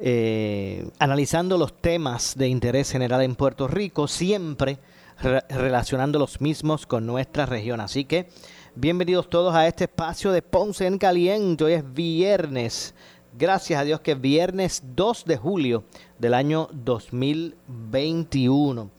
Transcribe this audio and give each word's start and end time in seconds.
Eh, 0.00 0.88
analizando 0.98 1.56
los 1.56 1.80
temas 1.80 2.34
de 2.36 2.48
interés 2.48 2.90
general 2.90 3.22
en 3.22 3.36
Puerto 3.36 3.68
Rico, 3.68 4.08
siempre 4.08 4.78
relacionando 5.48 6.18
los 6.18 6.40
mismos 6.40 6.86
con 6.86 7.06
nuestra 7.06 7.46
región. 7.46 7.80
Así 7.80 8.04
que 8.04 8.28
bienvenidos 8.74 9.30
todos 9.30 9.54
a 9.54 9.68
este 9.68 9.84
espacio 9.84 10.32
de 10.32 10.42
Ponce 10.42 10.86
en 10.86 10.98
Caliente. 10.98 11.62
Hoy 11.64 11.74
es 11.74 11.94
viernes. 11.94 12.92
Gracias 13.38 13.80
a 13.80 13.84
Dios 13.84 14.00
que 14.00 14.10
es 14.12 14.20
viernes 14.20 14.82
2 14.96 15.24
de 15.26 15.36
julio 15.36 15.84
del 16.18 16.34
año 16.34 16.68
2021. 16.72 18.90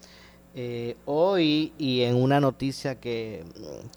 Eh, 0.57 0.95
hoy 1.03 1.73
y 1.77 2.03
en 2.03 2.15
una 2.15 2.39
noticia 2.39 3.01
que, 3.01 3.43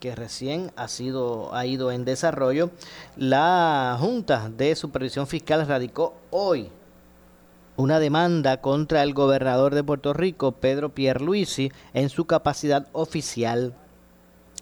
que, 0.01 0.13
recién 0.13 0.73
ha 0.75 0.89
sido 0.89 1.55
ha 1.55 1.65
ido 1.65 1.89
en 1.89 2.03
desarrollo, 2.03 2.69
la 3.15 3.95
Junta 3.97 4.49
de 4.49 4.75
Supervisión 4.75 5.25
Fiscal 5.25 5.65
radicó 5.65 6.15
hoy 6.31 6.69
una 7.79 7.99
demanda 7.99 8.59
contra 8.59 9.03
el 9.03 9.13
gobernador 9.13 9.73
de 9.73 9.83
Puerto 9.83 10.11
Rico, 10.11 10.51
Pedro 10.51 10.89
Pierluisi, 10.89 11.71
en 11.93 12.09
su 12.09 12.25
capacidad 12.25 12.87
oficial. 12.91 13.73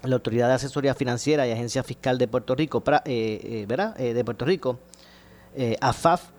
La 0.03 0.15
Autoridad 0.15 0.47
de 0.47 0.53
Asesoría 0.53 0.93
Financiera 0.93 1.47
y 1.47 1.51
Agencia 1.51 1.81
Fiscal 1.81 2.19
de 2.19 2.27
Puerto 2.27 2.53
Rico, 2.53 2.83
eh, 3.05 3.39
eh, 3.43 3.65
¿verdad? 3.67 3.99
Eh, 3.99 4.13
de 4.13 4.23
Puerto 4.23 4.45
Rico, 4.45 4.79
AFAF, 5.81 6.29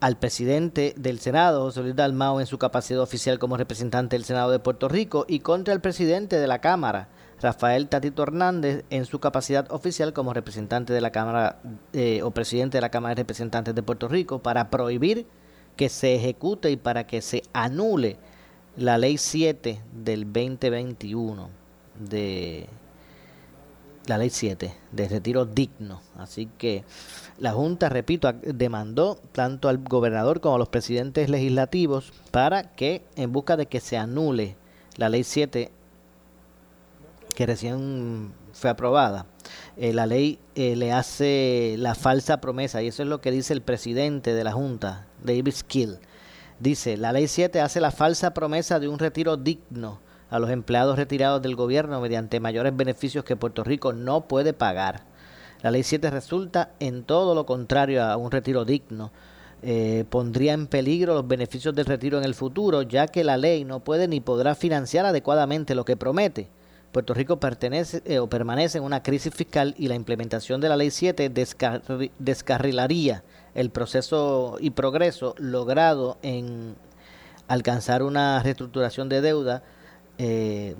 al 0.00 0.18
presidente 0.18 0.92
del 0.98 1.18
Senado, 1.18 1.62
José 1.62 1.80
Luis 1.80 1.96
Dalmao, 1.96 2.40
en 2.40 2.46
su 2.46 2.58
capacidad 2.58 3.00
oficial 3.00 3.38
como 3.38 3.56
representante 3.56 4.16
del 4.16 4.24
Senado 4.24 4.50
de 4.50 4.58
Puerto 4.58 4.86
Rico, 4.86 5.24
y 5.26 5.40
contra 5.40 5.72
el 5.72 5.80
presidente 5.80 6.38
de 6.38 6.46
la 6.46 6.60
Cámara, 6.60 7.08
Rafael 7.40 7.88
Tatito 7.88 8.22
Hernández, 8.22 8.84
en 8.90 9.06
su 9.06 9.18
capacidad 9.18 9.72
oficial 9.72 10.12
como 10.12 10.34
representante 10.34 10.92
de 10.92 11.00
la 11.00 11.10
Cámara 11.10 11.62
o 12.22 12.30
presidente 12.32 12.76
de 12.76 12.82
la 12.82 12.90
Cámara 12.90 13.14
de 13.14 13.22
Representantes 13.22 13.74
de 13.74 13.82
Puerto 13.82 14.06
Rico, 14.08 14.40
para 14.40 14.68
prohibir 14.68 15.26
que 15.76 15.88
se 15.88 16.14
ejecute 16.14 16.70
y 16.70 16.76
para 16.76 17.06
que 17.06 17.22
se 17.22 17.42
anule 17.52 18.16
la 18.76 18.98
ley 18.98 19.18
7 19.18 19.80
del 19.92 20.24
2021 20.24 21.48
de 21.98 22.66
la 24.06 24.18
ley 24.18 24.30
7 24.30 24.74
de 24.92 25.08
retiro 25.08 25.44
digno. 25.44 26.00
Así 26.16 26.48
que 26.58 26.84
la 27.38 27.52
Junta, 27.52 27.88
repito, 27.88 28.32
demandó 28.32 29.18
tanto 29.32 29.68
al 29.68 29.78
gobernador 29.78 30.40
como 30.40 30.56
a 30.56 30.58
los 30.58 30.68
presidentes 30.68 31.28
legislativos 31.28 32.12
para 32.30 32.74
que, 32.74 33.02
en 33.16 33.32
busca 33.32 33.56
de 33.56 33.66
que 33.66 33.80
se 33.80 33.96
anule 33.96 34.56
la 34.96 35.08
ley 35.08 35.24
7 35.24 35.70
que 37.34 37.46
recién 37.46 38.32
fue 38.60 38.70
aprobada, 38.70 39.24
eh, 39.78 39.94
la 39.94 40.06
ley 40.06 40.38
eh, 40.54 40.76
le 40.76 40.92
hace 40.92 41.76
la 41.78 41.94
falsa 41.94 42.42
promesa, 42.42 42.82
y 42.82 42.88
eso 42.88 43.02
es 43.02 43.08
lo 43.08 43.22
que 43.22 43.30
dice 43.30 43.54
el 43.54 43.62
presidente 43.62 44.34
de 44.34 44.44
la 44.44 44.52
Junta, 44.52 45.06
David 45.24 45.52
Skill. 45.52 45.98
Dice, 46.58 46.98
la 46.98 47.12
ley 47.12 47.26
7 47.26 47.58
hace 47.62 47.80
la 47.80 47.90
falsa 47.90 48.34
promesa 48.34 48.78
de 48.78 48.86
un 48.86 48.98
retiro 48.98 49.38
digno 49.38 49.98
a 50.28 50.38
los 50.38 50.50
empleados 50.50 50.98
retirados 50.98 51.40
del 51.40 51.56
gobierno 51.56 52.02
mediante 52.02 52.38
mayores 52.38 52.76
beneficios 52.76 53.24
que 53.24 53.34
Puerto 53.34 53.64
Rico 53.64 53.94
no 53.94 54.28
puede 54.28 54.52
pagar. 54.52 55.04
La 55.62 55.70
ley 55.70 55.82
7 55.82 56.10
resulta 56.10 56.72
en 56.78 57.04
todo 57.04 57.34
lo 57.34 57.46
contrario 57.46 58.04
a 58.04 58.18
un 58.18 58.30
retiro 58.30 58.66
digno. 58.66 59.10
Eh, 59.62 60.04
pondría 60.10 60.52
en 60.52 60.66
peligro 60.66 61.14
los 61.14 61.26
beneficios 61.26 61.74
del 61.74 61.86
retiro 61.86 62.18
en 62.18 62.24
el 62.24 62.34
futuro, 62.34 62.82
ya 62.82 63.06
que 63.06 63.24
la 63.24 63.38
ley 63.38 63.64
no 63.64 63.80
puede 63.80 64.06
ni 64.06 64.20
podrá 64.20 64.54
financiar 64.54 65.06
adecuadamente 65.06 65.74
lo 65.74 65.86
que 65.86 65.96
promete. 65.96 66.50
Puerto 66.92 67.14
Rico 67.14 67.38
pertenece 67.38 68.02
eh, 68.04 68.18
o 68.18 68.26
permanece 68.28 68.78
en 68.78 68.84
una 68.84 69.02
crisis 69.02 69.32
fiscal 69.32 69.74
y 69.78 69.86
la 69.86 69.94
implementación 69.94 70.60
de 70.60 70.68
la 70.68 70.76
Ley 70.76 70.90
7 70.90 71.30
descarrilaría 72.18 73.22
el 73.54 73.70
proceso 73.70 74.56
y 74.60 74.70
progreso 74.70 75.34
logrado 75.38 76.18
en 76.22 76.74
alcanzar 77.46 78.02
una 78.02 78.42
reestructuración 78.42 79.08
de 79.08 79.20
deuda 79.20 79.62
eh, 80.18 80.74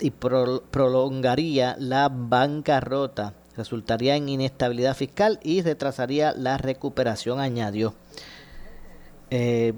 y 0.00 0.10
prolongaría 0.10 1.76
la 1.80 2.08
bancarrota, 2.08 3.34
resultaría 3.56 4.14
en 4.16 4.28
inestabilidad 4.28 4.94
fiscal 4.94 5.40
y 5.42 5.62
retrasaría 5.62 6.32
la 6.32 6.58
recuperación, 6.58 7.40
añadió. 7.40 7.94
Eh, 9.30 9.72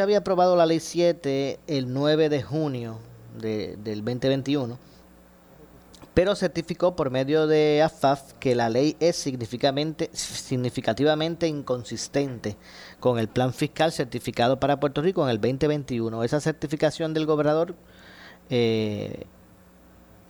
había 0.00 0.18
aprobado 0.18 0.54
la 0.54 0.66
ley 0.66 0.78
7 0.78 1.58
el 1.66 1.92
9 1.92 2.28
de 2.28 2.42
junio 2.42 2.98
del 3.40 4.04
2021, 4.04 4.78
pero 6.14 6.34
certificó 6.34 6.96
por 6.96 7.10
medio 7.10 7.46
de 7.46 7.82
AFAF 7.82 8.32
que 8.40 8.54
la 8.54 8.68
ley 8.68 8.96
es 8.98 9.16
significativamente 9.16 11.46
inconsistente 11.46 12.56
con 12.98 13.18
el 13.18 13.28
plan 13.28 13.52
fiscal 13.52 13.92
certificado 13.92 14.58
para 14.58 14.80
Puerto 14.80 15.00
Rico 15.00 15.22
en 15.22 15.30
el 15.30 15.40
2021. 15.40 16.24
Esa 16.24 16.40
certificación 16.40 17.14
del 17.14 17.26
gobernador 17.26 17.76
eh, 18.50 19.26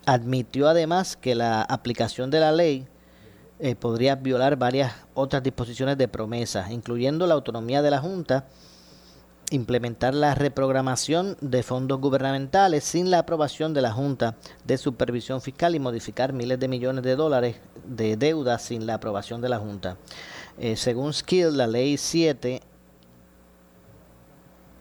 admitió 0.04 0.68
además 0.68 1.16
que 1.16 1.34
la 1.34 1.62
aplicación 1.62 2.30
de 2.30 2.40
la 2.40 2.52
ley 2.52 2.86
eh, 3.60 3.74
podría 3.74 4.14
violar 4.14 4.56
varias 4.56 4.92
otras 5.14 5.42
disposiciones 5.42 5.98
de 5.98 6.06
promesa, 6.06 6.70
incluyendo 6.70 7.26
la 7.26 7.34
autonomía 7.34 7.82
de 7.82 7.90
la 7.90 7.98
Junta 7.98 8.46
implementar 9.50 10.14
la 10.14 10.34
reprogramación 10.34 11.36
de 11.40 11.62
fondos 11.62 12.00
gubernamentales 12.00 12.84
sin 12.84 13.10
la 13.10 13.20
aprobación 13.20 13.74
de 13.74 13.82
la 13.82 13.92
Junta 13.92 14.36
de 14.64 14.78
Supervisión 14.78 15.40
Fiscal 15.40 15.74
y 15.74 15.80
modificar 15.80 16.32
miles 16.32 16.60
de 16.60 16.68
millones 16.68 17.04
de 17.04 17.16
dólares 17.16 17.56
de 17.86 18.16
deuda 18.16 18.58
sin 18.58 18.86
la 18.86 18.94
aprobación 18.94 19.40
de 19.40 19.48
la 19.48 19.58
Junta. 19.58 19.96
Eh, 20.58 20.76
según 20.76 21.12
Skill, 21.12 21.56
la 21.56 21.66
ley 21.66 21.96
7 21.96 22.60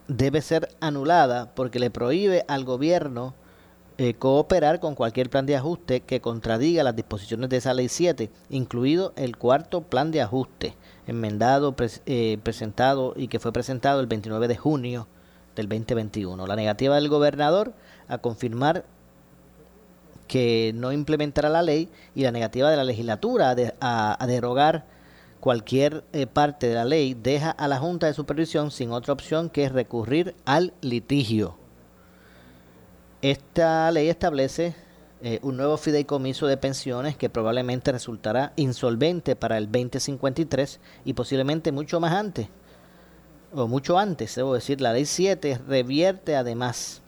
debe 0.08 0.40
ser 0.42 0.68
anulada 0.80 1.54
porque 1.54 1.78
le 1.78 1.90
prohíbe 1.90 2.44
al 2.48 2.64
gobierno 2.64 3.34
eh, 3.98 4.14
cooperar 4.14 4.80
con 4.80 4.94
cualquier 4.94 5.28
plan 5.28 5.46
de 5.46 5.56
ajuste 5.56 6.00
que 6.00 6.20
contradiga 6.20 6.82
las 6.82 6.94
disposiciones 6.94 7.50
de 7.50 7.56
esa 7.56 7.74
ley 7.74 7.88
7, 7.88 8.30
incluido 8.48 9.12
el 9.16 9.36
cuarto 9.36 9.82
plan 9.82 10.10
de 10.10 10.22
ajuste 10.22 10.76
enmendado, 11.08 11.74
eh, 12.06 12.38
presentado 12.42 13.14
y 13.16 13.28
que 13.28 13.40
fue 13.40 13.52
presentado 13.52 14.00
el 14.00 14.06
29 14.06 14.46
de 14.46 14.56
junio 14.56 15.08
del 15.56 15.68
2021. 15.68 16.46
La 16.46 16.54
negativa 16.54 16.94
del 16.94 17.08
gobernador 17.08 17.72
a 18.08 18.18
confirmar 18.18 18.84
que 20.28 20.72
no 20.74 20.92
implementará 20.92 21.48
la 21.48 21.62
ley 21.62 21.88
y 22.14 22.22
la 22.22 22.30
negativa 22.30 22.70
de 22.70 22.76
la 22.76 22.84
legislatura 22.84 23.56
a, 23.80 24.26
derogar 24.26 24.84
cualquier 25.40 26.04
eh, 26.12 26.26
parte 26.26 26.68
de 26.68 26.74
la 26.74 26.84
ley 26.84 27.14
deja 27.14 27.50
a 27.50 27.68
la 27.68 27.78
Junta 27.78 28.06
de 28.06 28.12
Supervisión 28.12 28.70
sin 28.70 28.92
otra 28.92 29.14
opción 29.14 29.48
que 29.48 29.70
recurrir 29.70 30.36
al 30.44 30.74
litigio. 30.82 31.56
Esta 33.22 33.90
ley 33.90 34.10
establece 34.10 34.76
eh, 35.20 35.40
un 35.42 35.56
nuevo 35.56 35.76
fideicomiso 35.76 36.46
de 36.46 36.56
pensiones 36.56 37.16
que 37.16 37.28
probablemente 37.28 37.90
resultará 37.90 38.52
insolvente 38.54 39.34
para 39.34 39.58
el 39.58 39.66
2053 39.66 40.78
y 41.04 41.14
posiblemente 41.14 41.72
mucho 41.72 41.98
más 41.98 42.12
antes, 42.12 42.46
o 43.52 43.66
mucho 43.66 43.98
antes, 43.98 44.36
debo 44.36 44.54
decir, 44.54 44.80
la 44.80 44.92
ley 44.92 45.06
7 45.06 45.62
revierte 45.66 46.36
además 46.36 47.02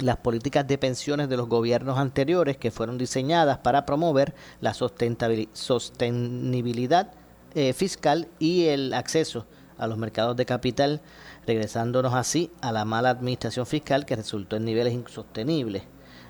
las 0.00 0.16
políticas 0.16 0.66
de 0.66 0.78
pensiones 0.78 1.28
de 1.28 1.36
los 1.36 1.50
gobiernos 1.50 1.98
anteriores 1.98 2.56
que 2.56 2.70
fueron 2.70 2.96
diseñadas 2.96 3.58
para 3.58 3.84
promover 3.84 4.34
la 4.62 4.72
sostenibilidad 4.72 7.12
eh, 7.54 7.74
fiscal 7.74 8.26
y 8.38 8.68
el 8.68 8.94
acceso 8.94 9.44
a 9.76 9.86
los 9.86 9.98
mercados 9.98 10.34
de 10.34 10.46
capital, 10.46 11.02
regresándonos 11.46 12.14
así 12.14 12.50
a 12.62 12.72
la 12.72 12.86
mala 12.86 13.10
administración 13.10 13.66
fiscal 13.66 14.06
que 14.06 14.16
resultó 14.16 14.56
en 14.56 14.64
niveles 14.64 14.94
insostenibles 14.94 15.82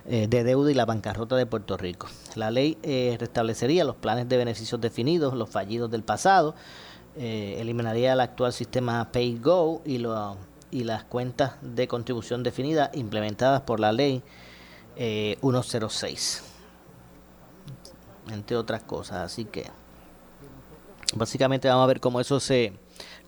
eh, 0.04 0.26
de 0.26 0.42
deuda 0.42 0.70
y 0.70 0.74
la 0.74 0.84
bancarrota 0.84 1.36
de 1.36 1.46
Puerto 1.46 1.76
Rico. 1.76 2.08
La 2.34 2.50
ley 2.50 2.76
eh, 2.82 3.16
restablecería 3.20 3.84
los 3.84 3.94
planes 3.94 4.28
de 4.28 4.36
beneficios 4.36 4.80
definidos, 4.80 5.34
los 5.34 5.48
fallidos 5.48 5.92
del 5.92 6.02
pasado, 6.02 6.56
eh, 7.16 7.56
eliminaría 7.60 8.14
el 8.14 8.20
actual 8.20 8.52
sistema 8.52 9.12
Pay 9.12 9.38
Go 9.38 9.80
y, 9.84 10.04
y 10.72 10.84
las 10.84 11.04
cuentas 11.04 11.52
de 11.60 11.86
contribución 11.86 12.42
definida 12.42 12.90
implementadas 12.94 13.60
por 13.60 13.78
la 13.78 13.92
ley 13.92 14.22
106, 14.96 16.42
entre 18.32 18.56
otras 18.56 18.82
cosas. 18.82 19.18
Así 19.18 19.44
que 19.44 19.70
básicamente 21.14 21.68
vamos 21.68 21.84
a 21.84 21.86
ver 21.86 22.00
cómo 22.00 22.20
eso 22.20 22.40
se 22.40 22.72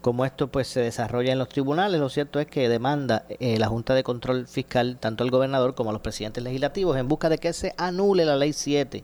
cómo 0.04 0.26
esto 0.26 0.48
pues 0.48 0.68
se 0.68 0.80
desarrolla 0.80 1.32
en 1.32 1.38
los 1.38 1.48
tribunales. 1.48 1.98
Lo 1.98 2.10
cierto 2.10 2.38
es 2.38 2.46
que 2.46 2.68
demanda 2.68 3.24
eh, 3.40 3.58
la 3.58 3.68
Junta 3.68 3.94
de 3.94 4.04
Control 4.04 4.46
Fiscal 4.46 4.98
tanto 5.00 5.24
al 5.24 5.30
gobernador 5.30 5.74
como 5.74 5.88
a 5.88 5.92
los 5.94 6.02
presidentes 6.02 6.44
legislativos 6.44 6.98
en 6.98 7.08
busca 7.08 7.30
de 7.30 7.38
que 7.38 7.54
se 7.54 7.72
anule 7.78 8.26
la 8.26 8.36
ley 8.36 8.52
7 8.52 9.02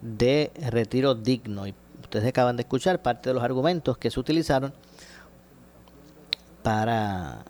de 0.00 0.50
retiro 0.70 1.14
digno. 1.14 1.66
Y 1.66 1.74
ustedes 2.00 2.26
acaban 2.26 2.56
de 2.56 2.62
escuchar 2.62 3.02
parte 3.02 3.28
de 3.28 3.34
los 3.34 3.44
argumentos 3.44 3.98
que 3.98 4.10
se 4.10 4.18
utilizaron 4.18 4.72
para, 6.62 7.44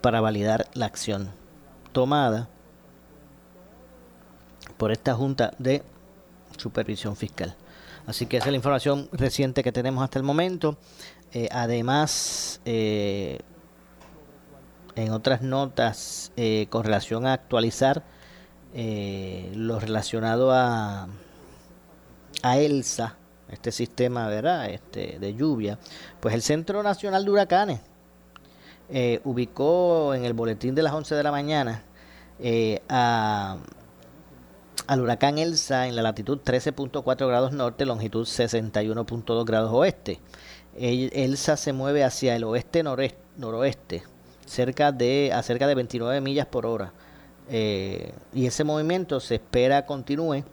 para 0.00 0.20
validar 0.20 0.66
la 0.74 0.86
acción 0.86 1.30
tomada 1.92 2.48
por 4.76 4.90
esta 4.90 5.14
Junta 5.14 5.52
de 5.60 5.84
Supervisión 6.58 7.14
Fiscal. 7.14 7.54
Así 8.06 8.26
que 8.26 8.36
esa 8.36 8.46
es 8.46 8.52
la 8.52 8.56
información 8.56 9.08
reciente 9.12 9.62
que 9.62 9.72
tenemos 9.72 10.04
hasta 10.04 10.18
el 10.18 10.24
momento. 10.24 10.76
Eh, 11.34 11.48
además, 11.50 12.60
eh, 12.64 13.40
en 14.94 15.10
otras 15.10 15.42
notas 15.42 16.30
eh, 16.36 16.68
con 16.70 16.84
relación 16.84 17.26
a 17.26 17.32
actualizar 17.32 18.04
lo 18.72 19.78
relacionado 19.78 20.50
a, 20.52 21.08
ELSA, 22.42 23.16
este 23.48 23.70
sistema 23.70 24.26
¿verdad? 24.28 24.68
Este, 24.68 25.18
de 25.20 25.34
lluvia, 25.34 25.78
pues 26.20 26.34
el 26.34 26.42
Centro 26.42 26.82
Nacional 26.82 27.24
de 27.24 27.30
Huracanes 27.30 27.80
ubicó 29.24 30.12
en 30.14 30.24
el 30.24 30.32
boletín 30.34 30.74
de 30.74 30.82
las 30.82 30.92
11 30.92 31.14
de 31.14 31.22
la 31.22 31.30
mañana 31.30 31.84
al 34.86 35.00
huracán 35.00 35.38
Elsa 35.38 35.86
en 35.86 35.96
la 35.96 36.02
latitud 36.02 36.40
13.4 36.44 37.28
grados 37.28 37.52
norte, 37.52 37.86
longitud 37.86 38.26
61.2 38.26 39.44
grados 39.44 39.72
oeste. 39.72 40.20
Elsa 40.76 41.56
se 41.56 41.72
mueve 41.72 42.04
hacia 42.04 42.34
el 42.34 42.44
oeste 42.44 42.82
noroeste, 42.82 44.02
cerca 44.46 44.92
de, 44.92 45.32
a 45.32 45.42
cerca 45.42 45.66
de 45.66 45.74
29 45.74 46.20
millas 46.20 46.46
por 46.46 46.66
hora. 46.66 46.92
Eh, 47.48 48.12
y 48.32 48.46
ese 48.46 48.64
movimiento 48.64 49.20
se 49.20 49.34
espera 49.34 49.84
continúe 49.84 50.44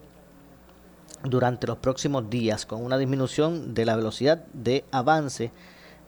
durante 1.24 1.68
los 1.68 1.78
próximos 1.78 2.30
días 2.30 2.66
con 2.66 2.84
una 2.84 2.98
disminución 2.98 3.74
de 3.74 3.86
la 3.86 3.96
velocidad 3.96 4.44
de 4.54 4.84
avance 4.92 5.52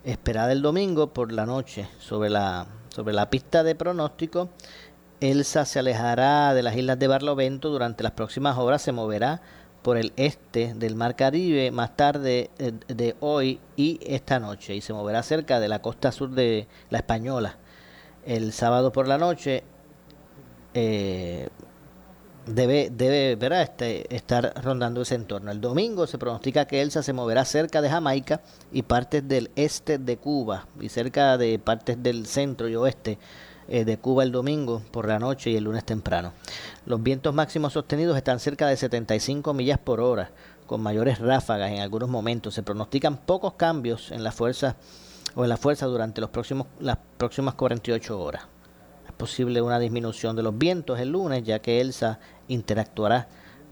esperada 0.04 0.51
el 0.51 0.62
domingo 0.62 1.13
por 1.13 1.31
la 1.31 1.45
noche 1.45 1.88
sobre 2.00 2.30
la, 2.30 2.68
sobre 2.89 3.13
la 3.13 3.30
pista 3.30 3.63
de 3.63 3.75
pronóstico. 3.75 4.50
Elsa 5.21 5.63
se 5.66 5.80
alejará 5.80 6.54
de 6.54 6.63
las 6.63 6.75
islas 6.75 7.00
de 7.00 7.07
Barlovento 7.07 7.69
durante 7.69 8.04
las 8.04 8.12
próximas 8.12 8.57
horas, 8.57 8.81
se 8.81 8.92
moverá 8.92 9.42
por 9.83 9.97
el 9.97 10.13
este 10.15 10.74
del 10.74 10.95
Mar 10.95 11.15
Caribe 11.15 11.69
más 11.69 11.95
tarde 11.95 12.50
eh, 12.57 12.71
de 12.88 13.15
hoy 13.19 13.59
y 13.75 14.00
esta 14.06 14.39
noche 14.39 14.75
y 14.75 14.81
se 14.81 14.94
moverá 14.94 15.21
cerca 15.21 15.59
de 15.59 15.68
la 15.68 15.80
costa 15.81 16.12
sur 16.12 16.31
de 16.31 16.68
la 16.89 17.00
Española. 17.00 17.57
El 18.25 18.53
sábado 18.53 18.91
por 18.91 19.07
la 19.07 19.18
noche 19.18 19.63
eh, 20.74 21.50
debe, 22.45 22.89
debe 22.89 23.62
Este, 23.62 24.15
estar 24.15 24.53
rondando 24.63 25.01
ese 25.01 25.15
entorno. 25.15 25.51
El 25.51 25.62
domingo 25.62 26.07
se 26.07 26.18
pronostica 26.18 26.65
que 26.65 26.81
Elsa 26.81 27.03
se 27.03 27.13
moverá 27.13 27.44
cerca 27.45 27.81
de 27.81 27.89
Jamaica 27.89 28.41
y 28.71 28.83
partes 28.83 29.27
del 29.27 29.51
este 29.56 29.97
de 29.97 30.18
Cuba 30.18 30.68
y 30.80 30.89
cerca 30.89 31.38
de 31.38 31.59
partes 31.59 32.01
del 32.01 32.25
centro 32.25 32.69
y 32.69 32.75
oeste 32.75 33.18
eh, 33.68 33.86
de 33.86 33.98
Cuba 33.98 34.24
el 34.24 34.31
domingo 34.31 34.81
por 34.92 35.07
la 35.07 35.19
noche 35.19 35.51
y 35.51 35.56
el 35.56 35.63
lunes 35.63 35.86
temprano. 35.86 36.33
Los 36.86 37.01
vientos 37.01 37.33
máximos 37.33 37.74
sostenidos 37.74 38.18
están 38.18 38.39
cerca 38.39 38.68
de 38.68 38.77
75 38.77 39.54
millas 39.54 39.80
por 39.80 40.01
hora, 40.01 40.31
con 40.68 40.81
mayores 40.81 41.19
ráfagas 41.19 41.71
en 41.71 41.80
algunos 41.80 42.10
momentos. 42.10 42.54
Se 42.54 42.63
pronostican 42.63 43.18
pocos 43.18 43.54
cambios 43.54 44.12
en 44.12 44.24
la 44.24 44.31
fuerza 44.31 44.75
o 45.36 45.44
en 45.44 45.50
la 45.50 45.57
fuerza 45.57 45.86
durante 45.86 46.21
los 46.21 46.30
próximos, 46.30 46.68
las 46.80 46.98
próximas 47.18 47.54
48 47.56 48.19
horas. 48.19 48.44
Es 49.06 49.13
posible 49.13 49.62
una 49.62 49.80
disminución 49.80 50.36
de 50.36 50.44
los 50.44 50.57
vientos 50.57 51.00
el 51.00 51.09
lunes, 51.09 51.44
ya 51.44 51.59
que 51.59 51.81
Elsa 51.81 52.19
interactuará 52.48 53.27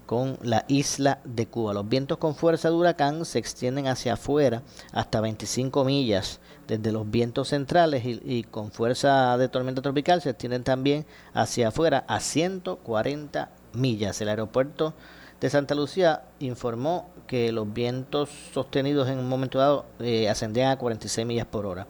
con 0.06 0.38
la 0.42 0.64
isla 0.68 1.20
de 1.24 1.46
Cuba. 1.46 1.72
Los 1.74 1.88
vientos 1.88 2.18
con 2.18 2.34
fuerza 2.34 2.68
de 2.68 2.74
huracán 2.74 3.24
se 3.24 3.38
extienden 3.38 3.86
hacia 3.86 4.14
afuera 4.14 4.62
hasta 4.92 5.20
25 5.20 5.84
millas 5.84 6.40
desde 6.78 6.92
los 6.92 7.10
vientos 7.10 7.48
centrales 7.48 8.02
y, 8.04 8.44
con 8.44 8.70
fuerza 8.70 9.36
de 9.36 9.48
tormenta 9.48 9.82
tropical 9.82 10.22
se 10.22 10.30
extienden 10.30 10.64
también 10.64 11.04
hacia 11.34 11.68
afuera 11.68 12.04
a 12.08 12.20
140 12.20 13.50
millas. 13.74 14.20
El 14.20 14.28
aeropuerto 14.28 14.94
de 15.40 15.50
Santa 15.50 15.74
Lucía 15.74 16.22
informó 16.38 17.10
que 17.26 17.52
los 17.52 17.72
vientos 17.72 18.30
sostenidos 18.54 19.08
en 19.08 19.18
un 19.18 19.28
momento 19.28 19.58
dado 19.58 19.84
eh, 20.00 20.28
ascendían 20.28 20.70
a 20.70 20.78
46 20.78 21.26
millas 21.26 21.46
por 21.46 21.66
hora 21.66 21.86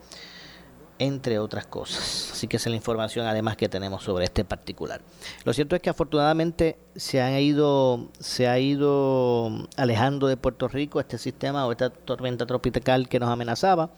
entre 0.98 1.40
otras 1.40 1.66
cosas. 1.66 2.30
Así 2.32 2.46
que 2.46 2.58
esa 2.58 2.68
es 2.68 2.70
la 2.70 2.76
información 2.76 3.26
además 3.26 3.56
que 3.56 3.68
tenemos 3.68 4.04
sobre 4.04 4.24
este 4.24 4.44
particular. 4.44 5.00
Lo 5.44 5.52
cierto 5.52 5.74
es 5.74 5.82
que 5.82 5.90
afortunadamente 5.90 6.78
se 6.94 7.20
han 7.20 7.36
ido 7.40 8.08
se 8.20 8.46
ha 8.46 8.58
ido 8.60 9.50
alejando 9.76 10.28
de 10.28 10.36
Puerto 10.36 10.68
Rico 10.68 11.00
este 11.00 11.18
sistema 11.18 11.66
o 11.66 11.72
esta 11.72 11.90
tormenta 11.90 12.46
tropical 12.46 13.08
que 13.08 13.18
nos 13.18 13.30
amenazaba. 13.30 13.90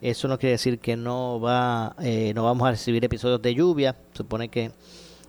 Eso 0.00 0.28
no 0.28 0.38
quiere 0.38 0.52
decir 0.52 0.78
que 0.78 0.96
no 0.96 1.40
va 1.40 1.94
eh, 2.00 2.32
no 2.34 2.44
vamos 2.44 2.66
a 2.68 2.72
recibir 2.72 3.04
episodios 3.04 3.40
de 3.40 3.54
lluvia. 3.54 3.96
Supone 4.12 4.48
que 4.48 4.72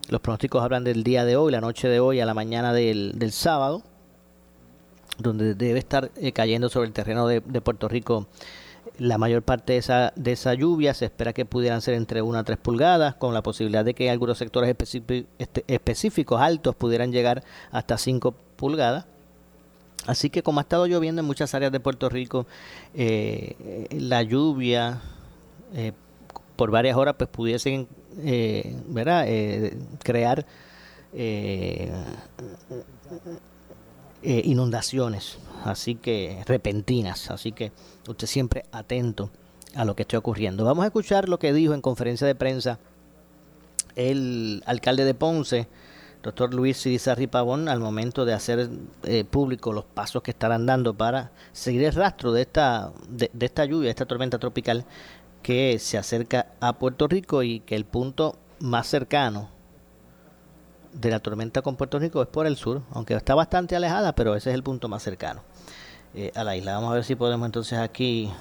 los 0.08 0.20
pronósticos 0.20 0.62
hablan 0.62 0.84
del 0.84 1.02
día 1.02 1.24
de 1.24 1.36
hoy, 1.36 1.52
la 1.52 1.60
noche 1.60 1.88
de 1.88 2.00
hoy 2.00 2.20
a 2.20 2.26
la 2.26 2.34
mañana 2.34 2.72
del, 2.72 3.18
del 3.18 3.32
sábado, 3.32 3.82
donde 5.18 5.54
debe 5.54 5.78
estar 5.78 6.10
eh, 6.16 6.32
cayendo 6.32 6.68
sobre 6.68 6.88
el 6.88 6.92
terreno 6.92 7.26
de, 7.26 7.40
de 7.40 7.60
Puerto 7.60 7.88
Rico 7.88 8.26
la 8.98 9.18
mayor 9.18 9.42
parte 9.42 9.74
de 9.74 9.78
esa, 9.78 10.12
de 10.16 10.32
esa 10.32 10.54
lluvia 10.54 10.94
se 10.94 11.06
espera 11.06 11.32
que 11.32 11.44
pudieran 11.44 11.82
ser 11.82 11.94
entre 11.94 12.22
1 12.22 12.38
a 12.38 12.44
3 12.44 12.58
pulgadas, 12.58 13.14
con 13.16 13.34
la 13.34 13.42
posibilidad 13.42 13.84
de 13.84 13.94
que 13.94 14.10
algunos 14.10 14.38
sectores 14.38 14.74
este, 15.38 15.64
específicos 15.66 16.40
altos 16.40 16.74
pudieran 16.74 17.12
llegar 17.12 17.42
hasta 17.70 17.98
5 17.98 18.34
pulgadas. 18.56 19.06
Así 20.06 20.30
que 20.30 20.42
como 20.42 20.60
ha 20.60 20.62
estado 20.62 20.86
lloviendo 20.86 21.20
en 21.20 21.26
muchas 21.26 21.54
áreas 21.54 21.72
de 21.72 21.80
Puerto 21.80 22.08
Rico, 22.08 22.46
eh, 22.94 23.88
la 23.90 24.22
lluvia 24.22 25.00
eh, 25.74 25.92
por 26.54 26.70
varias 26.70 26.96
horas 26.96 27.16
pues 27.18 27.28
pudiesen 27.28 27.88
eh, 28.22 28.74
crear 30.02 30.46
inundaciones 34.22 35.38
así 35.64 35.94
que 35.96 36.42
repentinas, 36.46 37.30
así 37.30 37.52
que 37.52 37.72
usted 38.08 38.26
siempre 38.26 38.64
atento 38.72 39.30
a 39.74 39.84
lo 39.84 39.94
que 39.94 40.02
esté 40.02 40.16
ocurriendo. 40.16 40.64
Vamos 40.64 40.84
a 40.84 40.86
escuchar 40.86 41.28
lo 41.28 41.38
que 41.38 41.52
dijo 41.52 41.74
en 41.74 41.80
conferencia 41.80 42.26
de 42.26 42.34
prensa 42.34 42.78
el 43.94 44.62
alcalde 44.66 45.04
de 45.04 45.14
Ponce, 45.14 45.68
doctor 46.26 46.52
Luis 46.52 46.78
Sirizarri 46.78 47.28
Pavón, 47.28 47.68
al 47.68 47.78
momento 47.78 48.24
de 48.24 48.32
hacer 48.32 48.68
eh, 49.04 49.24
público 49.24 49.72
los 49.72 49.84
pasos 49.84 50.22
que 50.22 50.32
estarán 50.32 50.66
dando 50.66 50.92
para 50.92 51.30
seguir 51.52 51.84
el 51.84 51.92
rastro 51.92 52.32
de 52.32 52.42
esta, 52.42 52.90
de, 53.08 53.30
de 53.32 53.46
esta 53.46 53.64
lluvia, 53.64 53.90
esta 53.90 54.06
tormenta 54.06 54.36
tropical 54.40 54.84
que 55.42 55.78
se 55.78 55.96
acerca 55.96 56.48
a 56.58 56.72
Puerto 56.72 57.06
Rico 57.06 57.44
y 57.44 57.60
que 57.60 57.76
el 57.76 57.84
punto 57.84 58.34
más 58.58 58.88
cercano 58.88 59.50
de 60.92 61.10
la 61.10 61.20
tormenta 61.20 61.62
con 61.62 61.76
Puerto 61.76 62.00
Rico 62.00 62.20
es 62.20 62.28
por 62.28 62.48
el 62.48 62.56
sur, 62.56 62.82
aunque 62.90 63.14
está 63.14 63.36
bastante 63.36 63.76
alejada, 63.76 64.12
pero 64.16 64.34
ese 64.34 64.50
es 64.50 64.54
el 64.56 64.64
punto 64.64 64.88
más 64.88 65.04
cercano 65.04 65.42
eh, 66.12 66.32
a 66.34 66.42
la 66.42 66.56
isla. 66.56 66.74
Vamos 66.74 66.90
a 66.90 66.94
ver 66.94 67.04
si 67.04 67.14
podemos 67.14 67.46
entonces 67.46 67.78
aquí 67.78 68.32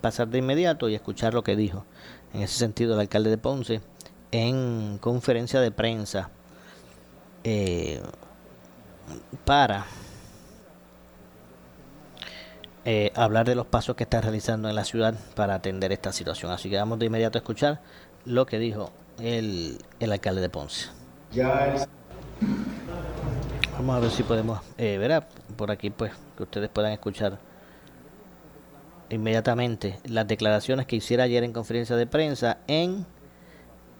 pasar 0.00 0.28
de 0.28 0.38
inmediato 0.38 0.88
y 0.88 0.94
escuchar 0.94 1.34
lo 1.34 1.44
que 1.44 1.54
dijo 1.54 1.84
en 2.32 2.40
ese 2.40 2.56
sentido 2.56 2.94
el 2.94 3.00
alcalde 3.00 3.28
de 3.28 3.36
Ponce 3.36 3.82
en 4.30 4.96
conferencia 5.02 5.60
de 5.60 5.70
prensa 5.70 6.30
eh, 7.44 8.00
para 9.44 9.86
eh, 12.84 13.12
hablar 13.14 13.46
de 13.46 13.54
los 13.54 13.66
pasos 13.66 13.96
que 13.96 14.04
está 14.04 14.20
realizando 14.20 14.68
en 14.68 14.74
la 14.74 14.84
ciudad 14.84 15.14
para 15.34 15.54
atender 15.54 15.92
esta 15.92 16.12
situación. 16.12 16.50
Así 16.50 16.68
que 16.68 16.76
vamos 16.76 16.98
de 16.98 17.06
inmediato 17.06 17.38
a 17.38 17.40
escuchar 17.40 17.80
lo 18.24 18.46
que 18.46 18.58
dijo 18.58 18.90
el, 19.20 19.78
el 20.00 20.12
alcalde 20.12 20.40
de 20.40 20.48
Ponce. 20.48 20.88
Vamos 23.76 23.96
a 23.96 24.00
ver 24.00 24.10
si 24.10 24.22
podemos 24.22 24.60
eh, 24.78 24.98
ver 24.98 25.24
por 25.56 25.70
aquí, 25.70 25.90
pues, 25.90 26.12
que 26.36 26.42
ustedes 26.42 26.70
puedan 26.70 26.92
escuchar 26.92 27.38
inmediatamente 29.10 29.98
las 30.04 30.26
declaraciones 30.26 30.86
que 30.86 30.96
hiciera 30.96 31.24
ayer 31.24 31.44
en 31.44 31.52
conferencia 31.52 31.96
de 31.96 32.06
prensa 32.06 32.58
en 32.66 33.06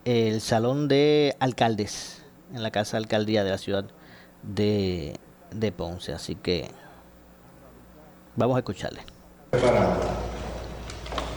el 0.05 0.41
salón 0.41 0.89
de 0.89 1.37
alcaldes, 1.41 2.24
en 2.55 2.63
la 2.63 2.71
casa 2.71 2.97
de 2.97 3.03
alcaldía 3.03 3.43
de 3.45 3.51
la 3.51 3.59
ciudad 3.59 3.85
de, 4.43 5.19
de 5.51 5.73
Ponce. 5.73 6.13
Así 6.13 6.37
que 6.37 6.71
vamos 8.37 8.57
a 8.57 8.61
escucharle. 8.61 9.01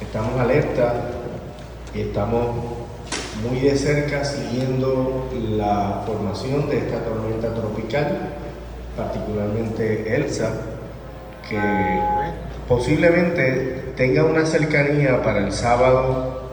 Estamos 0.02 0.40
alerta 0.40 0.94
y 1.94 2.02
estamos 2.02 2.56
muy 3.50 3.60
de 3.60 3.76
cerca 3.76 4.24
siguiendo 4.24 5.28
la 5.58 6.04
formación 6.06 6.70
de 6.70 6.80
esta 6.80 7.04
tormenta 7.04 7.54
tropical, 7.54 8.30
particularmente 8.96 10.16
Elsa, 10.16 10.52
que 11.48 11.60
posiblemente 12.68 13.94
tenga 13.96 14.24
una 14.24 14.46
cercanía 14.46 15.22
para 15.24 15.40
el 15.40 15.52
sábado 15.52 16.50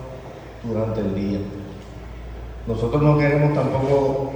durante 0.63 1.01
el 1.01 1.15
día. 1.15 1.39
Nosotros 2.67 3.03
no 3.03 3.19
queremos 3.19 3.55
tampoco 3.55 4.33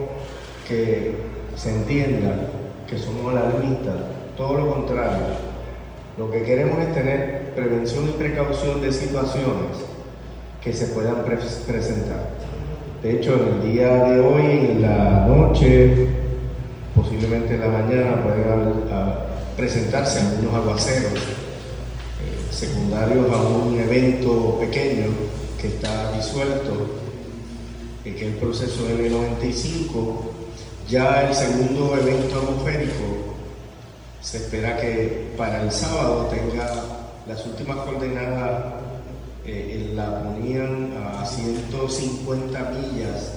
que 0.66 1.16
se 1.56 1.74
entienda 1.74 2.50
que 2.88 2.98
somos 2.98 3.32
alarmistas, 3.32 3.94
todo 4.36 4.58
lo 4.58 4.74
contrario. 4.74 5.48
Lo 6.18 6.30
que 6.30 6.42
queremos 6.42 6.78
es 6.80 6.94
tener 6.94 7.52
prevención 7.54 8.08
y 8.08 8.12
precaución 8.12 8.82
de 8.82 8.92
situaciones 8.92 9.78
que 10.62 10.72
se 10.72 10.88
puedan 10.88 11.24
presentar. 11.24 12.30
De 13.02 13.12
hecho, 13.12 13.34
en 13.34 13.54
el 13.54 13.72
día 13.72 14.04
de 14.04 14.20
hoy, 14.20 14.42
en 14.42 14.82
la 14.82 15.26
noche, 15.26 16.08
posiblemente 16.94 17.54
en 17.54 17.60
la 17.60 17.68
mañana, 17.68 18.22
pueden 18.22 18.88
presentarse 19.56 20.20
algunos 20.20 20.54
aguaceros 20.54 21.12
eh, 21.12 22.52
secundarios 22.52 23.26
a 23.32 23.36
un 23.36 23.78
evento 23.78 24.58
pequeño 24.60 25.06
que 25.60 25.68
está 25.68 26.12
disuelto, 26.12 27.07
que 28.04 28.16
es 28.16 28.22
el 28.22 28.34
proceso 28.34 28.88
M95. 28.88 30.38
Ya 30.88 31.28
el 31.28 31.34
segundo 31.34 31.96
evento 31.96 32.38
atmosférico 32.38 33.28
se 34.22 34.38
espera 34.38 34.76
que 34.80 35.32
para 35.36 35.62
el 35.62 35.70
sábado 35.70 36.28
tenga 36.30 36.70
las 37.26 37.44
últimas 37.46 37.76
coordenadas 37.78 38.74
eh, 39.44 39.92
la 39.94 40.22
ponían 40.22 40.92
a 40.96 41.24
150 41.24 42.70
millas 42.70 43.32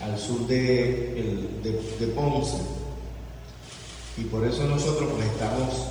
al 0.00 0.18
sur 0.18 0.46
de, 0.46 1.58
de, 1.62 2.06
Ponce. 2.08 2.56
Y 4.16 4.24
por 4.24 4.46
eso 4.46 4.64
nosotros 4.64 5.10
pues, 5.14 5.26
estamos 5.26 5.88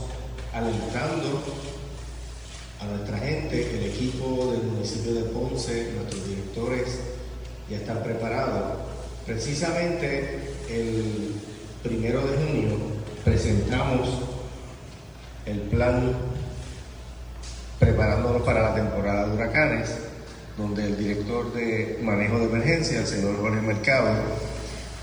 alentando 0.54 1.42
a 2.80 2.86
nuestra 2.86 3.18
gente, 3.18 3.78
el 3.78 3.86
equipo 3.92 4.52
del 4.52 4.64
municipio 4.64 5.14
de 5.14 5.24
Ponce, 5.24 5.92
nuestros 5.94 6.28
directores 6.28 7.00
ya 7.70 7.78
están 7.78 8.04
preparados. 8.04 8.80
Precisamente 9.26 10.54
el 10.70 11.36
primero 11.84 12.22
de 12.22 12.38
junio 12.38 12.70
presentamos 13.24 14.10
el 15.46 15.60
plan 15.62 16.14
preparándonos 17.80 18.42
para 18.42 18.62
la 18.70 18.76
temporada 18.76 19.28
de 19.28 19.36
huracanes, 19.36 19.90
donde 20.58 20.86
el 20.86 20.98
director 20.98 21.54
de 21.54 22.00
manejo 22.02 22.40
de 22.40 22.46
emergencia, 22.46 23.00
el 23.00 23.08
señor 23.08 23.40
Jorge 23.40 23.62
Mercado, 23.62 24.10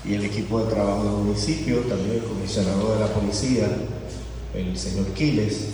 y 0.05 0.13
el 0.13 0.25
equipo 0.25 0.63
de 0.63 0.73
trabajo 0.73 1.03
del 1.03 1.13
municipio, 1.13 1.79
también 1.81 2.17
el 2.17 2.23
comisionado 2.23 2.93
de 2.93 2.99
la 2.99 3.07
policía, 3.07 3.67
el 4.53 4.77
señor 4.77 5.07
Quiles, 5.07 5.67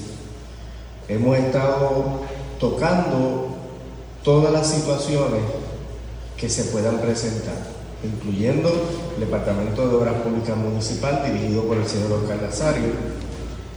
hemos 1.08 1.38
estado 1.38 2.22
tocando 2.60 3.50
todas 4.24 4.54
las 4.54 4.68
situaciones 4.68 5.42
que 6.44 6.50
se 6.50 6.66
puedan 6.66 7.00
presentar, 7.00 7.56
incluyendo 8.04 8.70
el 9.16 9.22
Departamento 9.22 9.88
de 9.88 9.96
Obras 9.96 10.16
Públicas 10.16 10.58
Municipal 10.58 11.24
dirigido 11.26 11.64
por 11.64 11.78
el 11.78 11.88
señor 11.88 12.12
Oscar 12.12 12.42
Nazario, 12.42 12.90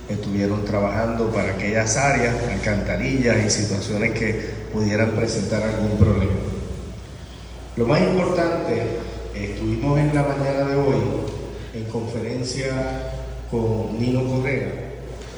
estuvieron 0.08 0.64
trabajando 0.64 1.30
para 1.30 1.52
aquellas 1.52 1.96
áreas, 1.96 2.34
alcantarillas 2.50 3.36
y 3.46 3.50
situaciones 3.50 4.18
que 4.18 4.50
pudieran 4.72 5.12
presentar 5.12 5.62
algún 5.62 5.96
problema. 5.96 6.32
Lo 7.76 7.86
más 7.86 8.00
importante, 8.00 8.82
estuvimos 9.32 10.00
en 10.00 10.12
la 10.12 10.24
mañana 10.24 10.66
de 10.68 10.74
hoy 10.74 10.96
en 11.72 11.84
conferencia 11.84 13.12
con 13.48 13.96
Nino 13.96 14.28
Correa 14.28 14.72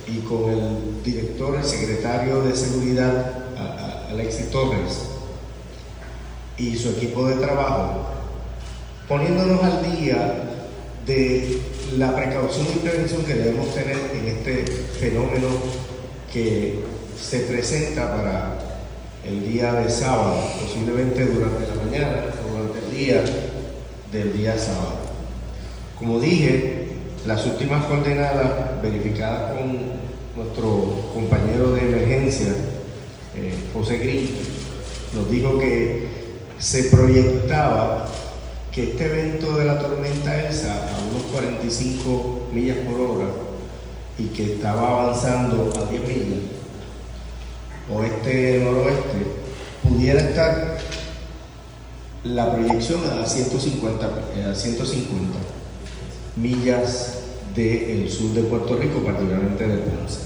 y 0.06 0.20
con 0.20 0.50
el 0.50 1.02
director, 1.04 1.56
el 1.56 1.64
secretario 1.64 2.40
de 2.40 2.56
Seguridad, 2.56 3.34
Alexis 4.08 4.50
Torres, 4.50 5.17
y 6.58 6.76
su 6.76 6.90
equipo 6.90 7.26
de 7.26 7.36
trabajo, 7.36 8.06
poniéndonos 9.08 9.62
al 9.62 9.96
día 9.96 10.44
de 11.06 11.60
la 11.96 12.14
precaución 12.14 12.66
y 12.74 12.78
prevención 12.80 13.24
que 13.24 13.34
debemos 13.34 13.74
tener 13.74 13.96
en 14.12 14.28
este 14.28 14.64
fenómeno 15.00 15.48
que 16.32 16.80
se 17.18 17.40
presenta 17.40 18.14
para 18.14 18.58
el 19.24 19.50
día 19.50 19.72
de 19.74 19.90
sábado, 19.90 20.36
posiblemente 20.60 21.24
durante 21.26 21.66
la 21.66 21.82
mañana 21.82 22.24
o 22.44 22.56
durante 22.56 22.78
el 22.78 22.96
día 22.96 23.24
del 24.12 24.32
día 24.32 24.58
sábado. 24.58 24.96
Como 25.98 26.20
dije, 26.20 26.88
las 27.26 27.44
últimas 27.46 27.84
coordenadas 27.86 28.82
verificadas 28.82 29.52
con 29.52 29.78
nuestro 30.36 31.10
compañero 31.14 31.72
de 31.72 31.80
emergencia, 31.80 32.48
eh, 33.36 33.54
José 33.72 33.98
Gris, 33.98 34.30
nos 35.14 35.30
dijo 35.30 35.58
que 35.58 36.07
se 36.58 36.84
proyectaba 36.84 38.08
que 38.72 38.90
este 38.90 39.06
evento 39.06 39.56
de 39.56 39.64
la 39.64 39.78
tormenta 39.78 40.44
Elsa 40.44 40.88
a 40.88 41.10
unos 41.10 41.22
45 41.32 42.48
millas 42.52 42.78
por 42.78 43.00
hora 43.00 43.28
y 44.18 44.26
que 44.26 44.54
estaba 44.54 45.02
avanzando 45.02 45.72
a 45.76 45.90
10 45.90 46.02
millas, 46.02 46.38
oeste-noroeste, 47.90 49.26
pudiera 49.82 50.20
estar 50.20 50.78
la 52.24 52.52
proyección 52.52 53.00
a 53.10 53.24
150, 53.24 54.06
a 54.50 54.54
150 54.54 55.38
millas 56.36 57.14
del 57.54 58.10
sur 58.10 58.32
de 58.32 58.42
Puerto 58.42 58.76
Rico, 58.76 59.00
particularmente 59.04 59.66
de 59.66 59.78
Ponce. 59.78 60.18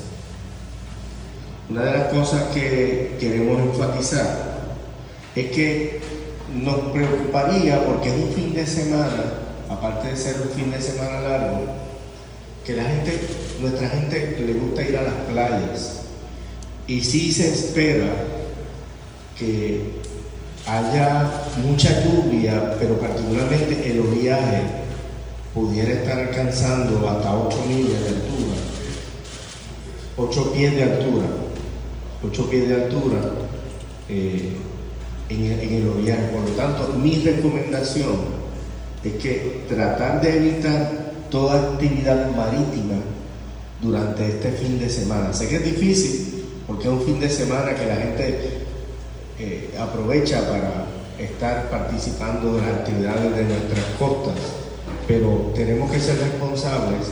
Una 1.68 1.84
de 1.84 1.92
las 1.92 2.12
cosas 2.12 2.44
que 2.54 3.16
queremos 3.20 3.60
enfatizar 3.60 4.52
es 5.34 5.50
que 5.52 6.00
nos 6.54 6.76
preocuparía 6.92 7.85
porque 7.85 8.09
es 8.11 8.14
un 8.16 8.32
fin 8.32 8.54
de 8.54 8.66
semana, 8.66 9.25
aparte 9.68 10.09
de 10.09 10.16
ser 10.16 10.37
un 10.42 10.50
fin 10.50 10.71
de 10.71 10.80
semana 10.80 11.21
largo, 11.21 11.64
que 12.64 12.75
la 12.75 12.85
gente, 12.85 13.21
nuestra 13.61 13.88
gente 13.88 14.37
le 14.47 14.52
gusta 14.54 14.82
ir 14.82 14.97
a 14.97 15.02
las 15.02 15.14
playas. 15.30 16.02
Y 16.87 17.00
sí 17.00 17.32
se 17.32 17.49
espera 17.49 18.09
que 19.38 20.02
haya 20.66 21.30
mucha 21.64 22.04
lluvia, 22.04 22.76
pero 22.78 22.99
particularmente 22.99 23.90
el 23.90 24.00
oleaje 24.00 24.62
pudiera 25.54 25.92
estar 25.92 26.18
alcanzando 26.18 27.09
hasta 27.09 27.35
8 27.35 27.56
millas 27.68 28.00
de 28.00 28.09
altura, 28.09 28.56
8 30.16 30.52
pies 30.52 30.75
de 30.75 30.82
altura, 30.82 31.26
8 32.25 32.50
pies 32.50 32.68
de 32.68 32.75
altura. 32.75 33.18
Eh, 34.09 34.56
en 35.34 35.44
el, 35.44 36.08
en 36.08 36.26
Por 36.30 36.48
lo 36.48 36.56
tanto, 36.56 36.92
mi 36.98 37.16
recomendación 37.16 38.42
es 39.04 39.12
que 39.14 39.64
tratar 39.68 40.20
de 40.20 40.36
evitar 40.36 41.12
toda 41.30 41.72
actividad 41.72 42.30
marítima 42.36 43.00
durante 43.80 44.28
este 44.28 44.52
fin 44.52 44.78
de 44.78 44.88
semana. 44.88 45.32
Sé 45.32 45.48
que 45.48 45.56
es 45.56 45.64
difícil 45.64 46.44
porque 46.66 46.84
es 46.84 46.90
un 46.90 47.02
fin 47.02 47.20
de 47.20 47.28
semana 47.28 47.74
que 47.74 47.86
la 47.86 47.96
gente 47.96 48.38
eh, 49.38 49.70
aprovecha 49.78 50.40
para 50.48 50.86
estar 51.18 51.68
participando 51.70 52.54
de 52.54 52.62
las 52.62 52.70
actividades 52.70 53.36
de 53.36 53.44
nuestras 53.44 53.84
costas, 53.98 54.34
pero 55.08 55.52
tenemos 55.54 55.90
que 55.90 56.00
ser 56.00 56.18
responsables 56.18 57.08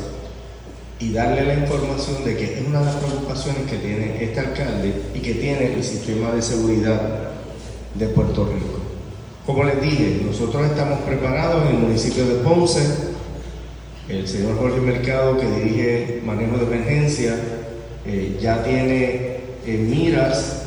y 0.98 1.12
darle 1.12 1.44
la 1.46 1.54
información 1.54 2.24
de 2.24 2.36
que 2.36 2.44
es 2.44 2.66
una 2.66 2.80
de 2.80 2.84
las 2.84 2.96
preocupaciones 2.96 3.70
que 3.70 3.78
tiene 3.78 4.22
este 4.22 4.40
alcalde 4.40 4.94
y 5.14 5.18
que 5.20 5.34
tiene 5.34 5.74
el 5.74 5.82
sistema 5.82 6.30
de 6.32 6.42
seguridad 6.42 7.29
de 7.94 8.06
Puerto 8.06 8.44
Rico. 8.46 8.78
Como 9.46 9.64
les 9.64 9.80
dije, 9.80 10.22
nosotros 10.24 10.66
estamos 10.66 11.00
preparados 11.00 11.68
en 11.68 11.76
el 11.76 11.82
municipio 11.82 12.24
de 12.26 12.34
Ponce. 12.36 12.80
El 14.08 14.26
señor 14.26 14.58
Jorge 14.58 14.80
Mercado, 14.80 15.38
que 15.38 15.46
dirige 15.46 16.22
manejo 16.24 16.58
de 16.58 16.64
emergencia, 16.64 17.34
eh, 18.06 18.38
ya 18.40 18.62
tiene 18.62 19.40
en 19.66 19.90
miras 19.90 20.62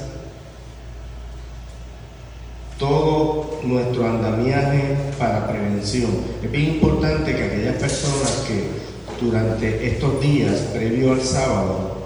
todo 2.78 3.60
nuestro 3.64 4.08
andamiaje 4.08 4.96
para 5.18 5.48
prevención. 5.48 6.12
Es 6.44 6.52
bien 6.52 6.76
importante 6.76 7.36
que 7.36 7.44
aquellas 7.44 7.76
personas 7.76 8.44
que 8.48 9.24
durante 9.24 9.88
estos 9.88 10.20
días, 10.20 10.56
previo 10.74 11.14
al 11.14 11.22
sábado, 11.22 11.98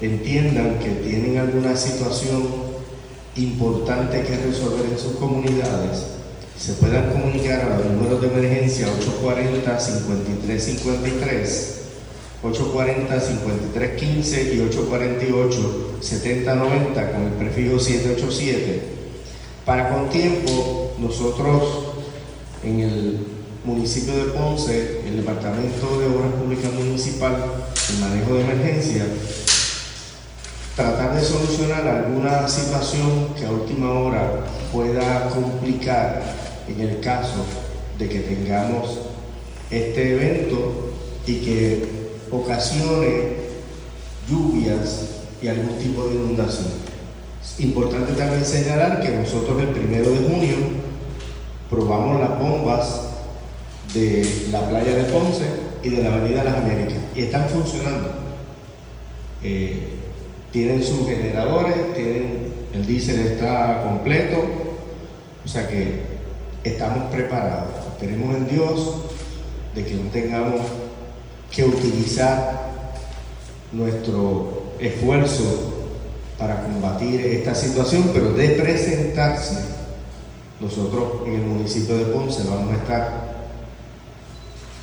entiendan 0.00 0.78
que 0.78 0.90
tienen 0.90 1.38
alguna 1.38 1.76
situación 1.76 2.63
importante 3.36 4.22
que 4.22 4.36
resolver 4.36 4.86
en 4.90 4.98
sus 4.98 5.12
comunidades, 5.16 6.06
se 6.58 6.72
puedan 6.74 7.10
comunicar 7.10 7.60
a 7.60 7.78
los 7.78 7.86
números 7.86 8.20
de 8.20 8.28
emergencia 8.28 8.86
840-5353, 9.22 11.74
840-5315 12.42 14.54
y 14.54 14.58
848-7090 16.00 17.12
con 17.12 17.22
el 17.22 17.32
prefijo 17.38 17.78
787. 17.78 18.82
Para 19.66 19.90
con 19.90 20.10
tiempo, 20.10 20.92
nosotros 20.98 21.62
en 22.62 22.80
el 22.80 23.18
municipio 23.64 24.14
de 24.14 24.24
Ponce, 24.32 25.00
el 25.06 25.16
Departamento 25.16 25.98
de 25.98 26.06
Obras 26.06 26.34
Públicas 26.34 26.72
Municipal, 26.72 27.36
el 27.90 27.98
manejo 27.98 28.34
de 28.34 28.42
emergencia, 28.42 29.06
tratar 30.76 31.14
de 31.14 31.22
solucionar 31.22 31.86
alguna 31.86 32.48
situación 32.48 33.34
que 33.38 33.46
a 33.46 33.50
última 33.50 33.92
hora 33.92 34.44
pueda 34.72 35.28
complicar 35.28 36.22
en 36.68 36.80
el 36.80 37.00
caso 37.00 37.44
de 37.98 38.08
que 38.08 38.20
tengamos 38.20 38.98
este 39.70 40.14
evento 40.14 40.92
y 41.26 41.36
que 41.36 41.88
ocasione 42.30 43.44
lluvias 44.28 45.06
y 45.40 45.48
algún 45.48 45.78
tipo 45.78 46.08
de 46.08 46.16
inundación. 46.16 46.66
Es 47.42 47.60
importante 47.60 48.12
también 48.14 48.44
señalar 48.44 49.00
que 49.00 49.10
nosotros 49.10 49.60
el 49.60 49.68
primero 49.68 50.10
de 50.10 50.28
junio 50.28 50.56
probamos 51.70 52.20
las 52.20 52.38
bombas 52.38 53.00
de 53.92 54.48
la 54.50 54.68
playa 54.68 54.96
de 54.96 55.04
Ponce 55.04 55.44
y 55.82 55.90
de 55.90 56.02
la 56.02 56.14
Avenida 56.14 56.42
Las 56.42 56.56
Américas 56.56 56.98
y 57.14 57.22
están 57.22 57.48
funcionando. 57.48 58.12
Eh, 59.42 60.03
tienen 60.54 60.84
sus 60.84 61.08
generadores, 61.08 61.74
tienen, 61.96 62.54
el 62.72 62.86
diésel 62.86 63.26
está 63.26 63.82
completo, 63.82 64.36
o 65.44 65.48
sea 65.48 65.66
que 65.66 66.00
estamos 66.62 67.10
preparados. 67.10 67.98
Tenemos 67.98 68.36
en 68.36 68.46
Dios 68.46 68.98
de 69.74 69.84
que 69.84 69.94
no 69.94 70.08
tengamos 70.10 70.60
que 71.50 71.64
utilizar 71.64 72.70
nuestro 73.72 74.62
esfuerzo 74.78 75.42
para 76.38 76.62
combatir 76.62 77.20
esta 77.20 77.52
situación, 77.52 78.12
pero 78.14 78.32
de 78.32 78.50
presentarse, 78.50 79.58
nosotros 80.60 81.26
en 81.26 81.34
el 81.34 81.42
municipio 81.42 81.96
de 81.96 82.04
Ponce 82.04 82.44
vamos 82.48 82.72
a 82.72 82.76
estar 82.76 83.34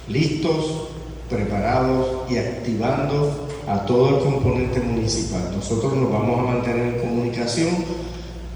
listos, 0.09 0.89
preparados 1.29 2.29
y 2.29 2.39
activando 2.39 3.47
a 3.71 3.85
todo 3.85 4.09
el 4.09 4.23
componente 4.23 4.81
municipal. 4.81 5.43
Nosotros 5.55 5.93
nos 5.93 6.11
vamos 6.11 6.39
a 6.39 6.53
mantener 6.53 6.93
en 6.93 6.99
comunicación, 6.99 7.69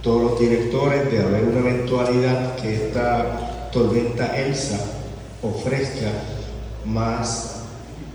todos 0.02 0.32
los 0.32 0.40
directores, 0.40 1.10
de 1.10 1.24
haber 1.24 1.46
una 1.46 1.60
eventualidad 1.60 2.56
que 2.58 2.76
esta 2.76 3.70
tormenta 3.72 4.38
Elsa 4.38 4.78
ofrezca 5.42 6.12
más 6.84 7.62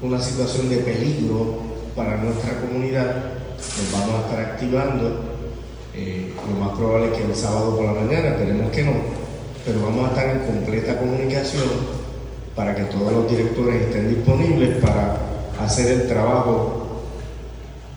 una 0.02 0.20
situación 0.20 0.68
de 0.68 0.76
peligro 0.76 1.60
para 1.96 2.18
nuestra 2.18 2.60
comunidad, 2.60 3.16
nos 3.56 3.92
vamos 3.92 4.16
a 4.16 4.28
estar 4.28 4.40
activando. 4.40 5.20
Eh, 5.94 6.34
lo 6.48 6.64
más 6.64 6.76
probable 6.76 7.06
es 7.06 7.12
que 7.18 7.24
el 7.24 7.34
sábado 7.34 7.76
por 7.76 7.86
la 7.86 7.92
mañana, 7.92 8.28
esperemos 8.28 8.70
que 8.72 8.84
no, 8.84 8.92
pero 9.64 9.80
vamos 9.82 10.04
a 10.04 10.08
estar 10.10 10.36
en 10.36 10.40
completa 10.40 10.98
comunicación 10.98 11.64
para 12.54 12.74
que 12.74 12.84
todos 12.84 13.10
los 13.10 13.30
directores 13.30 13.86
estén 13.86 14.14
disponibles 14.14 14.76
para 14.84 15.16
hacer 15.58 15.90
el 15.92 16.06
trabajo 16.06 16.79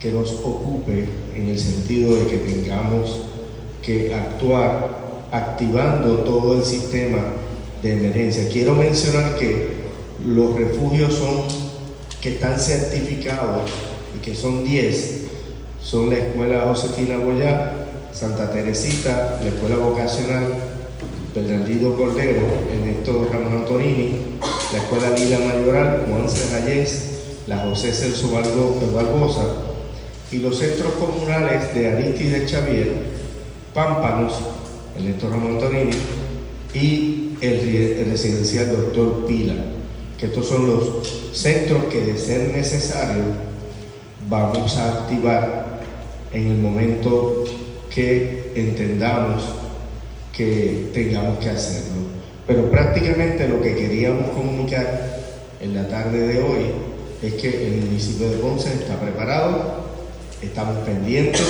que 0.03 0.11
nos 0.11 0.33
ocupe 0.33 1.05
en 1.33 1.47
el 1.47 1.57
sentido 1.57 2.13
de 2.13 2.27
que 2.27 2.37
tengamos 2.39 3.21
que 3.81 4.13
actuar 4.13 4.89
activando 5.31 6.17
todo 6.19 6.57
el 6.57 6.65
sistema 6.65 7.19
de 7.81 7.93
emergencia. 7.93 8.49
Quiero 8.51 8.75
mencionar 8.75 9.37
que 9.37 9.83
los 10.25 10.55
refugios 10.55 11.13
son 11.13 11.43
que 12.19 12.31
están 12.31 12.59
certificados 12.59 13.71
y 14.13 14.19
que 14.19 14.35
son 14.35 14.65
10, 14.65 15.21
son 15.81 16.09
la 16.09 16.17
Escuela 16.17 16.65
Josefina 16.67 17.17
Boyá, 17.19 17.71
Santa 18.11 18.51
Teresita, 18.51 19.39
la 19.41 19.47
Escuela 19.47 19.77
Vocacional 19.77 20.53
Bernardino 21.33 21.95
Cordero, 21.95 22.41
Ernesto 22.73 23.29
Ramón 23.31 23.61
Antonini, 23.61 24.17
la 24.73 24.79
Escuela 24.79 25.17
Lila 25.17 25.39
Mayoral, 25.39 26.05
Juan 26.09 26.29
Serrayés, 26.29 27.05
la 27.47 27.59
José 27.59 27.93
Celso 27.93 28.31
Barbosa 28.31 29.72
y 30.33 30.39
los 30.39 30.57
centros 30.57 30.93
comunales 30.93 31.75
de 31.75 31.91
de 31.91 32.47
Xavier, 32.47 32.91
Pámpanos, 33.71 34.33
Ernesto 34.95 35.29
Ramón 35.29 35.53
Antonini 35.53 35.91
y 36.73 37.37
el, 37.39 38.07
residencial 38.09 38.71
Doctor 38.71 39.25
Pila, 39.27 39.53
que 40.17 40.25
estos 40.25 40.47
son 40.47 40.67
los 40.67 41.29
centros 41.33 41.85
que 41.85 42.01
de 42.01 42.17
ser 42.17 42.51
necesario 42.51 43.23
vamos 44.27 44.75
a 44.77 45.01
activar 45.01 45.81
en 46.33 46.47
el 46.47 46.57
momento 46.57 47.43
que 47.93 48.51
entendamos 48.55 49.43
que 50.35 50.89
tengamos 50.95 51.37
que 51.37 51.49
hacerlo. 51.49 52.07
Pero 52.47 52.71
prácticamente 52.71 53.47
lo 53.47 53.61
que 53.61 53.75
queríamos 53.75 54.31
comunicar 54.31 55.19
en 55.61 55.75
la 55.75 55.87
tarde 55.87 56.27
de 56.27 56.41
hoy 56.41 56.65
es 57.21 57.33
que 57.35 57.67
el 57.67 57.85
municipio 57.85 58.29
de 58.31 58.37
Ponce 58.37 58.73
está 58.73 58.99
preparado, 58.99 59.82
estamos 60.45 60.77
pendientes, 60.85 61.41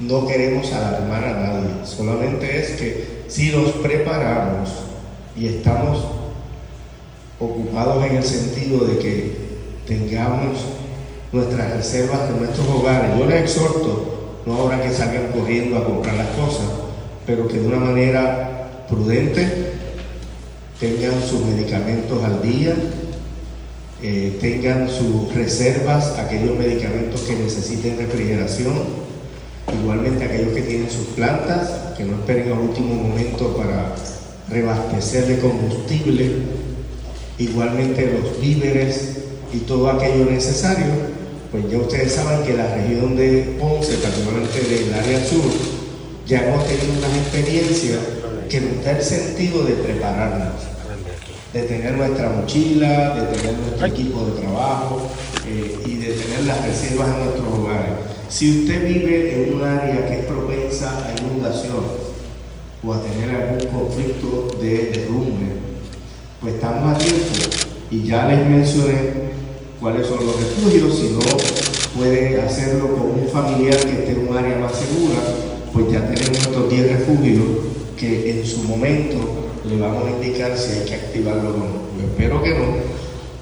no 0.00 0.26
queremos 0.26 0.72
alarmar 0.72 1.24
a 1.24 1.32
nadie, 1.32 1.70
solamente 1.84 2.58
es 2.58 2.70
que 2.80 3.20
si 3.28 3.50
nos 3.50 3.70
preparamos 3.72 4.70
y 5.36 5.46
estamos 5.46 6.04
ocupados 7.38 8.04
en 8.04 8.16
el 8.16 8.24
sentido 8.24 8.86
de 8.86 8.98
que 8.98 9.36
tengamos 9.86 10.58
nuestras 11.32 11.76
reservas 11.76 12.28
de 12.28 12.40
nuestros 12.40 12.66
hogares, 12.68 13.18
yo 13.18 13.26
les 13.26 13.42
exhorto, 13.42 14.40
no 14.46 14.54
ahora 14.54 14.82
que 14.82 14.90
salgan 14.90 15.32
corriendo 15.32 15.78
a 15.78 15.84
comprar 15.84 16.16
las 16.16 16.28
cosas, 16.28 16.66
pero 17.26 17.46
que 17.46 17.58
de 17.58 17.66
una 17.66 17.78
manera 17.78 18.84
prudente 18.88 19.70
tengan 20.80 21.22
sus 21.22 21.44
medicamentos 21.44 22.24
al 22.24 22.42
día, 22.42 22.74
eh, 24.02 24.38
tengan 24.40 24.88
sus 24.88 25.34
reservas, 25.34 26.18
aquellos 26.18 26.58
medicamentos 26.58 27.20
que 27.22 27.34
necesiten 27.34 27.98
refrigeración, 27.98 28.74
igualmente 29.78 30.24
aquellos 30.24 30.54
que 30.54 30.62
tienen 30.62 30.90
sus 30.90 31.08
plantas, 31.08 31.94
que 31.96 32.04
no 32.04 32.16
esperen 32.16 32.52
al 32.52 32.60
último 32.60 32.94
momento 32.94 33.56
para 33.56 33.94
reabastecer 34.48 35.26
de 35.26 35.38
combustible, 35.38 36.30
igualmente 37.38 38.10
los 38.10 38.40
víveres 38.40 39.18
y 39.52 39.58
todo 39.58 39.90
aquello 39.90 40.26
necesario, 40.30 40.86
pues 41.50 41.70
ya 41.70 41.78
ustedes 41.78 42.12
saben 42.12 42.42
que 42.46 42.54
la 42.54 42.74
región 42.74 43.16
de 43.16 43.56
Ponce, 43.58 43.94
particularmente 43.94 44.60
del 44.60 44.94
área 44.94 45.24
sur, 45.24 45.44
ya 46.26 46.46
hemos 46.46 46.66
tenido 46.66 46.98
unas 46.98 47.16
experiencias 47.16 47.98
que 48.48 48.60
nos 48.60 48.84
da 48.84 48.92
el 48.92 49.02
sentido 49.02 49.64
de 49.64 49.74
prepararnos, 49.74 50.54
de 51.52 51.62
tener 51.62 51.96
nuestra 51.96 52.30
mochila, 52.30 53.14
de 53.14 53.36
tener 53.36 53.58
nuestro 53.58 53.86
equipo 53.86 54.24
de 54.26 54.40
trabajo 54.40 55.08
eh, 55.46 55.78
y 55.86 55.96
de 55.96 56.12
tener 56.12 56.44
las 56.46 56.64
reservas 56.64 57.08
en 57.08 57.24
nuestros 57.24 57.58
hogares. 57.58 57.92
Si 58.28 58.60
usted 58.60 58.86
vive 58.86 59.44
en 59.44 59.54
un 59.54 59.64
área 59.64 60.06
que 60.06 60.20
es 60.20 60.24
propensa 60.26 61.06
a 61.06 61.20
inundación 61.20 61.84
o 62.84 62.94
a 62.94 63.02
tener 63.02 63.34
algún 63.34 63.66
conflicto 63.68 64.48
de 64.60 64.92
derrumbe, 64.92 65.56
pues 66.40 66.54
estamos 66.54 66.94
a 66.94 66.98
tiempo 66.98 67.24
y 67.90 68.04
ya 68.04 68.28
les 68.28 68.46
mencioné 68.46 69.30
cuáles 69.80 70.06
son 70.06 70.24
los 70.24 70.36
refugios, 70.36 70.96
si 70.96 71.08
no 71.10 71.20
puede 71.98 72.40
hacerlo 72.40 72.94
con 72.94 73.20
un 73.20 73.28
familiar 73.28 73.76
que 73.76 73.90
esté 73.90 74.12
en 74.12 74.28
un 74.28 74.36
área 74.36 74.58
más 74.58 74.72
segura 74.72 75.18
pues 75.72 75.92
ya 75.92 76.00
tenemos 76.00 76.38
estos 76.38 76.68
10 76.68 76.92
refugios 76.98 77.42
que 78.00 78.30
en 78.30 78.46
su 78.46 78.62
momento 78.64 79.18
le 79.68 79.78
vamos 79.78 80.06
a 80.06 80.10
indicar 80.10 80.56
si 80.56 80.72
hay 80.72 80.86
que 80.86 80.94
activarlo 80.94 81.50
o 81.50 81.56
no. 81.58 81.66
Yo 81.98 82.06
espero 82.08 82.42
que 82.42 82.54
no, 82.54 82.64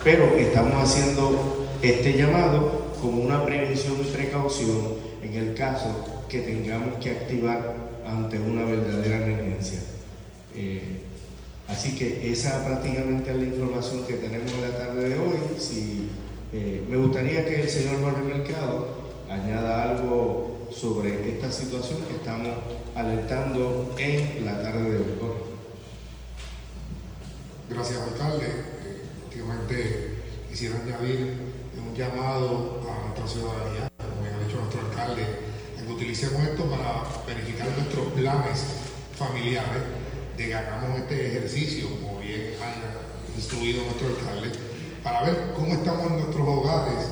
pero 0.03 0.37
estamos 0.37 0.83
haciendo 0.83 1.69
este 1.81 2.19
llamado 2.19 2.91
como 3.01 3.23
una 3.23 3.45
prevención 3.45 3.95
y 4.03 4.11
precaución 4.11 4.95
en 5.23 5.35
el 5.35 5.55
caso 5.55 6.05
que 6.29 6.41
tengamos 6.41 6.97
que 7.01 7.11
activar 7.11 7.73
ante 8.05 8.41
una 8.41 8.65
verdadera 8.65 9.25
emergencia. 9.25 9.79
Eh, 10.57 11.03
así 11.69 11.95
que 11.95 12.33
esa 12.33 12.67
prácticamente 12.67 13.31
es 13.31 13.37
la 13.37 13.45
información 13.45 14.05
que 14.09 14.15
tenemos 14.15 14.53
en 14.53 14.63
la 14.63 14.77
tarde 14.77 15.09
de 15.09 15.19
hoy. 15.21 15.39
Si, 15.57 16.09
eh, 16.53 16.83
me 16.91 16.97
gustaría 16.97 17.47
que 17.47 17.63
el 17.63 17.69
señor 17.69 18.01
Jorge 18.03 18.23
Mercado 18.23 18.89
añada 19.31 19.85
algo 19.85 20.67
sobre 20.73 21.31
esta 21.31 21.53
situación 21.53 22.01
que 22.09 22.17
estamos 22.17 22.49
alertando 22.99 23.95
en 23.97 24.45
la 24.45 24.61
tarde 24.61 24.91
de 24.91 24.97
hoy. 24.97 25.39
Gracias, 27.71 28.01
alcalde. 28.01 28.47
Eh, 28.47 29.03
últimamente 29.27 30.15
quisiera 30.51 30.81
añadir 30.81 31.37
un 31.79 31.95
llamado 31.95 32.81
a 32.91 33.07
nuestra 33.07 33.29
ciudadanía, 33.29 33.89
como 33.97 34.27
ya 34.27 34.35
ha 34.35 34.45
dicho 34.45 34.59
utilicemos 35.95 36.43
esto 36.43 36.65
para 36.65 37.03
verificar 37.27 37.69
nuestros 37.77 38.13
planes 38.13 38.65
familiares, 39.17 39.83
de 40.37 40.47
que 40.47 40.55
hagamos 40.55 40.99
este 40.99 41.29
ejercicio, 41.29 41.89
como 42.01 42.21
bien 42.21 42.55
ha 42.63 43.37
instruido 43.37 43.83
nuestro 43.85 44.09
alcalde, 44.09 44.53
para 45.03 45.23
ver 45.23 45.53
cómo 45.55 45.73
estamos 45.73 46.07
en 46.07 46.17
nuestros 46.19 46.49
hogares 46.49 47.09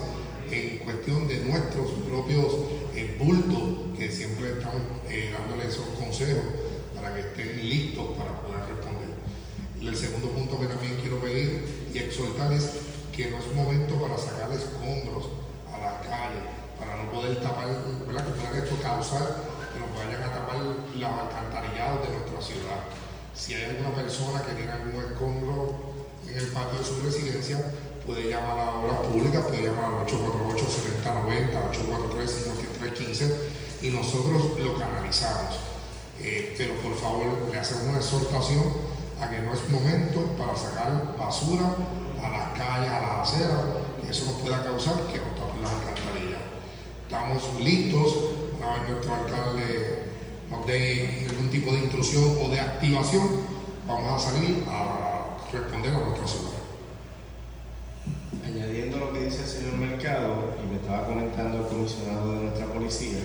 en 0.50 0.78
cuestión 0.78 1.26
de 1.26 1.44
nuestros 1.44 1.90
propios 2.08 2.46
eh, 2.94 3.16
bultos, 3.18 3.85
que 3.96 4.12
siempre 4.12 4.52
estamos 4.52 4.82
eh, 5.08 5.32
dándoles 5.32 5.74
esos 5.74 5.88
consejos 5.98 6.44
para 6.94 7.14
que 7.14 7.20
estén 7.20 7.68
listos 7.68 8.04
para 8.16 8.32
poder 8.42 8.60
responder. 8.68 9.16
El 9.80 9.96
segundo 9.96 10.30
punto 10.30 10.60
que 10.60 10.66
también 10.66 10.96
quiero 11.00 11.18
pedir 11.20 11.64
y 11.94 11.98
exhortar 11.98 12.52
es 12.52 12.72
que 13.14 13.30
no 13.30 13.38
es 13.38 13.54
momento 13.54 13.94
para 13.96 14.18
sacar 14.18 14.52
escombros 14.52 15.32
a 15.72 15.78
la 15.78 16.00
calle, 16.00 16.44
para 16.78 16.96
no 17.02 17.10
poder 17.10 17.40
tapar, 17.40 17.68
¿verdad? 18.06 18.24
que 18.26 18.32
pueda 18.40 18.64
esto 18.64 18.76
causar 18.82 19.56
que 19.72 19.80
nos 19.80 19.90
vayan 19.96 20.22
a 20.22 20.32
tapar 20.32 20.56
los 20.60 21.10
alcantarillados 21.10 22.08
de 22.08 22.12
nuestra 22.16 22.40
ciudad. 22.42 22.80
Si 23.34 23.54
hay 23.54 23.64
alguna 23.64 23.94
persona 23.94 24.42
que 24.42 24.52
tiene 24.52 24.72
algún 24.72 25.00
escombro 25.00 25.96
en 26.28 26.36
el 26.36 26.46
patio 26.48 26.78
de 26.78 26.84
su 26.84 27.00
residencia, 27.00 27.72
puede 28.04 28.28
llamar 28.28 28.58
a 28.58 28.80
obras 28.80 29.00
públicas, 29.08 29.44
puede 29.44 29.64
llamar 29.64 29.84
al 29.84 30.06
848-7090, 30.06 31.72
843-5315 32.92 33.55
y 33.82 33.90
nosotros 33.90 34.58
lo 34.58 34.78
canalizamos. 34.78 35.56
Eh, 36.20 36.54
pero 36.56 36.74
por 36.76 36.94
favor, 36.96 37.48
le 37.50 37.58
hacemos 37.58 37.84
una 37.84 37.98
exhortación 37.98 38.64
a 39.20 39.30
que 39.30 39.40
no 39.40 39.52
es 39.52 39.68
momento 39.68 40.20
para 40.38 40.56
sacar 40.56 41.14
basura 41.18 41.76
a 42.22 42.28
las 42.28 42.58
calles, 42.58 42.90
a 42.90 43.00
las 43.00 43.28
aceras, 43.28 43.60
eso 44.08 44.24
nos 44.26 44.34
pueda 44.40 44.62
causar 44.64 44.94
que 45.12 45.18
nos 45.18 45.34
tapen 45.36 45.62
las 45.62 45.72
alcantarillas. 45.72 46.40
Estamos 47.02 47.60
listos, 47.60 48.14
una 48.58 48.74
vez 48.74 48.90
nuestro 48.90 49.14
alcalde 49.14 50.04
nos 50.50 50.66
dé 50.66 51.26
algún 51.28 51.50
tipo 51.50 51.72
de 51.72 51.78
intrusión 51.78 52.36
o 52.42 52.48
de 52.48 52.60
activación, 52.60 53.28
vamos 53.86 54.22
a 54.22 54.30
salir 54.30 54.64
a 54.68 55.36
responder 55.52 55.94
a 55.94 55.98
nuestra 55.98 56.26
ciudad 56.26 56.56
añadiendo 58.46 58.98
lo 58.98 59.12
que 59.12 59.24
dice 59.24 59.42
el 59.42 59.48
señor 59.48 59.74
Mercado, 59.74 60.54
y 60.62 60.70
me 60.70 60.76
estaba 60.76 61.06
comentando 61.06 61.58
el 61.58 61.66
comisionado 61.66 62.32
de 62.32 62.40
nuestra 62.44 62.66
policía, 62.66 63.18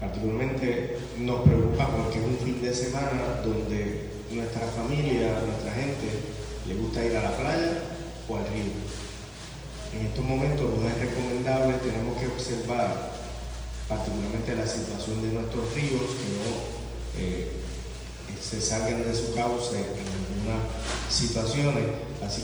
particularmente 0.00 0.98
nos 1.18 1.40
preocupa 1.42 1.88
porque 1.88 2.18
es 2.18 2.24
un 2.24 2.38
fin 2.38 2.62
de 2.62 2.74
semana 2.74 3.40
donde 3.44 4.10
nuestra 4.30 4.66
familia, 4.68 5.40
nuestra 5.46 5.72
gente, 5.72 6.08
le 6.66 6.74
gusta 6.74 7.04
ir 7.04 7.16
a 7.16 7.22
la 7.22 7.36
playa 7.36 7.72
o 8.28 8.36
al 8.36 8.44
río. 8.48 8.72
En 9.98 10.06
estos 10.06 10.24
momentos 10.24 10.66
no 10.78 10.88
es 10.88 10.98
recomendable, 10.98 11.74
tenemos 11.78 12.18
que 12.18 12.26
observar 12.26 13.12
particularmente 13.88 14.56
la 14.56 14.66
situación 14.66 15.22
de 15.22 15.32
nuestros 15.32 15.74
ríos, 15.74 16.02
que 16.02 16.28
no 16.36 17.24
eh, 17.24 17.52
se 18.40 18.60
salgan 18.60 19.04
de 19.04 19.14
su 19.14 19.34
cauce 19.34 19.76
en 19.76 20.06
algunas 20.06 20.68
situaciones. 21.08 21.84
Así 22.22 22.42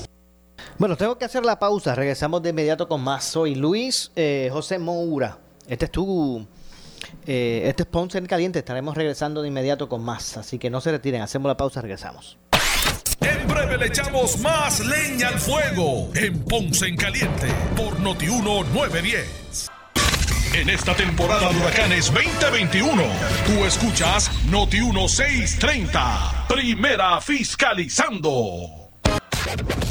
bueno, 0.79 0.97
tengo 0.97 1.17
que 1.17 1.25
hacer 1.25 1.45
la 1.45 1.61
pausa. 1.61 1.95
Regresamos 1.95 2.43
de 2.43 2.51
inmediato 2.51 2.89
con 2.89 3.03
más. 3.03 3.23
Soy 3.23 3.55
Luis 3.55 4.11
eh, 4.17 4.49
José 4.53 4.81
Moura. 4.81 5.39
Este 5.69 5.85
es 5.85 5.93
tu. 5.93 6.45
Eh, 7.27 7.63
este 7.67 7.85
es 7.85 7.89
Ponce 7.89 8.19
en 8.19 8.27
Caliente. 8.27 8.59
Estaremos 8.59 8.97
regresando 8.97 9.43
de 9.43 9.49
inmediato 9.49 9.89
con 9.89 10.03
más. 10.03 10.37
Así 10.37 10.59
que 10.59 10.71
no 10.71 10.81
se 10.81 10.91
retiren. 10.91 11.23
Hacemos 11.23 11.49
la 11.49 11.57
pausa. 11.57 11.81
Regresamos. 11.81 12.39
En 13.21 13.47
breve 13.47 13.79
le 13.79 13.87
echamos 13.87 14.39
más 14.41 14.81
leña 14.81 15.29
al 15.29 15.39
fuego 15.39 16.11
en 16.15 16.43
Ponce 16.45 16.87
en 16.87 16.97
Caliente 16.97 17.47
por 17.77 18.01
Notiuno 18.01 18.65
910. 18.65 19.71
En 20.55 20.69
esta 20.69 20.95
temporada 20.95 21.51
de 21.51 21.57
huracanes 21.61 22.13
2021, 22.13 23.03
tú 23.47 23.65
escuchas 23.65 24.31
Noti 24.51 24.81
1630, 24.81 26.47
primera 26.47 27.21
fiscalizando. 27.23 28.91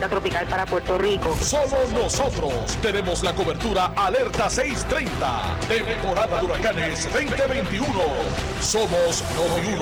tropical 0.00 0.46
para 0.46 0.66
Puerto 0.66 0.98
Rico. 0.98 1.34
Somos 1.40 1.90
nosotros. 1.92 2.52
Tenemos 2.82 3.22
la 3.22 3.34
cobertura 3.34 3.92
Alerta 3.96 4.50
630. 4.50 5.58
Temporada 5.66 6.38
de 6.38 6.44
Huracanes 6.44 7.08
2021. 7.12 7.86
Somos 8.60 9.24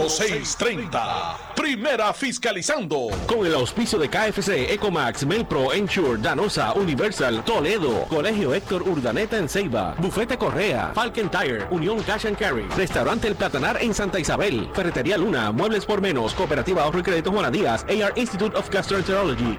630. 0.09 1.37
Primera 1.57 2.13
fiscalizando. 2.13 3.09
Con 3.27 3.47
el 3.47 3.55
auspicio 3.55 3.99
de 3.99 4.09
KFC, 4.09 4.73
Ecomax, 4.73 5.27
Melpro, 5.27 5.73
Ensure, 5.73 6.21
Danosa, 6.21 6.73
Universal, 6.75 7.45
Toledo, 7.45 8.05
Colegio 8.09 8.55
Héctor 8.55 8.83
Urdaneta 8.83 9.37
en 9.39 9.49
Ceiba, 9.49 9.95
Bufete 9.99 10.39
Correa, 10.39 10.93
Falcon 10.95 11.29
Tire, 11.31 11.67
Unión 11.71 12.03
Cash 12.03 12.27
and 12.27 12.37
Carry, 12.39 12.65
Restaurante 12.77 13.29
El 13.29 13.35
Platanar 13.35 13.83
en 13.83 13.95
Santa 13.95 14.21
Isabel, 14.21 14.69
Ferretería 14.75 15.19
Luna, 15.19 15.53
Muebles 15.53 15.85
por 15.85 16.01
Menos, 16.01 16.35
Cooperativa 16.35 16.83
Ahorro 16.83 17.01
y 17.01 17.03
Crédito 17.03 17.33
Juana 17.33 17.51
Díaz, 17.51 17.85
AR 17.85 18.13
Institute 18.17 18.57
of 18.57 18.69
Gastroenterology. 18.71 19.59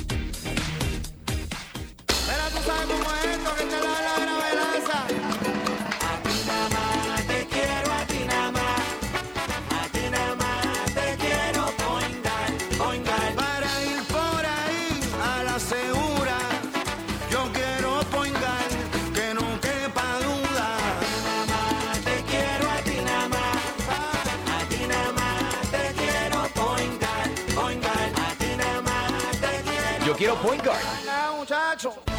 Point 30.41 30.63
guard. 30.63 32.10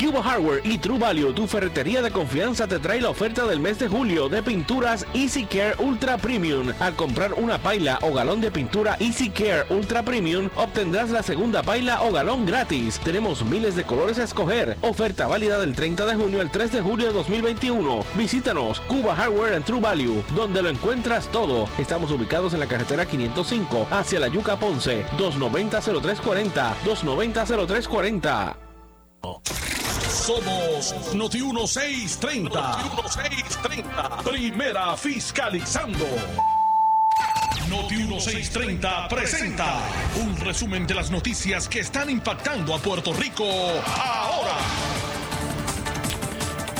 Cuba 0.00 0.22
Hardware 0.22 0.62
y 0.64 0.78
True 0.78 0.98
Value, 0.98 1.34
tu 1.34 1.46
ferretería 1.46 2.00
de 2.00 2.10
confianza, 2.10 2.66
te 2.66 2.78
trae 2.78 3.02
la 3.02 3.10
oferta 3.10 3.44
del 3.44 3.60
mes 3.60 3.78
de 3.78 3.86
julio 3.86 4.30
de 4.30 4.42
pinturas 4.42 5.04
Easy 5.12 5.44
Care 5.44 5.74
Ultra 5.78 6.16
Premium. 6.16 6.72
Al 6.80 6.96
comprar 6.96 7.34
una 7.34 7.58
paila 7.58 7.98
o 8.00 8.14
galón 8.14 8.40
de 8.40 8.50
pintura 8.50 8.96
Easy 8.98 9.28
Care 9.28 9.66
Ultra 9.68 10.02
Premium, 10.02 10.48
obtendrás 10.56 11.10
la 11.10 11.22
segunda 11.22 11.62
paila 11.62 12.00
o 12.00 12.12
galón 12.12 12.46
gratis. 12.46 12.98
Tenemos 13.00 13.44
miles 13.44 13.76
de 13.76 13.84
colores 13.84 14.18
a 14.18 14.24
escoger. 14.24 14.78
Oferta 14.80 15.26
válida 15.26 15.58
del 15.58 15.74
30 15.74 16.06
de 16.06 16.14
junio 16.14 16.40
al 16.40 16.50
3 16.50 16.72
de 16.72 16.80
julio 16.80 17.08
de 17.08 17.12
2021. 17.12 18.02
Visítanos, 18.14 18.80
Cuba 18.80 19.14
Hardware 19.14 19.52
and 19.52 19.66
True 19.66 19.80
Value, 19.80 20.24
donde 20.34 20.62
lo 20.62 20.70
encuentras 20.70 21.28
todo. 21.28 21.68
Estamos 21.76 22.10
ubicados 22.10 22.54
en 22.54 22.60
la 22.60 22.66
carretera 22.66 23.04
505 23.04 23.88
hacia 23.90 24.18
la 24.18 24.28
Yuca 24.28 24.58
Ponce, 24.58 25.04
290-0340, 25.18 26.72
290-0340. 26.86 28.56
Somos 30.30 31.12
Noti 31.12 31.42
1630. 31.42 32.60
Noti 32.60 32.88
1630. 33.02 34.22
Primera 34.22 34.96
fiscalizando. 34.96 36.06
Noti 37.68 37.96
1630 37.96 39.08
presenta 39.08 39.80
un 40.22 40.36
resumen 40.36 40.86
de 40.86 40.94
las 40.94 41.10
noticias 41.10 41.68
que 41.68 41.80
están 41.80 42.10
impactando 42.10 42.72
a 42.72 42.78
Puerto 42.78 43.12
Rico 43.12 43.44
ahora. 43.44 44.56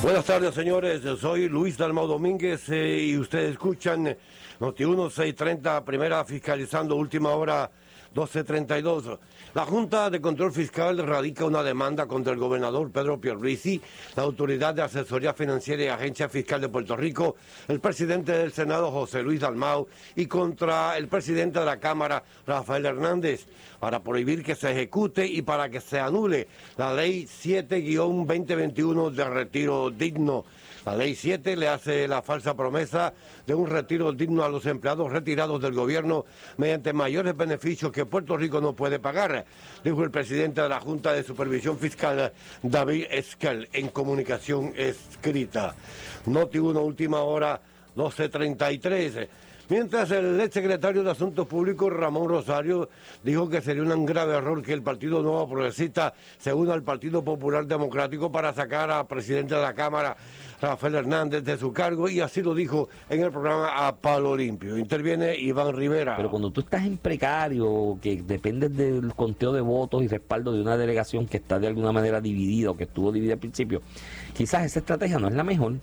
Buenas 0.01 0.25
tardes, 0.25 0.55
señores. 0.55 1.03
Soy 1.21 1.49
Luis 1.49 1.77
Dalmau 1.77 2.07
Domínguez 2.07 2.69
eh, 2.69 3.03
y 3.03 3.19
ustedes 3.19 3.51
escuchan 3.51 4.17
Noti 4.61 4.87
1630, 4.87 5.85
primera 5.85 6.25
fiscalizando, 6.25 6.95
última 6.95 7.31
hora 7.31 7.69
1232. 8.15 9.19
La 9.55 9.65
Junta 9.65 10.11
de 10.11 10.21
Control 10.21 10.53
Fiscal 10.53 10.99
radica 10.99 11.45
una 11.45 11.63
demanda 11.63 12.07
contra 12.07 12.33
el 12.33 12.39
gobernador 12.39 12.91
Pedro 12.91 13.21
Pierluisi, 13.21 13.81
la 14.17 14.25
Autoridad 14.25 14.75
de 14.75 14.83
Asesoría 14.83 15.33
Financiera 15.33 15.85
y 15.85 15.89
Agencia 15.89 16.29
Fiscal 16.29 16.61
de 16.61 16.69
Puerto 16.69 16.97
Rico, 16.97 17.37
el 17.69 17.81
presidente 17.81 18.33
del 18.33 18.53
Senado 18.53 18.91
José 18.91 19.23
Luis 19.23 19.41
Dalmau 19.41 19.87
y 20.17 20.27
contra 20.27 20.97
el 20.97 21.09
presidente 21.09 21.61
de 21.61 21.67
la 21.67 21.79
Cámara 21.79 22.25
Rafael 22.47 22.87
Hernández 22.87 23.47
para 23.79 24.03
prohibir 24.03 24.43
que 24.43 24.55
se 24.55 24.73
ejecute 24.73 25.27
y 25.27 25.43
para 25.43 25.69
que 25.69 25.81
se 25.81 26.01
anule 26.01 26.49
la 26.77 26.93
Ley 26.93 27.25
7-2021 27.27 29.11
de 29.11 29.25
retiro 29.25 29.91
digno. 29.91 30.45
La 30.87 30.97
ley 30.97 31.15
7 31.15 31.57
le 31.57 31.69
hace 31.69 32.09
la 32.09 32.23
falsa 32.23 32.57
promesa 32.57 33.13
de 33.47 33.55
un 33.55 33.69
retiro 33.69 34.13
digno 34.13 34.45
a 34.45 34.49
los 34.49 34.65
empleados 34.65 35.13
retirados 35.13 35.61
del 35.61 35.75
gobierno 35.75 36.25
mediante 36.57 36.95
mayores 36.95 37.37
beneficios 37.37 37.93
que 37.93 38.07
Puerto 38.07 38.37
Rico 38.37 38.63
no 38.63 38.75
puede 38.75 38.99
pagar, 38.99 39.45
dijo 39.85 40.03
el 40.03 40.11
presidente 40.11 40.63
de 40.63 40.71
la 40.71 40.81
Junta 40.81 41.13
de 41.13 41.23
Supervisión 41.23 41.79
Fiscal, 41.79 42.33
David 42.63 43.07
Esquel, 43.11 43.69
en 43.75 43.89
comunicación 43.89 44.73
escrita. 44.75 45.75
Noti 46.25 46.59
1, 46.59 46.81
última 46.81 47.21
hora, 47.21 47.61
12.33. 47.97 49.29
Mientras 49.71 50.11
el 50.11 50.41
exsecretario 50.41 51.05
de 51.05 51.13
Asuntos 51.13 51.47
Públicos, 51.47 51.93
Ramón 51.93 52.29
Rosario, 52.29 52.89
dijo 53.23 53.49
que 53.49 53.61
sería 53.61 53.85
un 53.85 54.05
grave 54.05 54.35
error 54.35 54.61
que 54.63 54.73
el 54.73 54.83
Partido 54.83 55.23
Nuevo 55.23 55.49
Progresista 55.49 56.13
se 56.39 56.53
una 56.53 56.75
al 56.75 56.83
Partido 56.83 57.23
Popular 57.23 57.65
Democrático 57.65 58.33
para 58.33 58.53
sacar 58.53 58.91
al 58.91 59.07
presidente 59.07 59.55
de 59.55 59.61
la 59.61 59.73
Cámara, 59.73 60.17
Rafael 60.61 60.97
Hernández, 60.97 61.45
de 61.45 61.57
su 61.57 61.73
cargo, 61.73 62.09
y 62.09 62.19
así 62.19 62.43
lo 62.43 62.53
dijo 62.53 62.89
en 63.09 63.23
el 63.23 63.31
programa 63.31 63.87
A 63.87 63.95
Palo 63.95 64.37
Limpio. 64.37 64.77
Interviene 64.77 65.39
Iván 65.39 65.73
Rivera. 65.73 66.17
Pero 66.17 66.31
cuando 66.31 66.51
tú 66.51 66.63
estás 66.63 66.85
en 66.85 66.99
precario, 66.99 67.97
que 68.03 68.23
dependes 68.23 68.77
del 68.77 69.15
conteo 69.15 69.53
de 69.53 69.61
votos 69.61 70.03
y 70.03 70.09
respaldo 70.09 70.53
de 70.53 70.63
una 70.63 70.77
delegación 70.77 71.27
que 71.27 71.37
está 71.37 71.61
de 71.61 71.69
alguna 71.69 71.93
manera 71.93 72.21
dividida 72.21 72.73
o 72.73 72.77
que 72.77 72.85
estuvo 72.85 73.13
dividida 73.13 73.35
al 73.35 73.41
principio, 73.41 73.83
quizás 74.35 74.67
esa 74.67 74.81
estrategia 74.81 75.21
no 75.21 75.29
es 75.29 75.35
la 75.35 75.45
mejor. 75.45 75.75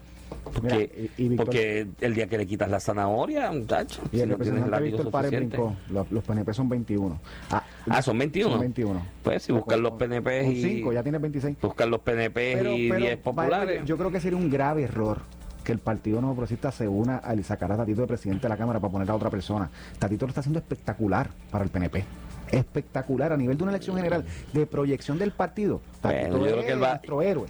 Porque, 0.54 1.10
porque 1.36 1.88
el 2.02 2.16
día 2.16 2.28
que 2.28 2.38
le 2.38 2.48
quitas 2.48 2.70
la 2.70 2.80
zanahoria, 2.80 3.52
muchacho, 3.52 4.02
y 4.12 4.22
el 4.22 4.30
representante 4.30 4.82
Víctor 4.82 5.12
Párez 5.12 5.32
brincó, 5.32 5.76
los, 5.90 6.12
los, 6.12 6.24
PNP 6.24 6.54
son 6.54 6.70
21. 6.70 7.20
Ah, 7.52 7.64
ah 7.90 8.02
son 8.02 8.18
21. 8.18 8.52
Son 8.52 8.60
21. 8.60 9.02
Pues 9.24 9.44
si 9.44 9.52
buscan 9.52 9.82
los 9.82 9.94
PNP 9.94 10.48
y... 10.50 10.62
5, 10.62 10.94
ya 10.94 11.04
tiene 11.04 11.18
26. 11.18 11.58
Buscan 11.62 11.90
los 11.90 12.00
PNP 12.00 12.76
y 12.76 12.92
10 12.92 13.18
populares. 13.18 13.86
Yo 13.86 13.98
creo 13.98 14.12
que 14.12 14.20
sería 14.20 14.38
un 14.38 14.50
grave 14.50 14.84
error 14.84 15.22
que 15.64 15.74
el 15.74 15.80
Partido 15.80 16.22
Nuevo 16.22 16.36
Progresista 16.36 16.72
se 16.72 16.88
una 16.88 17.18
al 17.18 17.44
sacar 17.44 17.72
a 17.74 17.78
Tatito 17.78 18.02
de 18.02 18.08
presidente 18.08 18.44
de 18.44 18.50
la 18.50 18.58
Cámara 18.58 18.80
para 18.80 18.92
poner 18.92 19.12
a 19.12 19.16
otra 19.16 19.30
persona. 19.30 19.70
Tatito 20.00 20.26
lo 20.26 20.30
está 20.30 20.40
haciendo 20.40 20.60
espectacular 20.60 21.30
para 21.52 21.64
el 21.64 21.70
PNP 21.70 22.06
espectacular 22.52 23.34
a 23.34 23.38
nivel 23.38 23.58
de 23.58 23.64
una 23.64 23.72
elección 23.72 23.98
general 23.98 24.26
de 24.54 24.66
proyección 24.66 25.18
del 25.18 25.32
partido. 25.32 25.82
Tatito 26.02 26.38
bueno, 26.38 26.46
yo 26.46 26.52
creo 26.54 26.66
que 26.66 26.72
él 26.72 26.84
va, 26.84 26.90
nuestro 26.92 27.22
héroe. 27.22 27.48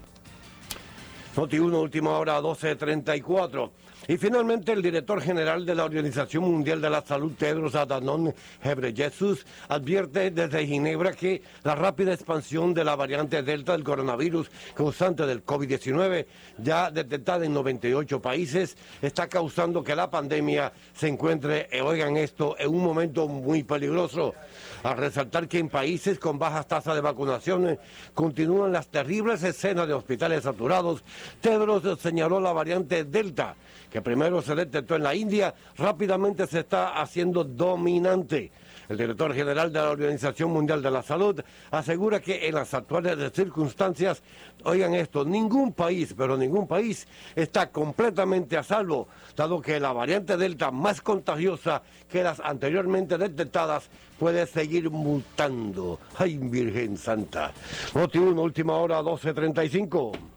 Noti 1.37 1.59
1, 1.59 1.77
última 1.77 2.17
hora, 2.17 2.41
12.34. 2.41 3.69
Y 4.09 4.15
finalmente 4.15 4.71
el 4.71 4.81
director 4.81 5.21
general 5.21 5.65
de 5.65 5.75
la 5.75 5.83
Organización 5.83 6.45
Mundial 6.45 6.79
de 6.79 6.89
la 6.89 7.01
Salud, 7.01 7.33
Tedros 7.37 7.75
Adhanom 7.75 8.31
Ghebreyesus, 8.63 9.45
advierte 9.67 10.31
desde 10.31 10.65
Ginebra 10.65 11.11
que 11.11 11.41
la 11.63 11.75
rápida 11.75 12.13
expansión 12.13 12.73
de 12.73 12.85
la 12.85 12.95
variante 12.95 13.43
Delta 13.43 13.73
del 13.73 13.83
coronavirus 13.83 14.49
causante 14.73 15.25
del 15.25 15.45
COVID-19, 15.45 16.25
ya 16.57 16.89
detectada 16.89 17.45
en 17.45 17.53
98 17.53 18.21
países, 18.21 18.77
está 19.01 19.27
causando 19.27 19.83
que 19.83 19.93
la 19.93 20.09
pandemia 20.09 20.71
se 20.93 21.09
encuentre, 21.09 21.67
eh, 21.69 21.81
oigan 21.81 22.15
esto, 22.15 22.55
en 22.57 22.69
un 22.69 22.83
momento 22.83 23.27
muy 23.27 23.63
peligroso. 23.63 24.33
Al 24.83 24.95
resaltar 24.95 25.49
que 25.49 25.59
en 25.59 25.67
países 25.67 26.17
con 26.17 26.39
bajas 26.39 26.65
tasas 26.65 26.95
de 26.95 27.01
vacunación 27.01 27.67
eh, 27.67 27.79
continúan 28.13 28.71
las 28.71 28.87
terribles 28.87 29.43
escenas 29.43 29.85
de 29.85 29.93
hospitales 29.93 30.43
saturados, 30.43 31.03
Tedros 31.41 31.99
señaló 31.99 32.39
la 32.39 32.53
variante 32.53 33.03
Delta, 33.03 33.57
que 33.91 34.01
primero 34.01 34.41
se 34.41 34.55
detectó 34.55 34.95
en 34.95 35.03
la 35.03 35.15
India, 35.15 35.53
rápidamente 35.77 36.47
se 36.47 36.59
está 36.59 36.99
haciendo 36.99 37.43
dominante. 37.43 38.51
El 38.89 38.97
director 38.97 39.33
general 39.33 39.71
de 39.71 39.79
la 39.79 39.89
Organización 39.89 40.51
Mundial 40.51 40.81
de 40.81 40.91
la 40.91 41.03
Salud 41.03 41.41
asegura 41.71 42.21
que 42.21 42.47
en 42.47 42.55
las 42.55 42.73
actuales 42.73 43.17
circunstancias, 43.33 44.23
oigan 44.63 44.93
esto, 44.95 45.25
ningún 45.25 45.73
país, 45.73 46.13
pero 46.17 46.37
ningún 46.37 46.67
país 46.67 47.05
está 47.35 47.69
completamente 47.69 48.57
a 48.57 48.63
salvo, 48.63 49.09
dado 49.35 49.61
que 49.61 49.79
la 49.79 49.91
variante 49.91 50.37
Delta 50.37 50.71
más 50.71 51.01
contagiosa 51.01 51.81
que 52.09 52.23
las 52.23 52.39
anteriormente 52.39 53.17
detectadas 53.17 53.89
puede 54.17 54.47
seguir 54.47 54.89
mutando. 54.89 55.99
¡Ay, 56.17 56.37
Virgen 56.37 56.97
Santa! 56.97 57.51
Noti 57.93 58.17
1, 58.17 58.41
última 58.41 58.77
hora, 58.77 59.01
12.35. 59.01 60.36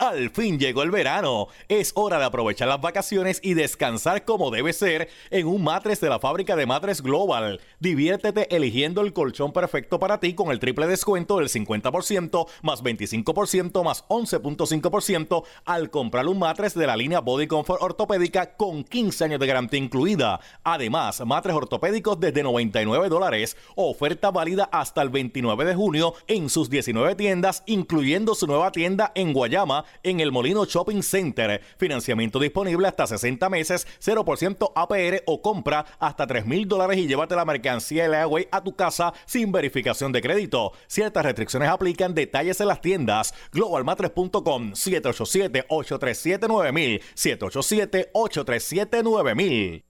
Al 0.00 0.30
fin 0.30 0.58
llegó 0.58 0.82
el 0.82 0.90
verano. 0.90 1.48
Es 1.68 1.92
hora 1.94 2.18
de 2.18 2.24
aprovechar 2.24 2.66
las 2.68 2.80
vacaciones 2.80 3.38
y 3.42 3.52
descansar 3.52 4.24
como 4.24 4.50
debe 4.50 4.72
ser 4.72 5.10
en 5.28 5.46
un 5.46 5.62
matres 5.62 6.00
de 6.00 6.08
la 6.08 6.18
fábrica 6.18 6.56
de 6.56 6.64
matres 6.64 7.02
Global. 7.02 7.60
Diviértete 7.80 8.56
eligiendo 8.56 9.02
el 9.02 9.12
colchón 9.12 9.52
perfecto 9.52 9.98
para 9.98 10.18
ti 10.18 10.32
con 10.32 10.52
el 10.52 10.58
triple 10.58 10.86
descuento 10.86 11.36
del 11.36 11.50
50% 11.50 12.48
más 12.62 12.82
25% 12.82 13.84
más 13.84 14.08
11.5% 14.08 15.44
al 15.66 15.90
comprar 15.90 16.26
un 16.28 16.38
matres 16.38 16.72
de 16.72 16.86
la 16.86 16.96
línea 16.96 17.20
Body 17.20 17.46
Comfort 17.46 17.82
ortopédica 17.82 18.56
con 18.56 18.84
15 18.84 19.24
años 19.24 19.40
de 19.40 19.46
garantía 19.46 19.80
incluida. 19.80 20.40
Además, 20.64 21.22
matres 21.26 21.54
ortopédicos 21.54 22.18
desde 22.18 22.42
99 22.42 23.10
dólares. 23.10 23.54
Oferta 23.74 24.30
válida 24.30 24.66
hasta 24.72 25.02
el 25.02 25.10
29 25.10 25.66
de 25.66 25.74
junio 25.74 26.14
en 26.26 26.48
sus 26.48 26.70
19 26.70 27.16
tiendas, 27.16 27.62
incluyendo 27.66 28.34
su 28.34 28.46
nueva 28.46 28.72
tienda 28.72 29.12
en 29.14 29.34
Guayama 29.34 29.84
en 30.02 30.20
el 30.20 30.32
Molino 30.32 30.64
Shopping 30.64 31.02
Center. 31.02 31.60
Financiamiento 31.76 32.38
disponible 32.38 32.88
hasta 32.88 33.06
60 33.06 33.48
meses, 33.48 33.86
0% 34.02 34.72
APR 34.74 35.22
o 35.26 35.42
compra 35.42 35.84
hasta 35.98 36.26
3 36.26 36.46
mil 36.46 36.66
dólares 36.68 36.98
y 36.98 37.06
llévate 37.06 37.36
la 37.36 37.44
mercancía 37.44 38.08
Leaway 38.08 38.48
a 38.50 38.62
tu 38.62 38.74
casa 38.74 39.12
sin 39.26 39.52
verificación 39.52 40.12
de 40.12 40.22
crédito. 40.22 40.72
Ciertas 40.86 41.24
restricciones 41.24 41.68
aplican, 41.68 42.14
detalles 42.14 42.60
en 42.60 42.68
las 42.68 42.80
tiendas. 42.80 43.34
Globalmatres.com 43.52 44.72
787-837-9000 44.72 47.02
787-837-9000 47.14 49.89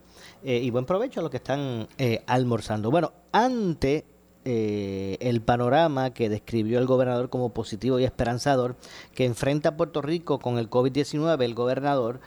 eh, 0.43 0.57
y 0.57 0.71
buen 0.71 0.85
provecho 0.85 1.19
a 1.19 1.23
los 1.23 1.29
que 1.29 1.37
están 1.37 1.87
eh, 1.99 2.23
almorzando. 2.25 2.89
Bueno, 2.89 3.13
ante 3.31 4.05
eh, 4.43 5.17
el 5.19 5.41
panorama 5.41 6.13
que 6.15 6.29
describió 6.29 6.79
el 6.79 6.87
gobernador 6.87 7.29
como 7.29 7.49
positivo 7.49 7.99
y 7.99 8.05
esperanzador 8.05 8.75
que 9.13 9.25
enfrenta 9.25 9.69
a 9.69 9.77
Puerto 9.77 10.01
Rico 10.01 10.39
con 10.39 10.57
el 10.57 10.69
COVID-19, 10.69 11.43
el 11.43 11.53
gobernador 11.53 12.19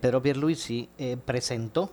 Pedro 0.00 0.20
Pierluisi 0.20 0.88
presentó 1.24 1.92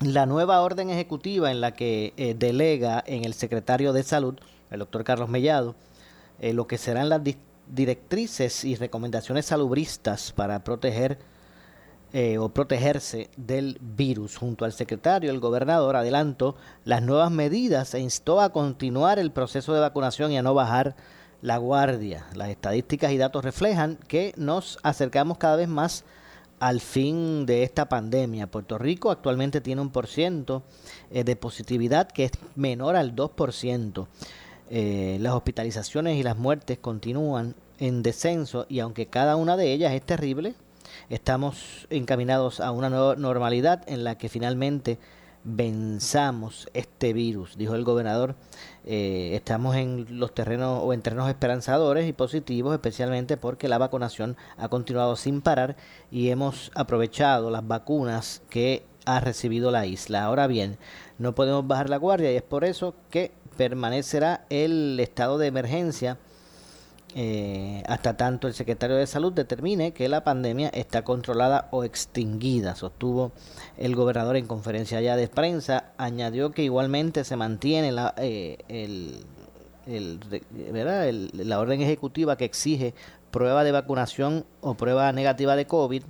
la 0.00 0.24
nueva 0.24 0.62
orden 0.62 0.88
ejecutiva 0.88 1.50
en 1.50 1.60
la 1.60 1.74
que 1.74 2.34
delega 2.38 3.04
en 3.06 3.26
el 3.26 3.34
secretario 3.34 3.92
de 3.92 4.02
Salud, 4.02 4.36
el 4.70 4.78
doctor 4.78 5.04
Carlos 5.04 5.28
Mellado, 5.28 5.74
lo 6.40 6.66
que 6.66 6.78
serán 6.78 7.10
las 7.10 7.20
directrices 7.68 8.64
y 8.64 8.76
recomendaciones 8.76 9.44
salubristas 9.44 10.32
para 10.32 10.64
proteger 10.64 11.18
eh, 12.18 12.38
o 12.38 12.48
protegerse 12.48 13.28
del 13.36 13.76
virus. 13.78 14.38
Junto 14.38 14.64
al 14.64 14.72
secretario, 14.72 15.30
el 15.30 15.38
gobernador 15.38 15.96
adelantó 15.96 16.56
las 16.82 17.02
nuevas 17.02 17.30
medidas 17.30 17.92
e 17.92 18.00
instó 18.00 18.40
a 18.40 18.52
continuar 18.52 19.18
el 19.18 19.32
proceso 19.32 19.74
de 19.74 19.80
vacunación 19.80 20.32
y 20.32 20.38
a 20.38 20.42
no 20.42 20.54
bajar 20.54 20.96
la 21.42 21.58
guardia. 21.58 22.24
Las 22.34 22.48
estadísticas 22.48 23.12
y 23.12 23.18
datos 23.18 23.44
reflejan 23.44 23.98
que 24.08 24.32
nos 24.38 24.78
acercamos 24.82 25.36
cada 25.36 25.56
vez 25.56 25.68
más 25.68 26.04
al 26.58 26.80
fin 26.80 27.44
de 27.44 27.64
esta 27.64 27.90
pandemia. 27.90 28.46
Puerto 28.46 28.78
Rico 28.78 29.10
actualmente 29.10 29.60
tiene 29.60 29.82
un 29.82 29.90
por 29.90 30.06
ciento 30.06 30.62
eh, 31.10 31.22
de 31.22 31.36
positividad 31.36 32.08
que 32.08 32.24
es 32.24 32.30
menor 32.54 32.96
al 32.96 33.14
2%. 33.14 34.06
Eh, 34.70 35.18
las 35.20 35.34
hospitalizaciones 35.34 36.16
y 36.16 36.22
las 36.22 36.38
muertes 36.38 36.78
continúan 36.78 37.56
en 37.78 38.02
descenso 38.02 38.64
y 38.70 38.80
aunque 38.80 39.04
cada 39.04 39.36
una 39.36 39.58
de 39.58 39.70
ellas 39.74 39.92
es 39.92 40.00
terrible, 40.00 40.54
estamos 41.10 41.86
encaminados 41.90 42.60
a 42.60 42.70
una 42.70 42.90
nueva 42.90 43.16
normalidad 43.16 43.82
en 43.86 44.04
la 44.04 44.18
que 44.18 44.28
finalmente 44.28 44.98
venzamos 45.48 46.68
este 46.74 47.12
virus, 47.12 47.56
dijo 47.56 47.76
el 47.76 47.84
gobernador. 47.84 48.34
Eh, 48.84 49.30
estamos 49.34 49.76
en 49.76 50.18
los 50.18 50.34
terrenos 50.34 50.80
o 50.82 50.92
en 50.92 51.02
terrenos 51.02 51.28
esperanzadores 51.28 52.08
y 52.08 52.12
positivos, 52.12 52.74
especialmente 52.74 53.36
porque 53.36 53.68
la 53.68 53.78
vacunación 53.78 54.36
ha 54.56 54.68
continuado 54.68 55.14
sin 55.14 55.40
parar 55.40 55.76
y 56.10 56.30
hemos 56.30 56.72
aprovechado 56.74 57.50
las 57.50 57.66
vacunas 57.66 58.42
que 58.50 58.84
ha 59.04 59.20
recibido 59.20 59.70
la 59.70 59.86
isla. 59.86 60.24
Ahora 60.24 60.48
bien, 60.48 60.78
no 61.18 61.36
podemos 61.36 61.66
bajar 61.66 61.90
la 61.90 61.96
guardia 61.96 62.32
y 62.32 62.36
es 62.36 62.42
por 62.42 62.64
eso 62.64 62.94
que 63.10 63.30
permanecerá 63.56 64.44
el 64.50 64.98
estado 64.98 65.38
de 65.38 65.46
emergencia 65.46 66.18
eh, 67.18 67.82
hasta 67.86 68.14
tanto 68.18 68.46
el 68.46 68.52
secretario 68.52 68.94
de 68.96 69.06
Salud 69.06 69.32
determine 69.32 69.94
que 69.94 70.06
la 70.06 70.22
pandemia 70.22 70.68
está 70.68 71.02
controlada 71.02 71.66
o 71.70 71.82
extinguida, 71.82 72.76
sostuvo 72.76 73.32
el 73.78 73.96
gobernador 73.96 74.36
en 74.36 74.46
conferencia 74.46 75.00
ya 75.00 75.16
de 75.16 75.26
prensa. 75.26 75.92
Añadió 75.96 76.50
que 76.50 76.62
igualmente 76.62 77.24
se 77.24 77.36
mantiene 77.36 77.90
la, 77.90 78.12
eh, 78.18 78.58
el, 78.68 79.24
la 81.32 81.58
orden 81.58 81.80
ejecutiva 81.80 82.36
que 82.36 82.44
exige 82.44 82.92
prueba 83.30 83.64
de 83.64 83.72
vacunación 83.72 84.44
o 84.60 84.74
prueba 84.74 85.10
negativa 85.12 85.56
de 85.56 85.66
COVID 85.66 86.02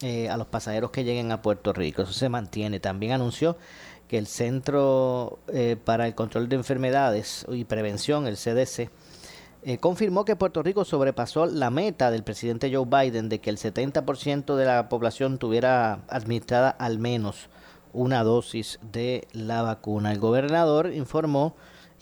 eh, 0.00 0.28
a 0.28 0.36
los 0.36 0.48
pasajeros 0.48 0.90
que 0.90 1.04
lleguen 1.04 1.30
a 1.30 1.40
Puerto 1.40 1.72
Rico. 1.72 2.02
Eso 2.02 2.12
se 2.12 2.28
mantiene. 2.28 2.80
También 2.80 3.12
anunció 3.12 3.56
que 4.08 4.18
el 4.18 4.26
Centro 4.26 5.38
para 5.84 6.08
el 6.08 6.16
Control 6.16 6.48
de 6.48 6.56
Enfermedades 6.56 7.46
y 7.48 7.64
Prevención, 7.64 8.26
el 8.26 8.36
CDC, 8.36 8.90
eh, 9.68 9.76
confirmó 9.76 10.24
que 10.24 10.34
Puerto 10.34 10.62
Rico 10.62 10.86
sobrepasó 10.86 11.44
la 11.44 11.68
meta 11.68 12.10
del 12.10 12.22
presidente 12.22 12.74
Joe 12.74 12.86
Biden 12.86 13.28
de 13.28 13.38
que 13.38 13.50
el 13.50 13.58
70% 13.58 14.56
de 14.56 14.64
la 14.64 14.88
población 14.88 15.36
tuviera 15.36 16.00
administrada 16.08 16.70
al 16.70 16.98
menos 16.98 17.50
una 17.92 18.24
dosis 18.24 18.78
de 18.92 19.28
la 19.32 19.60
vacuna. 19.60 20.10
El 20.10 20.20
gobernador 20.20 20.90
informó 20.94 21.54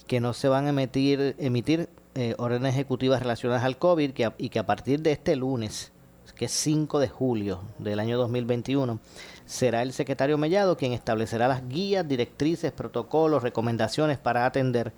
que 0.06 0.20
no 0.20 0.32
se 0.32 0.46
van 0.46 0.66
a 0.66 0.68
emitir, 0.68 1.34
emitir 1.40 1.88
eh, 2.14 2.36
órdenes 2.38 2.74
ejecutivas 2.74 3.20
relacionadas 3.20 3.64
al 3.64 3.78
COVID 3.78 4.12
y 4.38 4.48
que 4.48 4.58
a 4.60 4.66
partir 4.66 5.02
de 5.02 5.10
este 5.10 5.34
lunes, 5.34 5.90
que 6.36 6.44
es 6.44 6.52
5 6.52 7.00
de 7.00 7.08
julio 7.08 7.62
del 7.80 7.98
año 7.98 8.16
2021, 8.16 9.00
será 9.44 9.82
el 9.82 9.92
secretario 9.92 10.38
Mellado 10.38 10.76
quien 10.76 10.92
establecerá 10.92 11.48
las 11.48 11.68
guías, 11.68 12.06
directrices, 12.06 12.70
protocolos, 12.70 13.42
recomendaciones 13.42 14.18
para 14.18 14.46
atender 14.46 14.92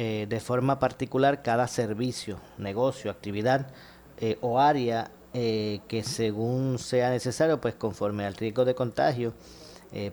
eh, 0.00 0.26
de 0.28 0.38
forma 0.38 0.78
particular 0.78 1.42
cada 1.42 1.66
servicio, 1.66 2.38
negocio, 2.56 3.10
actividad 3.10 3.66
eh, 4.18 4.38
o 4.42 4.60
área 4.60 5.10
eh, 5.34 5.80
que 5.88 6.04
según 6.04 6.78
sea 6.78 7.10
necesario, 7.10 7.60
pues 7.60 7.74
conforme 7.74 8.24
al 8.24 8.36
riesgo 8.36 8.64
de 8.64 8.76
contagio, 8.76 9.34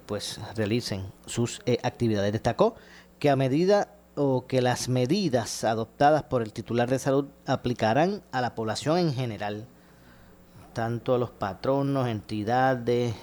pues 0.07 0.39
realicen 0.55 1.05
sus 1.27 1.61
actividades. 1.83 2.31
Destacó 2.33 2.73
que 3.19 3.29
a 3.29 3.35
medida 3.35 3.89
o 4.15 4.47
que 4.47 4.63
las 4.63 4.89
medidas 4.89 5.63
adoptadas 5.63 6.23
por 6.23 6.41
el 6.41 6.51
titular 6.51 6.89
de 6.89 6.97
salud 6.97 7.27
aplicarán 7.45 8.23
a 8.31 8.41
la 8.41 8.55
población 8.55 8.97
en 8.97 9.13
general, 9.13 9.67
tanto 10.73 11.13
a 11.13 11.19
los 11.19 11.29
patronos, 11.29 12.07
entidades, 12.07 13.13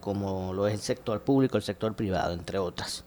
como 0.00 0.54
lo 0.54 0.66
es 0.66 0.74
el 0.74 0.80
sector 0.80 1.22
público, 1.24 1.58
el 1.58 1.62
sector 1.62 1.94
privado, 1.94 2.32
entre 2.32 2.58
otras. 2.58 3.04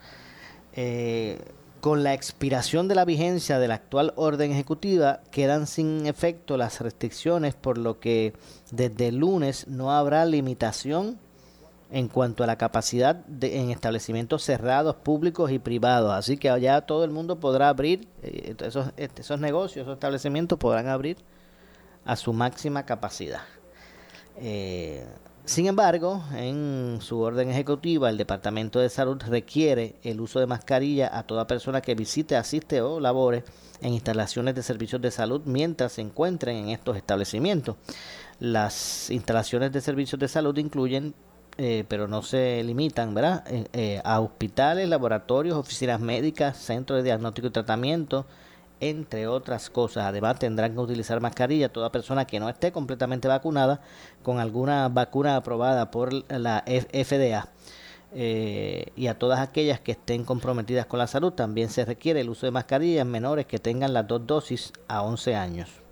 Con 1.84 2.02
la 2.02 2.14
expiración 2.14 2.88
de 2.88 2.96
la 2.96 3.04
vigencia 3.04 3.60
de 3.60 3.68
la 3.68 3.74
actual 3.74 4.14
orden 4.16 4.54
ejecutiva, 4.54 5.20
quedan 5.32 5.68
sin 5.68 6.06
efecto 6.06 6.56
las 6.56 6.80
restricciones, 6.80 7.56
por 7.56 7.78
lo 7.78 8.00
que 8.00 8.32
desde 8.72 9.10
el 9.10 9.18
lunes 9.18 9.68
no 9.68 9.92
habrá 9.92 10.24
limitación 10.24 11.20
en 11.92 12.08
cuanto 12.08 12.42
a 12.42 12.48
la 12.48 12.58
capacidad 12.58 13.16
de, 13.16 13.60
en 13.60 13.70
establecimientos 13.70 14.44
cerrados, 14.44 14.96
públicos 14.96 15.52
y 15.52 15.60
privados. 15.60 16.14
Así 16.14 16.38
que 16.38 16.58
ya 16.62 16.80
todo 16.80 17.04
el 17.04 17.12
mundo 17.12 17.42
podrá 17.42 17.68
abrir, 17.68 18.08
eh, 18.22 18.56
esos, 18.62 18.94
esos 18.96 19.42
negocios, 19.42 19.84
esos 19.84 19.96
establecimientos 19.96 20.58
podrán 20.58 20.88
abrir 20.88 21.18
a 22.06 22.16
su 22.16 22.32
máxima 22.32 22.86
capacidad. 22.86 23.42
Eh, 24.38 25.06
sin 25.46 25.68
embargo, 25.68 26.24
en 26.36 27.00
su 27.02 27.20
orden 27.20 27.50
ejecutiva, 27.50 28.10
el 28.10 28.18
Departamento 28.18 28.80
de 28.80 28.90
Salud 28.90 29.22
requiere 29.28 29.96
el 30.04 30.22
uso 30.22 30.40
de 30.40 30.48
mascarilla 30.48 31.18
a 31.18 31.24
toda 31.24 31.48
persona 31.48 31.82
que 31.82 31.96
visite, 31.96 32.36
asiste 32.36 32.82
o 32.82 33.00
labore 33.00 33.44
en 33.82 33.94
instalaciones 33.94 34.56
de 34.56 34.64
servicios 34.64 35.02
de 35.02 35.12
salud 35.12 35.42
mientras 35.46 35.94
se 35.94 36.02
encuentren 36.02 36.58
en 36.58 36.70
estos 36.70 36.96
establecimientos. 36.96 37.76
Las 38.40 39.10
instalaciones 39.10 39.72
de 39.72 39.82
servicios 39.82 40.20
de 40.20 40.28
salud 40.28 40.58
incluyen 40.58 41.14
eh, 41.58 41.86
pero 41.88 42.08
no 42.08 42.24
se 42.24 42.64
limitan, 42.64 43.14
¿verdad? 43.14 43.44
Eh, 43.48 43.68
eh, 43.74 44.02
a 44.04 44.20
hospitales, 44.22 44.90
laboratorios, 44.90 45.56
oficinas 45.56 46.00
médicas, 46.00 46.58
centros 46.58 46.98
de 46.98 47.04
diagnóstico 47.04 47.48
y 47.48 47.52
tratamiento, 47.52 48.26
entre 48.90 49.28
otras 49.28 49.70
cosas. 49.70 50.06
Además, 50.06 50.40
tendrán 50.40 50.74
que 50.74 50.80
utilizar 50.80 51.20
mascarilla 51.22 51.72
toda 51.72 51.92
persona 51.92 52.26
que 52.26 52.40
no 52.40 52.50
esté 52.50 52.72
completamente 52.72 53.28
vacunada 53.28 53.82
con 54.24 54.40
alguna 54.40 54.90
vacuna 54.90 55.36
aprobada 55.36 55.92
por 55.92 56.14
la 56.30 56.64
FDA. 56.68 57.50
Eh, 58.16 58.92
y 58.96 59.08
a 59.08 59.18
todas 59.18 59.40
aquellas 59.40 59.80
que 59.80 59.94
estén 59.94 60.24
comprometidas 60.24 60.86
con 60.86 61.00
la 61.00 61.08
salud 61.08 61.34
también 61.34 61.70
se 61.70 61.84
requiere 61.84 62.22
el 62.22 62.30
uso 62.30 62.46
de 62.46 62.52
mascarillas 62.52 63.02
en 63.02 63.12
menores 63.12 63.48
que 63.48 63.58
tengan 63.58 63.94
las 63.94 64.08
dos 64.08 64.28
dosis 64.28 64.72
a 64.88 65.02
11 65.02 65.36
años 65.36 65.84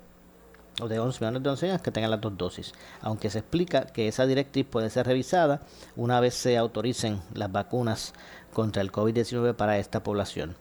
o 0.80 0.88
de 0.88 1.00
11 1.00 1.24
menores 1.24 1.44
de 1.44 1.50
11 1.50 1.70
años 1.70 1.82
que 1.82 1.92
tengan 1.92 2.12
las 2.12 2.22
dos 2.22 2.38
dosis, 2.38 2.74
aunque 3.02 3.30
se 3.30 3.40
explica 3.40 3.86
que 3.88 4.08
esa 4.08 4.26
directriz 4.26 4.66
puede 4.66 4.90
ser 4.90 5.08
revisada 5.08 5.62
una 5.96 6.20
vez 6.20 6.34
se 6.34 6.58
autoricen 6.58 7.22
las 7.34 7.52
vacunas 7.52 8.14
contra 8.54 8.82
el 8.82 8.92
COVID-19 8.92 9.56
para 9.56 9.78
esta 9.78 10.04
población. 10.04 10.56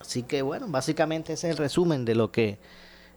Así 0.00 0.22
que 0.22 0.42
bueno, 0.42 0.66
básicamente 0.68 1.32
ese 1.32 1.48
es 1.48 1.52
el 1.52 1.58
resumen 1.58 2.04
de 2.04 2.14
lo 2.14 2.30
que, 2.30 2.58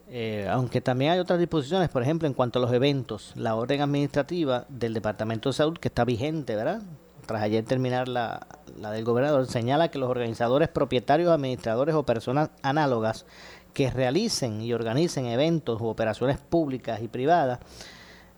eh, 0.08 0.48
aunque 0.50 0.80
también 0.80 1.12
hay 1.12 1.18
otras 1.18 1.38
disposiciones, 1.38 1.88
por 1.88 2.02
ejemplo, 2.02 2.26
en 2.26 2.34
cuanto 2.34 2.58
a 2.58 2.62
los 2.62 2.72
eventos, 2.72 3.32
la 3.36 3.54
orden 3.54 3.80
administrativa 3.80 4.66
del 4.68 4.94
Departamento 4.94 5.50
de 5.50 5.54
Salud 5.54 5.78
que 5.78 5.88
está 5.88 6.04
vigente, 6.04 6.56
¿verdad? 6.56 6.82
Tras 7.26 7.42
ayer 7.42 7.64
terminar 7.64 8.08
la, 8.08 8.46
la 8.76 8.90
del 8.90 9.04
gobernador, 9.04 9.46
señala 9.46 9.90
que 9.90 9.98
los 9.98 10.10
organizadores, 10.10 10.68
propietarios, 10.68 11.30
administradores 11.30 11.94
o 11.94 12.04
personas 12.04 12.50
análogas 12.62 13.24
que 13.72 13.90
realicen 13.90 14.60
y 14.62 14.72
organicen 14.72 15.26
eventos 15.26 15.80
u 15.80 15.86
operaciones 15.86 16.38
públicas 16.38 17.00
y 17.02 17.08
privadas 17.08 17.60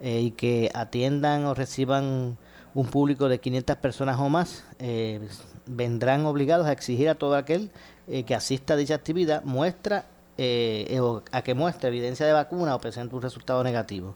eh, 0.01 0.21
y 0.21 0.31
que 0.33 0.71
atiendan 0.75 1.45
o 1.47 1.55
reciban 1.55 2.37
un 2.75 2.87
público 2.87 3.29
de 3.29 3.39
500 3.39 3.77
personas 3.77 4.19
o 4.19 4.29
más, 4.29 4.65
eh, 4.79 5.21
vendrán 5.67 6.27
obligados 6.27 6.67
a 6.67 6.73
exigir 6.73 7.09
a 7.09 7.15
todo 7.15 7.37
aquel 7.37 7.71
eh, 8.09 8.25
que 8.25 8.35
asista 8.35 8.75
a 8.75 8.77
dicha 8.77 8.95
actividad 8.95 9.43
muestra 9.45 10.07
eh, 10.39 10.99
o 11.01 11.23
a 11.31 11.43
que 11.43 11.55
muestre 11.55 11.89
evidencia 11.89 12.27
de 12.27 12.33
vacuna 12.33 12.75
o 12.75 12.81
presente 12.81 13.15
un 13.15 13.23
resultado 13.23 13.63
negativo 13.63 14.15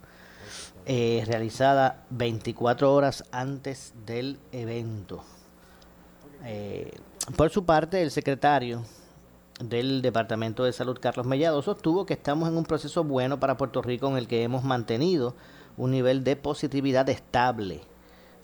eh, 0.88 1.24
realizada 1.26 2.04
24 2.10 2.94
horas 2.94 3.24
antes 3.32 3.92
del 4.06 4.38
evento. 4.52 5.24
Eh, 6.44 6.92
por 7.34 7.50
su 7.50 7.64
parte, 7.64 8.02
el 8.02 8.12
secretario 8.12 8.84
del 9.58 10.00
Departamento 10.00 10.62
de 10.62 10.72
Salud, 10.72 10.96
Carlos 11.00 11.26
Mellado, 11.26 11.60
sostuvo 11.60 12.06
que 12.06 12.14
estamos 12.14 12.48
en 12.48 12.56
un 12.56 12.64
proceso 12.64 13.02
bueno 13.02 13.40
para 13.40 13.56
Puerto 13.56 13.82
Rico 13.82 14.06
en 14.06 14.16
el 14.16 14.28
que 14.28 14.44
hemos 14.44 14.62
mantenido 14.62 15.34
un 15.76 15.90
nivel 15.90 16.22
de 16.22 16.36
positividad 16.36 17.08
estable. 17.08 17.82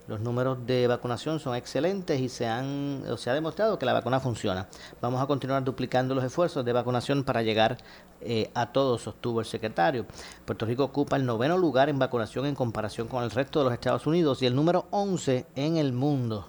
Los 0.09 0.21
números 0.21 0.67
de 0.67 0.89
vacunación 0.89 1.39
son 1.39 1.55
excelentes 1.55 2.21
y 2.21 2.29
se, 2.29 2.47
han, 2.47 3.05
o 3.09 3.17
se 3.17 3.31
ha 3.31 3.35
demostrado 3.35 3.79
que 3.79 3.87
la 3.87 3.93
vacuna 3.93 4.19
funciona. 4.19 4.67
Vamos 5.01 5.23
a 5.23 5.27
continuar 5.27 5.63
duplicando 5.63 6.15
los 6.15 6.25
esfuerzos 6.25 6.65
de 6.65 6.73
vacunación 6.73 7.23
para 7.23 7.43
llegar 7.43 7.79
eh, 8.21 8.51
a 8.55 8.73
todos, 8.73 9.03
sostuvo 9.03 9.41
el 9.41 9.47
secretario. 9.47 10.07
Puerto 10.45 10.67
Rico 10.67 10.85
ocupa 10.85 11.17
el 11.17 11.25
noveno 11.25 11.57
lugar 11.57 11.89
en 11.89 12.01
vacunación 12.01 12.47
en 12.47 12.57
comparación 12.57 13.07
con 13.07 13.23
el 13.23 13.31
resto 13.31 13.61
de 13.61 13.67
los 13.67 13.75
Estados 13.75 14.07
Unidos 14.07 14.43
y 14.43 14.47
el 14.47 14.57
número 14.57 14.87
11 14.91 15.47
en 15.55 15.77
el 15.77 15.93
mundo 15.93 16.49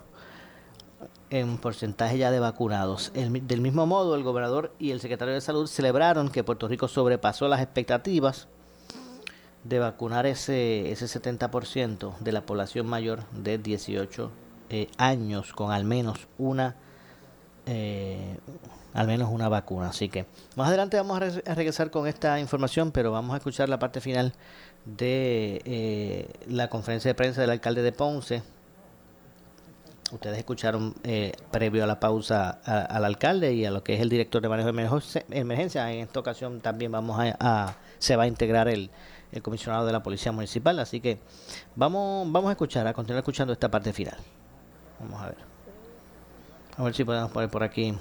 en 1.29 1.57
porcentaje 1.57 2.17
ya 2.17 2.31
de 2.31 2.39
vacunados. 2.39 3.11
El 3.13 3.47
del 3.47 3.61
mismo 3.61 3.85
modo, 3.85 4.15
el 4.15 4.23
gobernador 4.23 4.71
y 4.77 4.91
el 4.91 4.99
secretario 4.99 5.33
de 5.33 5.41
Salud 5.41 5.67
celebraron 5.67 6.29
que 6.29 6.43
Puerto 6.43 6.67
Rico 6.67 6.87
sobrepasó 6.87 7.47
las 7.47 7.61
expectativas 7.61 8.47
de 9.63 9.79
vacunar 9.79 10.25
ese, 10.25 10.91
ese 10.91 11.05
70% 11.05 12.17
de 12.19 12.31
la 12.31 12.41
población 12.41 12.85
mayor 12.87 13.23
de 13.31 13.57
18 13.57 14.31
eh, 14.69 14.87
años 14.97 15.53
con 15.53 15.71
al 15.71 15.85
menos 15.85 16.27
una 16.37 16.75
eh, 17.65 18.37
al 18.93 19.07
menos 19.07 19.29
una 19.31 19.47
vacuna. 19.49 19.87
Así 19.89 20.09
que 20.09 20.25
más 20.55 20.67
adelante 20.67 20.97
vamos 20.97 21.17
a, 21.17 21.19
re- 21.21 21.41
regresar 21.55 21.89
con 21.91 22.07
esta 22.07 22.39
información, 22.39 22.91
pero 22.91 23.11
vamos 23.11 23.33
a 23.33 23.37
escuchar 23.37 23.69
la 23.69 23.79
parte 23.79 24.01
final 24.01 24.33
de 24.85 25.61
eh, 25.65 26.27
la 26.47 26.69
conferencia 26.69 27.09
de 27.09 27.15
prensa 27.15 27.41
del 27.41 27.49
alcalde 27.51 27.81
de 27.81 27.91
Ponce. 27.93 28.43
Ustedes 30.11 30.37
escucharon 30.37 30.93
eh, 31.03 31.31
previo 31.49 31.83
a 31.83 31.87
la 31.87 31.99
pausa 31.99 32.59
a- 32.65 32.81
al 32.81 33.05
alcalde 33.05 33.53
y 33.53 33.65
a 33.65 33.71
lo 33.71 33.83
que 33.83 33.95
es 33.95 34.01
el 34.01 34.09
director 34.09 34.41
de 34.41 34.49
manejo 34.49 34.71
de 34.71 35.23
emergencia-. 35.31 35.91
En 35.91 36.01
esta 36.01 36.19
ocasión 36.19 36.59
también 36.61 36.91
vamos 36.91 37.17
a- 37.19 37.75
se 37.97 38.15
va 38.15 38.23
a 38.23 38.27
integrar 38.27 38.67
el, 38.67 38.91
el 39.33 39.41
comisionado 39.41 39.85
de 39.85 39.91
la 39.91 40.03
policía 40.03 40.31
municipal. 40.31 40.79
Así 40.79 41.01
que 41.01 41.19
vamos 41.75 42.31
vamos 42.31 42.49
a 42.49 42.51
escuchar, 42.53 42.87
a 42.87 42.93
continuar 42.93 43.19
escuchando 43.21 43.51
esta 43.53 43.69
parte 43.69 43.91
final. 43.93 44.17
Vamos 44.99 45.21
a 45.21 45.25
ver. 45.27 45.37
A 46.77 46.83
ver 46.83 46.93
si 46.95 47.03
podemos 47.03 47.31
poner 47.31 47.49
por 47.49 47.63
aquí 47.63 47.93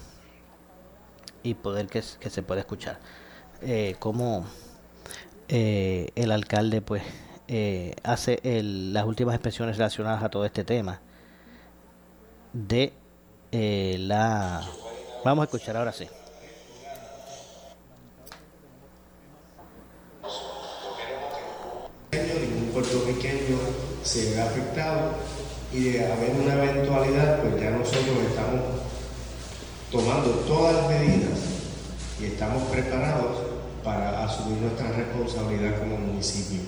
y 1.42 1.54
poder 1.54 1.88
que, 1.88 2.02
se 2.02 2.42
pueda 2.42 2.60
escuchar. 2.60 2.98
Eh, 3.60 3.96
cómo 3.98 4.44
eh, 5.48 6.10
el 6.14 6.32
alcalde 6.32 6.80
pues 6.80 7.02
eh, 7.48 7.94
hace 8.02 8.40
el- 8.44 8.92
las 8.92 9.04
últimas 9.04 9.34
expresiones 9.34 9.76
relacionadas 9.76 10.22
a 10.22 10.28
todo 10.30 10.44
este 10.44 10.64
tema 10.64 11.00
de 12.52 12.92
eh, 13.50 13.96
la... 13.98 14.62
Vamos 15.24 15.42
a 15.42 15.44
escuchar 15.44 15.76
ahora 15.76 15.92
sí. 15.92 16.06
Ningún 22.12 22.68
puertorriqueño 22.74 23.56
se 24.02 24.34
ve 24.34 24.42
afectado 24.42 25.12
y 25.72 25.84
de 25.84 26.04
haber 26.04 26.32
una 26.42 26.62
eventualidad, 26.62 27.40
pues 27.40 27.62
ya 27.62 27.70
nosotros 27.70 28.18
estamos 28.28 28.60
tomando 29.90 30.30
todas 30.46 30.74
las 30.74 30.88
medidas 30.90 31.38
y 32.20 32.26
estamos 32.26 32.64
preparados 32.64 33.38
para 33.82 34.24
asumir 34.24 34.58
nuestra 34.58 34.92
responsabilidad 34.92 35.78
como 35.78 35.96
municipio. 35.96 36.60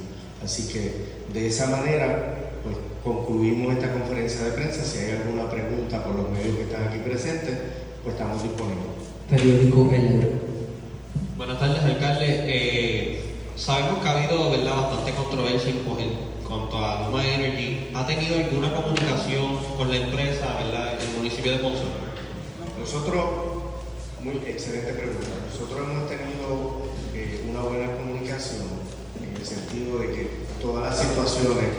Así 0.43 0.73
que 0.73 1.13
de 1.33 1.47
esa 1.47 1.67
manera, 1.67 2.37
pues 2.63 2.77
concluimos 3.05 3.75
esta 3.75 3.93
conferencia 3.93 4.45
de 4.47 4.53
prensa. 4.53 4.83
Si 4.83 4.99
hay 4.99 5.11
alguna 5.13 5.51
pregunta 5.51 6.03
por 6.03 6.15
los 6.15 6.31
medios 6.31 6.57
que 6.57 6.63
están 6.63 6.89
aquí 6.89 6.99
presentes, 6.99 7.59
pues 8.03 8.15
estamos 8.15 8.43
disponibles. 8.43 8.87
Periódico 9.29 9.91
El. 9.93 10.55
Buenas 11.37 11.61
tardes, 11.61 11.83
alcalde. 11.83 12.27
Eh, 12.27 12.74
sabemos 13.65 14.03
que 14.03 14.09
ha 14.09 14.12
habido 14.12 14.51
¿verdad? 14.51 14.77
bastante 14.77 15.15
controversia 15.15 15.71
en 15.71 15.79
cuanto 16.47 16.77
a 16.77 17.07
Luma 17.07 17.27
Energy. 17.27 17.91
¿Ha 17.95 18.07
tenido 18.07 18.37
alguna 18.37 18.75
comunicación 18.75 19.59
con 19.79 19.89
la 19.89 19.97
empresa, 19.97 20.59
¿verdad? 20.62 20.99
el 21.01 21.17
municipio 21.17 21.53
de 21.53 21.59
Ponce? 21.59 21.83
Nosotros, 22.79 23.25
muy 24.21 24.37
excelente 24.47 24.93
pregunta. 24.93 25.29
Nosotros 25.51 25.89
hemos 25.89 26.09
tenido 26.11 26.83
eh, 27.15 27.47
una 27.49 27.61
buena 27.61 27.97
comunicación 27.97 28.67
en 29.23 29.35
el 29.35 29.47
sentido 29.47 29.99
de 29.99 30.07
que 30.09 30.31
todas 30.61 30.85
las 30.85 30.99
situaciones 30.99 31.71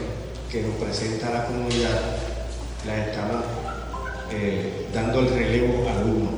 que 0.52 0.64
nos 0.64 0.76
presenta 0.78 1.30
la 1.30 1.46
comunidad 1.46 2.18
las 2.88 3.10
estamos 3.10 3.44
eh, 4.32 4.88
dando 4.92 5.20
el 5.20 5.30
relevo 5.30 5.88
al 5.88 6.04
uno. 6.04 6.30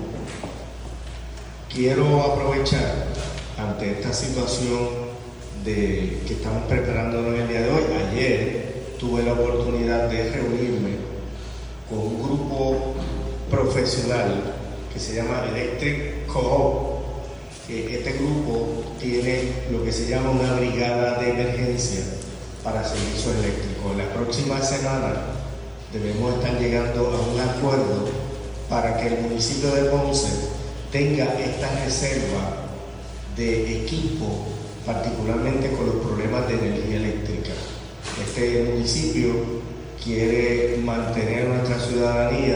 Quiero 1.74 2.22
aprovechar 2.22 3.08
ante 3.58 3.91
esta 3.91 4.12
situación 4.12 5.07
que 5.76 6.34
estamos 6.34 6.63
preparándonos 6.63 7.38
el 7.38 7.47
día 7.47 7.61
de 7.61 7.70
hoy. 7.70 7.84
Ayer 8.09 8.95
tuve 8.99 9.24
la 9.24 9.34
oportunidad 9.34 10.09
de 10.09 10.32
reunirme 10.32 10.91
con 11.89 11.99
un 11.99 12.24
grupo 12.24 12.93
profesional 13.49 14.53
que 14.93 14.99
se 14.99 15.15
llama 15.15 15.45
Electric 15.51 16.26
Co-op. 16.28 16.97
Este 17.68 18.13
grupo 18.13 18.84
tiene 18.97 19.51
lo 19.70 19.84
que 19.84 19.91
se 19.91 20.07
llama 20.07 20.30
una 20.30 20.53
brigada 20.53 21.20
de 21.20 21.32
emergencia 21.32 22.01
para 22.63 22.82
servicios 22.84 23.36
eléctricos. 23.36 23.97
La 23.97 24.13
próxima 24.13 24.61
semana 24.61 25.15
debemos 25.91 26.36
estar 26.36 26.57
llegando 26.61 27.07
a 27.07 27.34
un 27.34 27.39
acuerdo 27.41 28.07
para 28.70 28.97
que 28.97 29.07
el 29.07 29.22
municipio 29.22 29.70
de 29.72 29.89
Ponce 29.89 30.30
tenga 30.93 31.26
esta 31.39 31.70
reserva 31.84 32.68
de 33.36 33.84
equipo, 33.84 34.45
particularmente 34.88 35.70
con 35.72 35.86
los 35.86 35.96
problemas 35.98 36.48
de 36.48 36.54
energía 36.54 36.96
eléctrica. 36.96 37.52
Este 38.26 38.64
municipio 38.64 39.34
quiere 40.02 40.78
mantener 40.78 41.50
nuestra 41.50 41.78
ciudadanía 41.78 42.56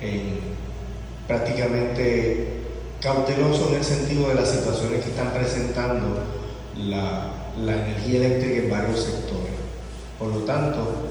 en 0.00 0.40
prácticamente 1.28 2.46
cauteloso 3.02 3.68
en 3.68 3.76
el 3.76 3.84
sentido 3.84 4.28
de 4.30 4.34
las 4.36 4.48
situaciones 4.50 5.04
que 5.04 5.10
están 5.10 5.32
presentando 5.32 6.24
la, 6.78 7.32
la 7.62 7.72
energía 7.74 8.20
eléctrica 8.20 8.62
en 8.62 8.70
varios 8.70 9.00
sectores. 9.00 9.52
Por 10.18 10.28
lo 10.28 10.40
tanto, 10.40 11.10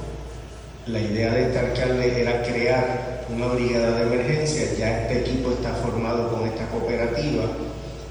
la 0.88 1.00
idea 1.00 1.34
de 1.34 1.44
este 1.44 1.60
alcalde 1.60 2.20
era 2.20 2.42
crear 2.42 3.28
una 3.30 3.48
brigada 3.48 4.00
de 4.00 4.04
emergencia, 4.04 4.74
ya 4.78 5.04
este 5.04 5.20
equipo 5.20 5.52
está 5.52 5.72
formado 5.76 6.32
con 6.32 6.48
esta 6.48 6.66
cooperativa 6.68 7.44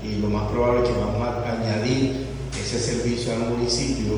y 0.02 0.20
lo 0.20 0.28
más 0.28 0.50
probable 0.50 0.82
es 0.82 0.88
que 0.88 0.98
vamos 0.98 1.22
a 1.22 1.52
añadir 1.52 2.26
ese 2.60 2.78
servicio 2.78 3.32
al 3.32 3.50
municipio 3.50 4.14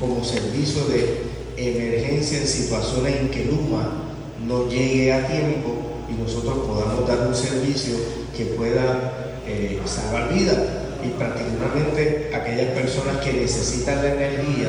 como 0.00 0.24
servicio 0.24 0.84
de 0.86 1.22
emergencia 1.56 2.38
en 2.38 2.46
situaciones 2.46 3.16
en 3.20 3.28
que 3.30 3.44
Luma 3.46 4.04
no 4.46 4.68
llegue 4.68 5.12
a 5.12 5.26
tiempo 5.26 5.74
y 6.08 6.22
nosotros 6.22 6.58
podamos 6.66 7.06
dar 7.06 7.26
un 7.26 7.34
servicio 7.34 7.96
que 8.36 8.44
pueda 8.46 9.40
eh, 9.46 9.80
salvar 9.84 10.32
vidas 10.32 10.58
y 11.04 11.08
particularmente 11.18 12.30
aquellas 12.34 12.72
personas 12.72 13.18
que 13.18 13.32
necesitan 13.32 14.02
la 14.02 14.14
energía, 14.14 14.68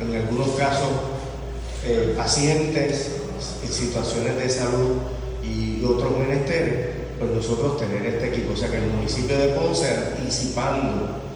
en 0.00 0.16
algunos 0.16 0.50
casos 0.50 0.88
eh, 1.84 2.14
pacientes 2.16 3.10
en 3.62 3.72
situaciones 3.72 4.36
de 4.36 4.48
salud 4.48 4.96
y 5.42 5.84
otros 5.84 6.18
menesteres, 6.18 6.95
pues 7.18 7.30
nosotros 7.30 7.78
tener 7.78 8.04
este 8.06 8.28
equipo. 8.28 8.52
O 8.52 8.56
sea 8.56 8.70
que 8.70 8.78
el 8.78 8.86
municipio 8.86 9.36
de 9.38 9.48
Ponce, 9.48 9.88
anticipando 9.88 11.26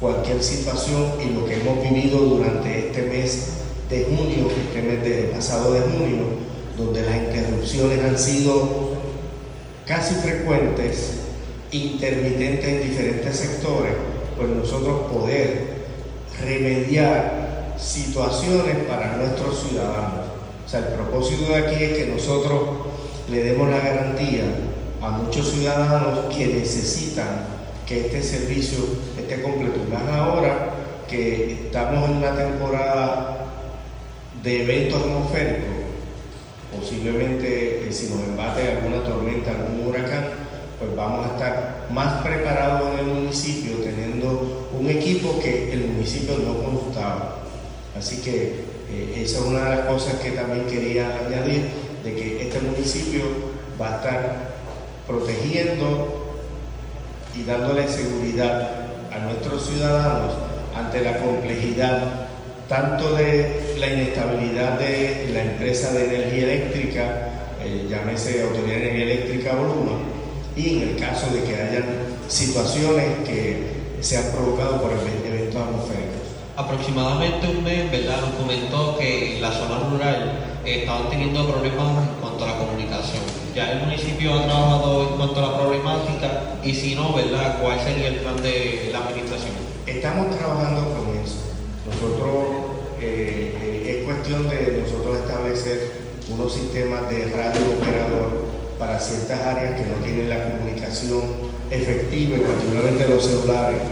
cualquier 0.00 0.42
situación 0.42 1.14
y 1.24 1.34
lo 1.34 1.44
que 1.44 1.56
hemos 1.56 1.82
vivido 1.82 2.18
durante 2.20 2.88
este 2.88 3.02
mes 3.02 3.48
de 3.90 4.04
junio, 4.04 4.48
este 4.68 4.82
mes 4.82 5.02
de, 5.02 5.30
pasado 5.34 5.72
de 5.72 5.80
junio, 5.80 6.24
donde 6.76 7.02
las 7.02 7.16
interrupciones 7.16 8.04
han 8.04 8.18
sido 8.18 8.98
casi 9.86 10.14
frecuentes, 10.16 11.12
intermitentes 11.72 12.64
en 12.64 12.88
diferentes 12.88 13.36
sectores, 13.36 13.92
pues 14.36 14.48
nosotros 14.50 15.10
poder 15.12 15.78
remediar 16.40 17.74
situaciones 17.78 18.76
para 18.88 19.16
nuestros 19.16 19.60
ciudadanos. 19.60 20.26
O 20.64 20.68
sea, 20.68 20.80
el 20.80 20.86
propósito 20.86 21.48
de 21.48 21.56
aquí 21.56 21.82
es 21.82 21.98
que 21.98 22.06
nosotros 22.06 22.60
le 23.30 23.42
demos 23.42 23.68
la 23.70 23.78
garantía 23.78 24.44
a 25.00 25.10
muchos 25.10 25.52
ciudadanos 25.52 26.34
que 26.34 26.46
necesitan 26.46 27.58
que 27.86 28.06
este 28.06 28.22
servicio 28.22 28.78
esté 29.18 29.42
completo. 29.42 29.80
Más 29.90 30.02
ahora 30.14 30.70
que 31.08 31.52
estamos 31.66 32.10
en 32.10 32.16
una 32.16 32.34
temporada 32.34 33.46
de 34.42 34.62
eventos 34.62 35.02
atmosféricos, 35.02 35.78
posiblemente 36.78 37.88
eh, 37.88 37.92
si 37.92 38.08
nos 38.08 38.24
embate 38.24 38.72
alguna 38.72 39.02
tormenta, 39.02 39.50
algún 39.52 39.86
huracán, 39.86 40.26
pues 40.78 40.94
vamos 40.94 41.26
a 41.26 41.32
estar 41.32 41.86
más 41.90 42.22
preparados 42.22 42.92
en 42.92 42.98
el 42.98 43.14
municipio 43.14 43.78
teniendo 43.78 44.68
un 44.78 44.88
equipo 44.88 45.40
que 45.40 45.72
el 45.72 45.86
municipio 45.88 46.36
no 46.38 46.62
contaba. 46.62 47.38
Así 47.96 48.18
que 48.18 48.64
eh, 48.90 49.22
esa 49.22 49.38
es 49.38 49.44
una 49.44 49.64
de 49.64 49.76
las 49.76 49.86
cosas 49.86 50.14
que 50.14 50.32
también 50.32 50.66
quería 50.66 51.18
añadir, 51.26 51.68
de 52.04 52.14
que 52.14 52.42
este 52.42 52.60
municipio 52.60 53.22
va 53.80 53.94
a 53.94 53.96
estar 53.96 54.47
protegiendo 55.08 56.26
y 57.34 57.42
dándole 57.44 57.88
seguridad 57.88 58.70
a 59.10 59.18
nuestros 59.20 59.66
ciudadanos 59.66 60.34
ante 60.76 61.00
la 61.00 61.18
complejidad 61.18 62.28
tanto 62.68 63.14
de 63.14 63.76
la 63.78 63.86
inestabilidad 63.86 64.78
de 64.78 65.30
la 65.32 65.42
empresa 65.42 65.90
de 65.92 66.04
energía 66.04 66.44
eléctrica, 66.44 67.28
eh, 67.64 67.86
llámese 67.88 68.42
Autoridad 68.42 68.76
de 68.76 68.90
Energía 68.90 69.04
Eléctrica 69.04 69.52
o 69.58 69.64
Luma, 69.64 69.98
y 70.54 70.76
en 70.76 70.88
el 70.90 70.96
caso 70.96 71.32
de 71.32 71.44
que 71.44 71.54
hayan 71.54 71.84
situaciones 72.28 73.26
que 73.26 73.78
se 74.00 74.18
han 74.18 74.24
provocado 74.32 74.82
por 74.82 74.92
eventos 74.92 75.62
atmosféricos. 75.62 76.28
Aproximadamente 76.56 77.48
un 77.48 77.64
mes, 77.64 77.90
¿verdad? 77.90 78.20
Nos 78.20 78.30
comentó 78.30 78.98
que 78.98 79.36
en 79.36 79.42
la 79.42 79.52
zona 79.52 79.78
rural 79.88 80.60
eh, 80.66 80.80
estaban 80.80 81.08
teniendo 81.08 81.48
problemas 81.48 82.06
en 82.06 82.20
cuanto 82.20 82.44
a 82.44 82.48
la 82.48 82.58
comunicación. 82.58 83.47
Ya 83.58 83.72
el 83.72 83.80
municipio 83.80 84.34
ha 84.34 84.44
trabajado 84.44 85.02
en 85.02 85.16
cuanto 85.16 85.40
a 85.40 85.50
la 85.50 85.58
problemática 85.58 86.54
y 86.62 86.72
si 86.72 86.94
no, 86.94 87.12
¿verdad? 87.12 87.58
¿Cuál 87.60 87.80
sería 87.80 88.06
el 88.06 88.18
plan 88.18 88.40
de 88.40 88.90
la 88.92 89.00
administración? 89.00 89.50
Estamos 89.84 90.38
trabajando 90.38 90.94
con 90.94 91.18
eso. 91.18 91.42
Nosotros, 91.90 92.78
eh, 93.00 93.58
eh, 93.60 93.98
es 93.98 94.04
cuestión 94.04 94.48
de 94.48 94.80
nosotros 94.80 95.18
establecer 95.18 95.90
unos 96.30 96.54
sistemas 96.54 97.10
de 97.10 97.34
radio 97.34 97.62
operador 97.82 98.46
para 98.78 99.00
ciertas 99.00 99.40
áreas 99.40 99.74
que 99.74 99.86
no 99.88 99.96
tienen 100.04 100.30
la 100.30 100.50
comunicación 100.52 101.22
efectiva, 101.68 102.36
y 102.36 102.40
particularmente 102.40 103.08
los 103.08 103.26
celulares, 103.26 103.82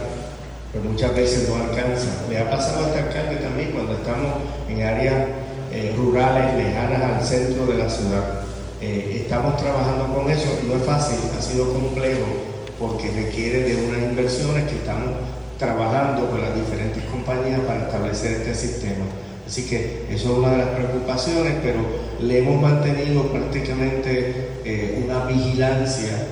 pues 0.71 0.81
muchas 0.81 1.13
veces 1.13 1.49
no 1.49 1.55
alcanza. 1.57 2.07
Le 2.29 2.39
ha 2.39 2.49
pasado 2.49 2.85
a 2.85 2.87
este 2.87 2.99
alcalde 2.99 3.35
también 3.41 3.71
cuando 3.71 3.95
estamos 3.95 4.31
en 4.69 4.81
áreas 4.81 5.27
eh, 5.73 5.93
rurales 5.97 6.55
lejanas 6.55 7.01
al 7.01 7.21
centro 7.21 7.65
de 7.65 7.77
la 7.79 7.89
ciudad. 7.89 8.36
Eh, 8.79 9.21
estamos 9.23 9.57
trabajando 9.57 10.13
con 10.13 10.29
eso, 10.29 10.59
no 10.67 10.75
es 10.75 10.83
fácil, 10.83 11.17
ha 11.37 11.41
sido 11.41 11.73
complejo 11.73 12.25
porque 12.79 13.09
requiere 13.09 13.63
de 13.63 13.87
unas 13.87 14.03
inversiones 14.03 14.69
que 14.69 14.75
estamos 14.75 15.15
trabajando 15.57 16.29
con 16.29 16.41
las 16.41 16.53
diferentes 16.53 17.03
compañías 17.05 17.61
para 17.61 17.87
establecer 17.87 18.33
este 18.33 18.53
sistema. 18.53 19.05
Así 19.47 19.63
que 19.63 20.05
eso 20.11 20.31
es 20.31 20.37
una 20.37 20.51
de 20.51 20.57
las 20.57 20.67
preocupaciones, 20.69 21.53
pero 21.63 21.79
le 22.21 22.39
hemos 22.39 22.61
mantenido 22.61 23.23
prácticamente 23.31 24.49
eh, 24.63 25.03
una 25.03 25.25
vigilancia 25.25 26.27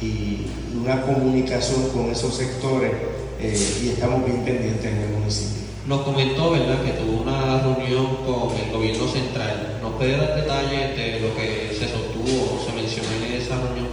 y 0.00 0.48
una 0.78 1.00
comunicación 1.02 1.88
con 1.90 2.10
esos 2.10 2.34
sectores 2.34 2.92
eh, 3.40 3.58
y 3.84 3.88
estamos 3.88 4.24
bien 4.26 4.44
pendientes 4.44 4.84
en 4.84 4.98
el 4.98 5.08
municipio. 5.10 5.65
Nos 5.86 6.02
comentó, 6.02 6.50
¿verdad?, 6.50 6.82
que 6.82 6.90
tuvo 6.92 7.22
una 7.22 7.60
reunión 7.62 8.16
con 8.26 8.50
el 8.58 8.72
gobierno 8.72 9.06
central. 9.06 9.78
¿Nos 9.80 9.92
puede 9.92 10.16
dar 10.16 10.34
detalles 10.34 10.96
de 10.96 11.20
lo 11.20 11.36
que 11.36 11.70
se 11.78 11.86
sostuvo 11.88 12.56
o 12.56 12.66
se 12.66 12.72
mencionó 12.72 13.08
en 13.24 13.40
esa 13.40 13.54
reunión? 13.54 13.86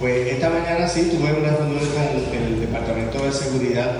Pues 0.00 0.26
esta 0.26 0.50
mañana 0.50 0.88
sí 0.88 1.02
tuve 1.02 1.32
una 1.32 1.56
reunión 1.56 1.86
con 1.86 2.34
el 2.34 2.60
Departamento 2.60 3.24
de 3.24 3.32
Seguridad 3.32 3.92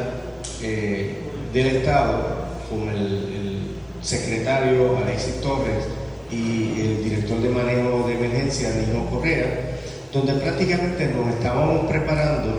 eh, 0.60 1.18
del 1.52 1.66
Estado, 1.76 2.46
con 2.68 2.88
el, 2.88 2.96
el, 2.96 3.60
secretario 4.02 4.96
Alexis 4.96 5.42
Torres 5.42 5.84
y 6.30 6.80
el 6.80 7.04
director 7.04 7.38
de 7.38 7.50
manejo 7.50 8.08
de 8.08 8.14
emergencia, 8.14 8.70
Nino 8.70 9.04
Correa, 9.10 9.76
donde 10.10 10.32
prácticamente 10.32 11.12
nos 11.14 11.34
estábamos 11.34 11.86
preparando 11.86 12.56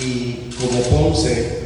y 0.00 0.50
como 0.60 0.82
Ponce 0.82 1.61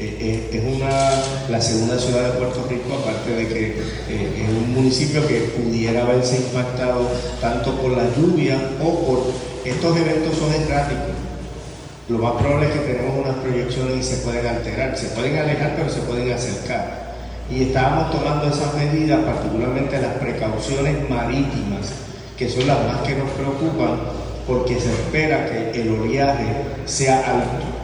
eh, 0.00 0.16
eh, 0.20 0.50
es 0.52 0.76
una, 0.76 1.50
la 1.50 1.60
segunda 1.60 1.98
ciudad 1.98 2.22
de 2.22 2.38
Puerto 2.38 2.64
Rico, 2.70 2.94
aparte 3.02 3.32
de 3.32 3.48
que 3.48 3.66
eh, 4.08 4.44
es 4.44 4.48
un 4.48 4.72
municipio 4.72 5.26
que 5.26 5.40
pudiera 5.58 6.02
haberse 6.02 6.36
impactado 6.36 7.08
tanto 7.40 7.72
por 7.78 7.96
la 7.96 8.04
lluvia 8.16 8.60
o 8.80 9.04
por 9.04 9.32
estos 9.64 9.96
eventos 9.96 10.38
son 10.38 10.54
erráticos. 10.54 11.16
Lo 12.08 12.18
más 12.18 12.34
probable 12.34 12.68
es 12.68 12.74
que 12.74 12.94
tenemos 12.94 13.24
unas 13.24 13.36
proyecciones 13.38 13.96
y 13.98 14.02
se 14.04 14.16
pueden 14.18 14.46
alterar, 14.46 14.96
se 14.96 15.08
pueden 15.08 15.36
alejar 15.36 15.74
pero 15.76 15.90
se 15.90 16.00
pueden 16.02 16.32
acercar. 16.32 17.08
Y 17.50 17.64
estábamos 17.64 18.12
tomando 18.12 18.46
esas 18.46 18.72
medidas, 18.74 19.18
particularmente 19.24 20.00
las 20.00 20.14
precauciones 20.14 21.10
marítimas, 21.10 21.90
que 22.36 22.48
son 22.48 22.68
las 22.68 22.78
más 22.86 23.00
que 23.02 23.16
nos 23.16 23.30
preocupan, 23.30 23.98
porque 24.46 24.78
se 24.78 24.92
espera 24.92 25.46
que 25.50 25.80
el 25.80 25.98
oleaje 25.98 26.54
sea 26.86 27.18
alto. 27.18 27.77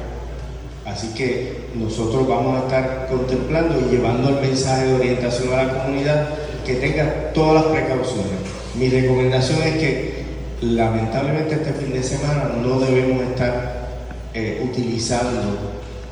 Así 0.86 1.08
que 1.14 1.64
nosotros 1.74 2.28
vamos 2.28 2.60
a 2.60 2.64
estar 2.66 3.08
contemplando 3.10 3.80
y 3.80 3.94
llevando 3.94 4.28
el 4.28 4.40
mensaje 4.40 4.86
de 4.86 4.94
orientación 4.94 5.52
a 5.52 5.64
la 5.64 5.82
comunidad 5.82 6.28
que 6.66 6.74
tenga 6.74 7.32
todas 7.32 7.64
las 7.64 7.72
precauciones. 7.72 8.32
Mi 8.74 8.88
recomendación 8.90 9.62
es 9.62 9.74
que 9.76 10.24
lamentablemente 10.60 11.54
este 11.54 11.72
fin 11.72 11.92
de 11.92 12.02
semana 12.02 12.50
no 12.62 12.80
debemos 12.80 13.22
estar 13.22 13.88
eh, 14.34 14.62
utilizando 14.64 15.58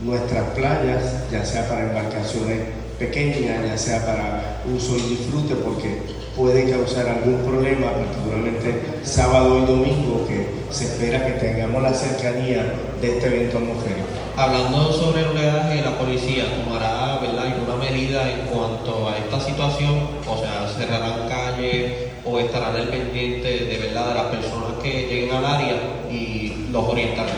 nuestras 0.01 0.51
playas, 0.51 1.31
ya 1.31 1.45
sea 1.45 1.69
para 1.69 1.89
embarcaciones 1.89 2.61
pequeñas, 2.99 3.65
ya 3.67 3.77
sea 3.77 4.07
para 4.07 4.63
uso 4.75 4.97
y 4.97 5.17
disfrute, 5.17 5.55
porque 5.57 5.99
puede 6.37 6.71
causar 6.71 7.09
algún 7.09 7.43
problema, 7.43 7.93
particularmente 7.93 8.75
sábado 9.03 9.63
y 9.63 9.67
domingo, 9.67 10.27
que 10.27 10.47
se 10.73 10.85
espera 10.85 11.27
que 11.27 11.33
tengamos 11.33 11.83
la 11.83 11.93
cercanía 11.93 12.73
de 13.01 13.09
este 13.09 13.27
evento 13.27 13.59
atmosférico. 13.59 14.22
Hablando 14.35 14.91
sobre 14.93 15.21
el 15.21 15.27
oleaje, 15.29 15.83
la 15.83 15.99
policía 15.99 16.45
tomará 16.65 17.19
¿verdad? 17.21 17.53
alguna 17.53 17.77
medida 17.77 18.31
en 18.31 18.47
cuanto 18.47 19.09
a 19.09 19.19
esta 19.19 19.39
situación, 19.39 20.09
o 20.27 20.39
sea, 20.39 20.67
cerrarán 20.75 21.29
calles 21.29 21.93
o 22.25 22.39
estarán 22.39 22.75
al 22.77 22.89
pendiente 22.89 23.67
de 23.67 23.79
verdad 23.79 24.09
de 24.09 24.15
las 24.15 24.25
personas 24.25 24.83
que 24.83 25.07
lleguen 25.07 25.35
al 25.35 25.45
área 25.45 25.77
y 26.11 26.67
los 26.71 26.83
orientarán. 26.83 27.37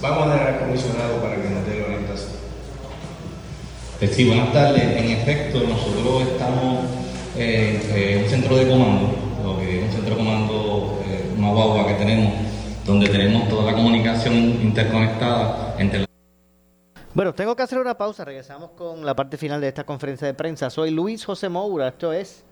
Vamos 0.00 0.26
a 0.26 0.28
dar 0.30 0.48
al 0.48 0.58
comisionado 0.60 1.16
para 1.20 1.36
que 1.36 1.50
nos 1.50 1.66
dé 1.66 1.78
la 1.78 1.86
orientación. 1.86 2.30
Sí, 4.10 4.24
buenas 4.24 4.52
tardes. 4.54 4.82
En 4.82 5.10
efecto, 5.10 5.60
nosotros 5.60 6.22
estamos 6.22 6.84
en 7.36 7.82
eh, 7.94 8.20
un 8.24 8.30
centro 8.30 8.56
de 8.56 8.66
comando, 8.66 9.14
lo 9.44 9.58
que 9.58 9.80
es 9.80 9.84
un 9.84 9.92
centro 9.92 10.14
de 10.14 10.16
comando, 10.16 11.02
eh, 11.06 11.34
una 11.36 11.50
guagua 11.50 11.86
que 11.86 11.94
tenemos, 11.94 12.32
donde 12.86 13.10
tenemos 13.10 13.46
toda 13.50 13.70
la 13.70 13.76
comunicación 13.76 14.34
interconectada 14.62 15.76
entre 15.78 16.09
bueno, 17.14 17.34
tengo 17.34 17.56
que 17.56 17.62
hacer 17.62 17.78
una 17.78 17.96
pausa. 17.96 18.24
Regresamos 18.24 18.70
con 18.72 19.04
la 19.04 19.14
parte 19.14 19.36
final 19.36 19.60
de 19.60 19.68
esta 19.68 19.84
conferencia 19.84 20.26
de 20.26 20.34
prensa. 20.34 20.70
Soy 20.70 20.90
Luis 20.90 21.24
José 21.24 21.48
Moura. 21.48 21.88
Esto 21.88 22.12
es 22.12 22.44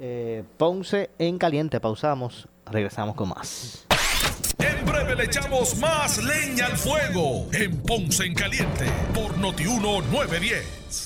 eh, 0.00 0.44
Ponce 0.56 1.10
en 1.18 1.38
Caliente. 1.38 1.80
Pausamos. 1.80 2.48
Regresamos 2.66 3.14
con 3.14 3.28
más. 3.30 3.86
En 4.58 4.84
breve 4.86 5.14
le 5.14 5.24
echamos 5.24 5.76
más 5.78 6.18
leña 6.22 6.66
al 6.66 6.76
fuego 6.76 7.46
en 7.52 7.76
Ponce 7.82 8.24
en 8.24 8.34
Caliente 8.34 8.86
por 9.14 9.36
Notiuno 9.38 10.00
910. 10.02 11.05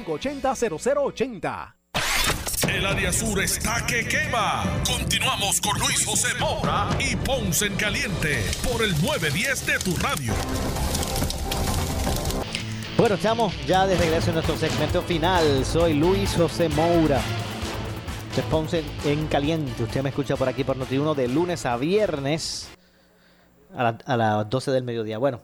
580-0080. 0.05 1.75
El 2.69 2.85
área 2.85 3.11
sur 3.11 3.39
está 3.41 3.85
que 3.85 4.07
quema. 4.07 4.63
Continuamos 4.85 5.59
con 5.61 5.77
Luis 5.79 6.05
José 6.05 6.27
Moura 6.39 6.89
y 6.99 7.15
Ponce 7.17 7.65
en 7.67 7.75
Caliente 7.75 8.43
por 8.63 8.81
el 8.83 8.91
910 9.01 9.65
de 9.65 9.79
tu 9.79 9.95
radio. 9.97 10.33
Bueno, 12.97 13.15
estamos 13.15 13.53
ya 13.65 13.87
de 13.87 13.97
regreso 13.97 14.29
en 14.29 14.35
nuestro 14.35 14.55
segmento 14.57 15.01
final. 15.01 15.65
Soy 15.65 15.93
Luis 15.95 16.33
José 16.35 16.69
Moura. 16.69 17.19
Este 18.29 18.41
es 18.41 18.47
Ponce 18.47 18.83
en 19.05 19.27
Caliente. 19.27 19.83
Usted 19.83 20.01
me 20.03 20.09
escucha 20.09 20.35
por 20.37 20.47
aquí 20.47 20.63
por 20.63 20.77
Noti1 20.77 21.15
de 21.15 21.27
lunes 21.27 21.65
a 21.65 21.75
viernes 21.77 22.69
a, 23.75 23.83
la- 23.83 23.97
a 24.05 24.17
las 24.17 24.49
12 24.49 24.71
del 24.71 24.83
mediodía. 24.83 25.17
Bueno, 25.17 25.41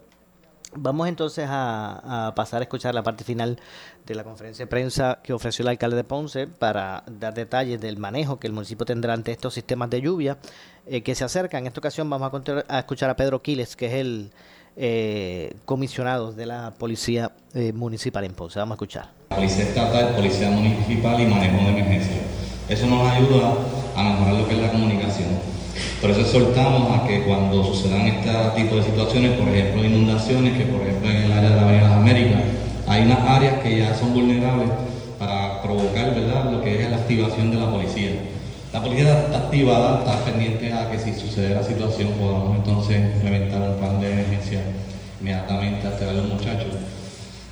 vamos 0.75 1.07
entonces 1.07 1.47
a, 1.49 2.27
a 2.27 2.35
pasar 2.35 2.61
a 2.61 2.63
escuchar 2.63 2.93
la 2.93 3.03
parte 3.03 3.23
final 3.23 3.59
de 4.05 4.15
la 4.15 4.23
conferencia 4.23 4.65
de 4.65 4.69
prensa 4.69 5.19
que 5.23 5.33
ofreció 5.33 5.63
el 5.63 5.69
alcalde 5.69 5.95
de 5.95 6.03
Ponce 6.03 6.47
para 6.47 7.03
dar 7.07 7.33
detalles 7.33 7.79
del 7.79 7.97
manejo 7.97 8.39
que 8.39 8.47
el 8.47 8.53
municipio 8.53 8.85
tendrá 8.85 9.13
ante 9.13 9.31
estos 9.31 9.53
sistemas 9.53 9.89
de 9.89 10.01
lluvia 10.01 10.37
eh, 10.85 11.01
que 11.01 11.15
se 11.15 11.23
acercan. 11.23 11.61
En 11.61 11.67
esta 11.67 11.79
ocasión 11.79 12.09
vamos 12.09 12.31
a, 12.31 12.75
a 12.75 12.79
escuchar 12.79 13.09
a 13.09 13.15
Pedro 13.15 13.41
Quiles, 13.41 13.75
que 13.75 13.87
es 13.87 13.93
el 13.93 14.31
eh, 14.75 15.55
comisionado 15.65 16.31
de 16.31 16.45
la 16.45 16.73
Policía 16.77 17.31
eh, 17.53 17.73
Municipal 17.73 18.23
en 18.23 18.33
Ponce. 18.33 18.59
Vamos 18.59 18.73
a 18.73 18.75
escuchar. 18.75 19.09
Policía 19.29 19.63
estatal, 19.63 20.15
policía 20.15 20.49
municipal 20.49 21.19
y 21.19 21.25
manejo 21.25 21.57
de 21.57 21.69
emergencia. 21.69 22.21
Eso 22.69 22.85
nos 22.85 23.09
ayuda 23.09 23.53
a 23.95 24.03
mejorar 24.03 24.33
lo 24.35 24.47
que 24.47 24.55
es 24.55 24.61
la 24.61 24.71
comunicación. 24.71 25.29
Por 26.01 26.11
eso 26.11 26.21
exhortamos 26.21 26.91
a 26.91 27.07
que 27.07 27.23
cuando 27.23 27.63
sucedan 27.63 28.05
este 28.05 28.29
tipo 28.55 28.75
de 28.75 28.83
situaciones, 28.83 29.31
por 29.31 29.49
ejemplo 29.49 29.83
inundaciones, 29.83 30.55
que 30.55 30.65
por 30.65 30.81
ejemplo 30.81 31.09
en 31.09 31.23
el 31.23 31.31
área 31.31 31.49
de 31.49 31.55
la 31.55 31.61
Avenida 31.63 31.89
Las 31.89 31.97
Américas, 31.97 32.41
hay 32.87 33.01
unas 33.01 33.19
áreas 33.27 33.63
que 33.63 33.79
ya 33.79 33.95
son 33.95 34.13
vulnerables 34.13 34.69
para 35.17 35.59
provocar 35.63 36.13
¿verdad? 36.13 36.51
lo 36.51 36.61
que 36.61 36.83
es 36.83 36.91
la 36.91 36.97
activación 36.97 37.49
de 37.49 37.57
la 37.57 37.71
policía. 37.71 38.11
La 38.71 38.83
policía 38.83 39.21
está 39.21 39.37
activada, 39.39 39.99
está 39.99 40.23
pendiente 40.23 40.71
a 40.71 40.91
que 40.91 40.99
si 40.99 41.15
sucede 41.15 41.55
la 41.55 41.63
situación 41.63 42.09
podamos 42.11 42.57
entonces 42.57 43.15
implementar 43.15 43.67
un 43.67 43.77
plan 43.77 43.99
de 43.99 44.11
emergencia 44.11 44.61
inmediatamente 45.19 45.87
a 45.87 46.13
los 46.13 46.27
muchachos. 46.27 46.77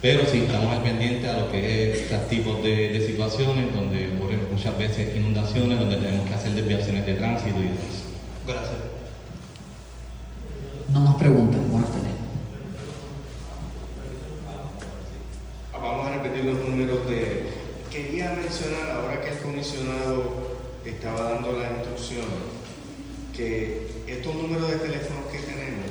Pero 0.04 0.22
sí 0.32 0.44
estamos 0.46 0.72
al 0.72 0.84
pendiente 0.84 1.28
a 1.28 1.40
lo 1.40 1.52
que 1.52 1.92
es 1.92 2.02
estos 2.02 2.28
tipos 2.28 2.62
de, 2.62 2.90
de 2.90 3.08
situaciones 3.08 3.74
donde 3.74 4.12
ocurren 4.16 4.42
muchas 4.52 4.78
veces 4.78 5.16
inundaciones, 5.16 5.80
donde 5.80 5.96
tenemos 5.96 6.28
que 6.28 6.36
hacer 6.36 6.52
desviaciones 6.52 7.08
de 7.08 7.16
tránsito 7.16 7.58
y 7.58 7.64
demás. 7.64 8.15
Gracias. 8.48 8.78
No 10.94 11.00
más 11.00 11.16
preguntas, 11.16 11.60
buenas 11.72 11.90
tardes. 11.90 12.12
Vamos 15.74 16.08
a 16.08 16.14
repetir 16.14 16.46
los 16.46 16.60
números 16.60 17.10
de... 17.10 17.50
Quería 17.90 18.34
mencionar, 18.34 18.92
ahora 18.92 19.22
que 19.22 19.30
el 19.30 19.38
comisionado 19.40 20.58
estaba 20.86 21.32
dando 21.32 21.54
las 21.54 21.72
instrucciones, 21.72 22.28
que 23.36 23.88
estos 24.08 24.36
números 24.36 24.70
de 24.70 24.78
teléfonos 24.78 25.26
que 25.32 25.40
tenemos 25.40 25.86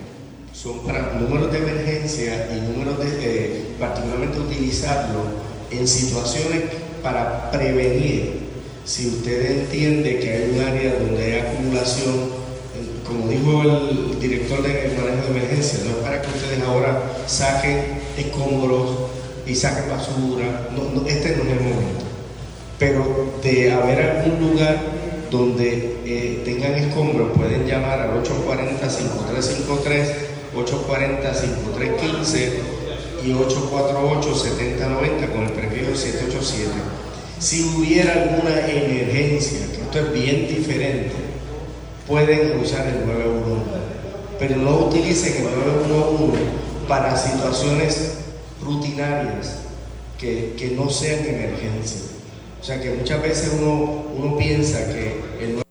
son 0.53 0.81
para 0.87 1.15
números 1.15 1.51
de 1.51 1.59
emergencia 1.59 2.49
y 2.55 2.61
números 2.61 2.99
de, 2.99 3.09
eh, 3.21 3.67
particularmente 3.81 4.39
utilizarlos 4.39 5.27
en 5.71 5.89
situaciones 5.89 6.63
para 7.03 7.51
prevenir. 7.51 8.45
Si 8.85 9.09
usted 9.09 9.63
entiende 9.63 10.21
que 10.21 10.31
hay 10.31 10.51
un 10.51 10.61
área 10.61 10.99
donde 10.99 11.25
hay 11.25 11.41
acumulación, 11.41 12.34
como 13.15 13.31
dijo 13.31 13.63
el 13.63 14.19
director 14.19 14.61
de 14.63 14.97
manejo 14.99 15.33
de 15.33 15.39
emergencia, 15.39 15.79
no 15.85 15.91
es 15.91 15.97
para 15.97 16.21
que 16.21 16.29
ustedes 16.29 16.61
ahora 16.63 17.03
saquen 17.27 18.01
escombros 18.19 18.91
y 19.47 19.55
saquen 19.55 19.89
basura, 19.89 20.69
no, 20.75 21.07
este 21.07 21.37
no 21.37 21.45
es 21.45 21.51
el 21.51 21.61
momento. 21.61 22.05
Pero 22.79 23.35
de 23.43 23.73
haber 23.73 24.01
algún 24.01 24.51
lugar 24.51 24.79
donde 25.31 25.97
eh, 26.05 26.43
tengan 26.45 26.75
escombros, 26.75 27.31
pueden 27.37 27.67
llamar 27.67 28.01
al 28.01 28.23
840-5353, 28.23 30.07
840-5315 30.57 32.51
y 33.25 33.33
848-7090 33.33 35.33
con 35.33 35.45
el 35.45 35.53
prefijo 35.53 35.95
787. 35.95 36.69
Si 37.39 37.63
hubiera 37.63 38.13
alguna 38.13 38.69
emergencia, 38.69 39.67
que 39.67 39.83
esto 39.83 39.99
es 39.99 40.13
bien 40.13 40.49
diferente, 40.49 41.24
pueden 42.07 42.61
usar 42.61 42.87
el 42.87 43.07
911, 43.07 43.71
pero 44.39 44.57
no 44.57 44.87
utilicen 44.87 45.37
el 45.37 45.55
911 45.89 46.39
para 46.89 47.17
situaciones 47.17 48.19
rutinarias 48.63 49.59
que, 50.19 50.55
que 50.57 50.71
no 50.71 50.91
sean 50.91 51.25
emergencia. 51.25 52.01
O 52.61 52.65
sea 52.65 52.81
que 52.81 52.91
muchas 52.91 53.23
veces 53.23 53.53
uno, 53.61 54.05
uno 54.17 54.37
piensa 54.37 54.87
que 54.87 55.21
el 55.41 55.65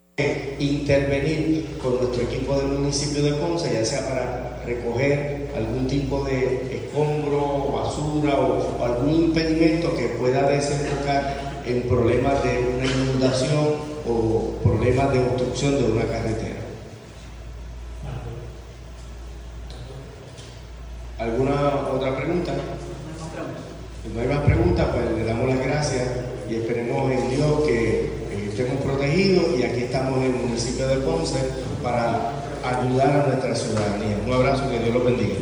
intervenir 0.60 1.78
con 1.82 1.98
nuestro 1.98 2.24
equipo 2.24 2.56
del 2.56 2.68
municipio 2.68 3.24
de 3.24 3.34
Ponce, 3.34 3.74
ya 3.74 3.84
sea 3.84 4.08
para 4.08 4.62
recoger 4.66 5.50
algún 5.56 5.88
tipo 5.88 6.24
de 6.24 6.84
escombro, 6.84 7.72
basura 7.74 8.36
o, 8.36 8.80
o 8.80 8.86
algún 8.86 9.14
impedimento 9.14 9.96
que 9.96 10.10
pueda 10.20 10.50
desembocar 10.50 11.62
en 11.66 11.82
problemas 11.84 12.44
de 12.44 12.60
una 12.60 12.86
inundación 12.86 13.93
o 14.08 14.56
problemas 14.64 15.14
de 15.14 15.20
obstrucción 15.20 15.78
de 15.78 15.92
una 15.92 16.04
carretera. 16.06 16.60
¿Alguna 21.20 21.88
otra 21.94 22.18
pregunta? 22.18 22.54
Si 24.04 24.10
no 24.14 24.22
hay 24.22 24.28
más 24.28 24.44
preguntas, 24.44 24.88
pues 24.92 25.18
le 25.18 25.24
damos 25.24 25.48
las 25.48 25.60
gracias 25.66 26.04
y 26.50 26.56
esperemos 26.56 27.12
en 27.12 27.30
Dios 27.30 27.64
que 27.66 28.06
eh, 28.06 28.50
estemos 28.50 28.82
protegidos 28.84 29.58
y 29.58 29.64
aquí 29.64 29.84
estamos 29.84 30.18
en 30.18 30.24
el 30.24 30.34
municipio 30.34 30.88
de 30.88 30.98
Ponce 30.98 31.40
para 31.82 32.34
ayudar 32.64 33.22
a 33.22 33.28
nuestra 33.28 33.56
ciudadanía. 33.56 34.18
Un 34.26 34.34
abrazo, 34.34 34.70
que 34.70 34.80
Dios 34.80 34.94
los 34.94 35.06
bendiga. 35.06 35.36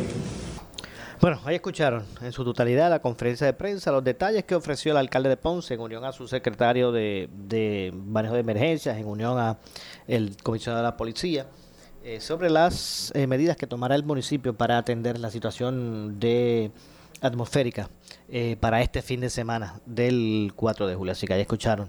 Bueno, 1.22 1.40
ahí 1.44 1.54
escucharon 1.54 2.04
en 2.20 2.32
su 2.32 2.44
totalidad 2.44 2.90
la 2.90 2.98
conferencia 3.00 3.46
de 3.46 3.52
prensa, 3.52 3.92
los 3.92 4.02
detalles 4.02 4.42
que 4.42 4.56
ofreció 4.56 4.90
el 4.90 4.98
alcalde 4.98 5.28
de 5.28 5.36
Ponce 5.36 5.72
en 5.72 5.78
unión 5.78 6.04
a 6.04 6.10
su 6.10 6.26
secretario 6.26 6.90
de, 6.90 7.30
de 7.32 7.94
manejo 7.94 8.34
de 8.34 8.40
emergencias, 8.40 8.96
en 8.96 9.06
unión 9.06 9.38
a 9.38 9.56
el 10.08 10.36
comisionado 10.42 10.82
de 10.82 10.90
la 10.90 10.96
policía, 10.96 11.46
eh, 12.02 12.18
sobre 12.18 12.50
las 12.50 13.12
eh, 13.14 13.28
medidas 13.28 13.56
que 13.56 13.68
tomará 13.68 13.94
el 13.94 14.02
municipio 14.02 14.52
para 14.54 14.78
atender 14.78 15.20
la 15.20 15.30
situación 15.30 16.18
de 16.18 16.72
atmosférica 17.20 17.88
eh, 18.28 18.56
para 18.58 18.82
este 18.82 19.00
fin 19.00 19.20
de 19.20 19.30
semana 19.30 19.80
del 19.86 20.52
4 20.56 20.88
de 20.88 20.96
julio. 20.96 21.12
Así 21.12 21.28
que 21.28 21.34
ahí 21.34 21.42
escucharon 21.42 21.88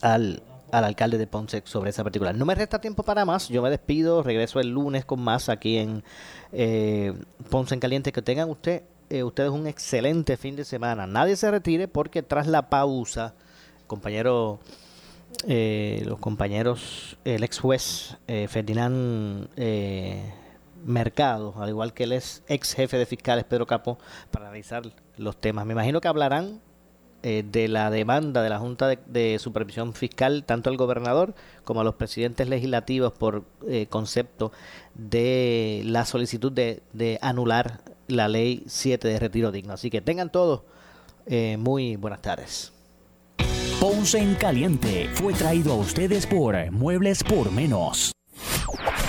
al, 0.00 0.44
al 0.70 0.84
alcalde 0.84 1.18
de 1.18 1.26
Ponce 1.26 1.62
sobre 1.64 1.90
esa 1.90 2.04
particular. 2.04 2.34
No 2.34 2.44
me 2.44 2.54
resta 2.54 2.80
tiempo 2.80 3.02
para 3.02 3.24
más. 3.24 3.48
Yo 3.48 3.62
me 3.62 3.70
despido. 3.70 4.22
Regreso 4.22 4.60
el 4.60 4.68
lunes 4.68 5.04
con 5.04 5.20
más 5.20 5.48
aquí 5.48 5.78
en 5.78 6.04
eh, 6.52 7.14
Ponce 7.50 7.74
en 7.74 7.80
Caliente. 7.80 8.12
Que 8.12 8.22
tengan 8.22 8.50
usted, 8.50 8.82
eh, 9.10 9.22
ustedes 9.22 9.50
un 9.50 9.66
excelente 9.66 10.36
fin 10.36 10.56
de 10.56 10.64
semana. 10.64 11.06
Nadie 11.06 11.36
se 11.36 11.50
retire 11.50 11.88
porque 11.88 12.22
tras 12.22 12.46
la 12.46 12.68
pausa, 12.70 13.34
compañero, 13.86 14.60
eh, 15.46 16.02
los 16.06 16.18
compañeros, 16.18 17.16
el 17.24 17.44
ex 17.44 17.58
juez 17.60 18.16
eh, 18.26 18.48
Ferdinand 18.48 19.48
eh, 19.56 20.32
Mercado, 20.84 21.54
al 21.58 21.68
igual 21.68 21.92
que 21.92 22.04
el 22.04 22.12
ex, 22.12 22.42
jefe 22.74 22.96
de 22.96 23.06
fiscales 23.06 23.44
Pedro 23.44 23.66
Capo, 23.66 23.98
para 24.30 24.46
analizar 24.46 24.82
los 25.16 25.36
temas. 25.36 25.66
Me 25.66 25.74
imagino 25.74 26.00
que 26.00 26.08
hablarán 26.08 26.60
eh, 27.22 27.44
de 27.44 27.66
la 27.66 27.90
demanda 27.90 28.42
de 28.42 28.48
la 28.48 28.58
Junta 28.58 28.86
de, 28.86 28.98
de 29.06 29.38
Supervisión 29.40 29.92
Fiscal, 29.92 30.44
tanto 30.44 30.70
al 30.70 30.76
gobernador 30.76 31.34
como 31.64 31.80
a 31.80 31.84
los 31.84 31.96
presidentes 31.96 32.48
legislativos 32.48 33.12
por 33.12 33.44
eh, 33.66 33.86
concepto 33.88 34.52
de 34.94 35.82
la 35.84 36.04
solicitud 36.04 36.52
de, 36.52 36.82
de 36.92 37.18
anular 37.20 37.80
la 38.06 38.28
ley 38.28 38.62
7 38.68 39.08
de 39.08 39.18
retiro 39.18 39.50
digno. 39.50 39.72
Así 39.72 39.90
que 39.90 40.00
tengan 40.00 40.30
todos 40.30 40.62
eh, 41.26 41.56
muy 41.58 41.96
buenas 41.96 42.22
tardes. 42.22 42.72
Ponce 43.80 44.18
en 44.18 44.34
Caliente 44.36 45.10
fue 45.14 45.32
traído 45.34 45.72
a 45.72 45.76
ustedes 45.76 46.26
por 46.26 46.70
Muebles 46.70 47.24
por 47.24 47.50
Menos. 47.50 48.12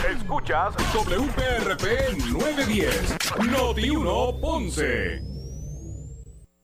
Escuchas 0.09 0.73
WPRP 0.93 2.17
910, 2.31 3.17
Noti 3.51 3.89
1 3.89 4.41
Ponce. 4.41 5.38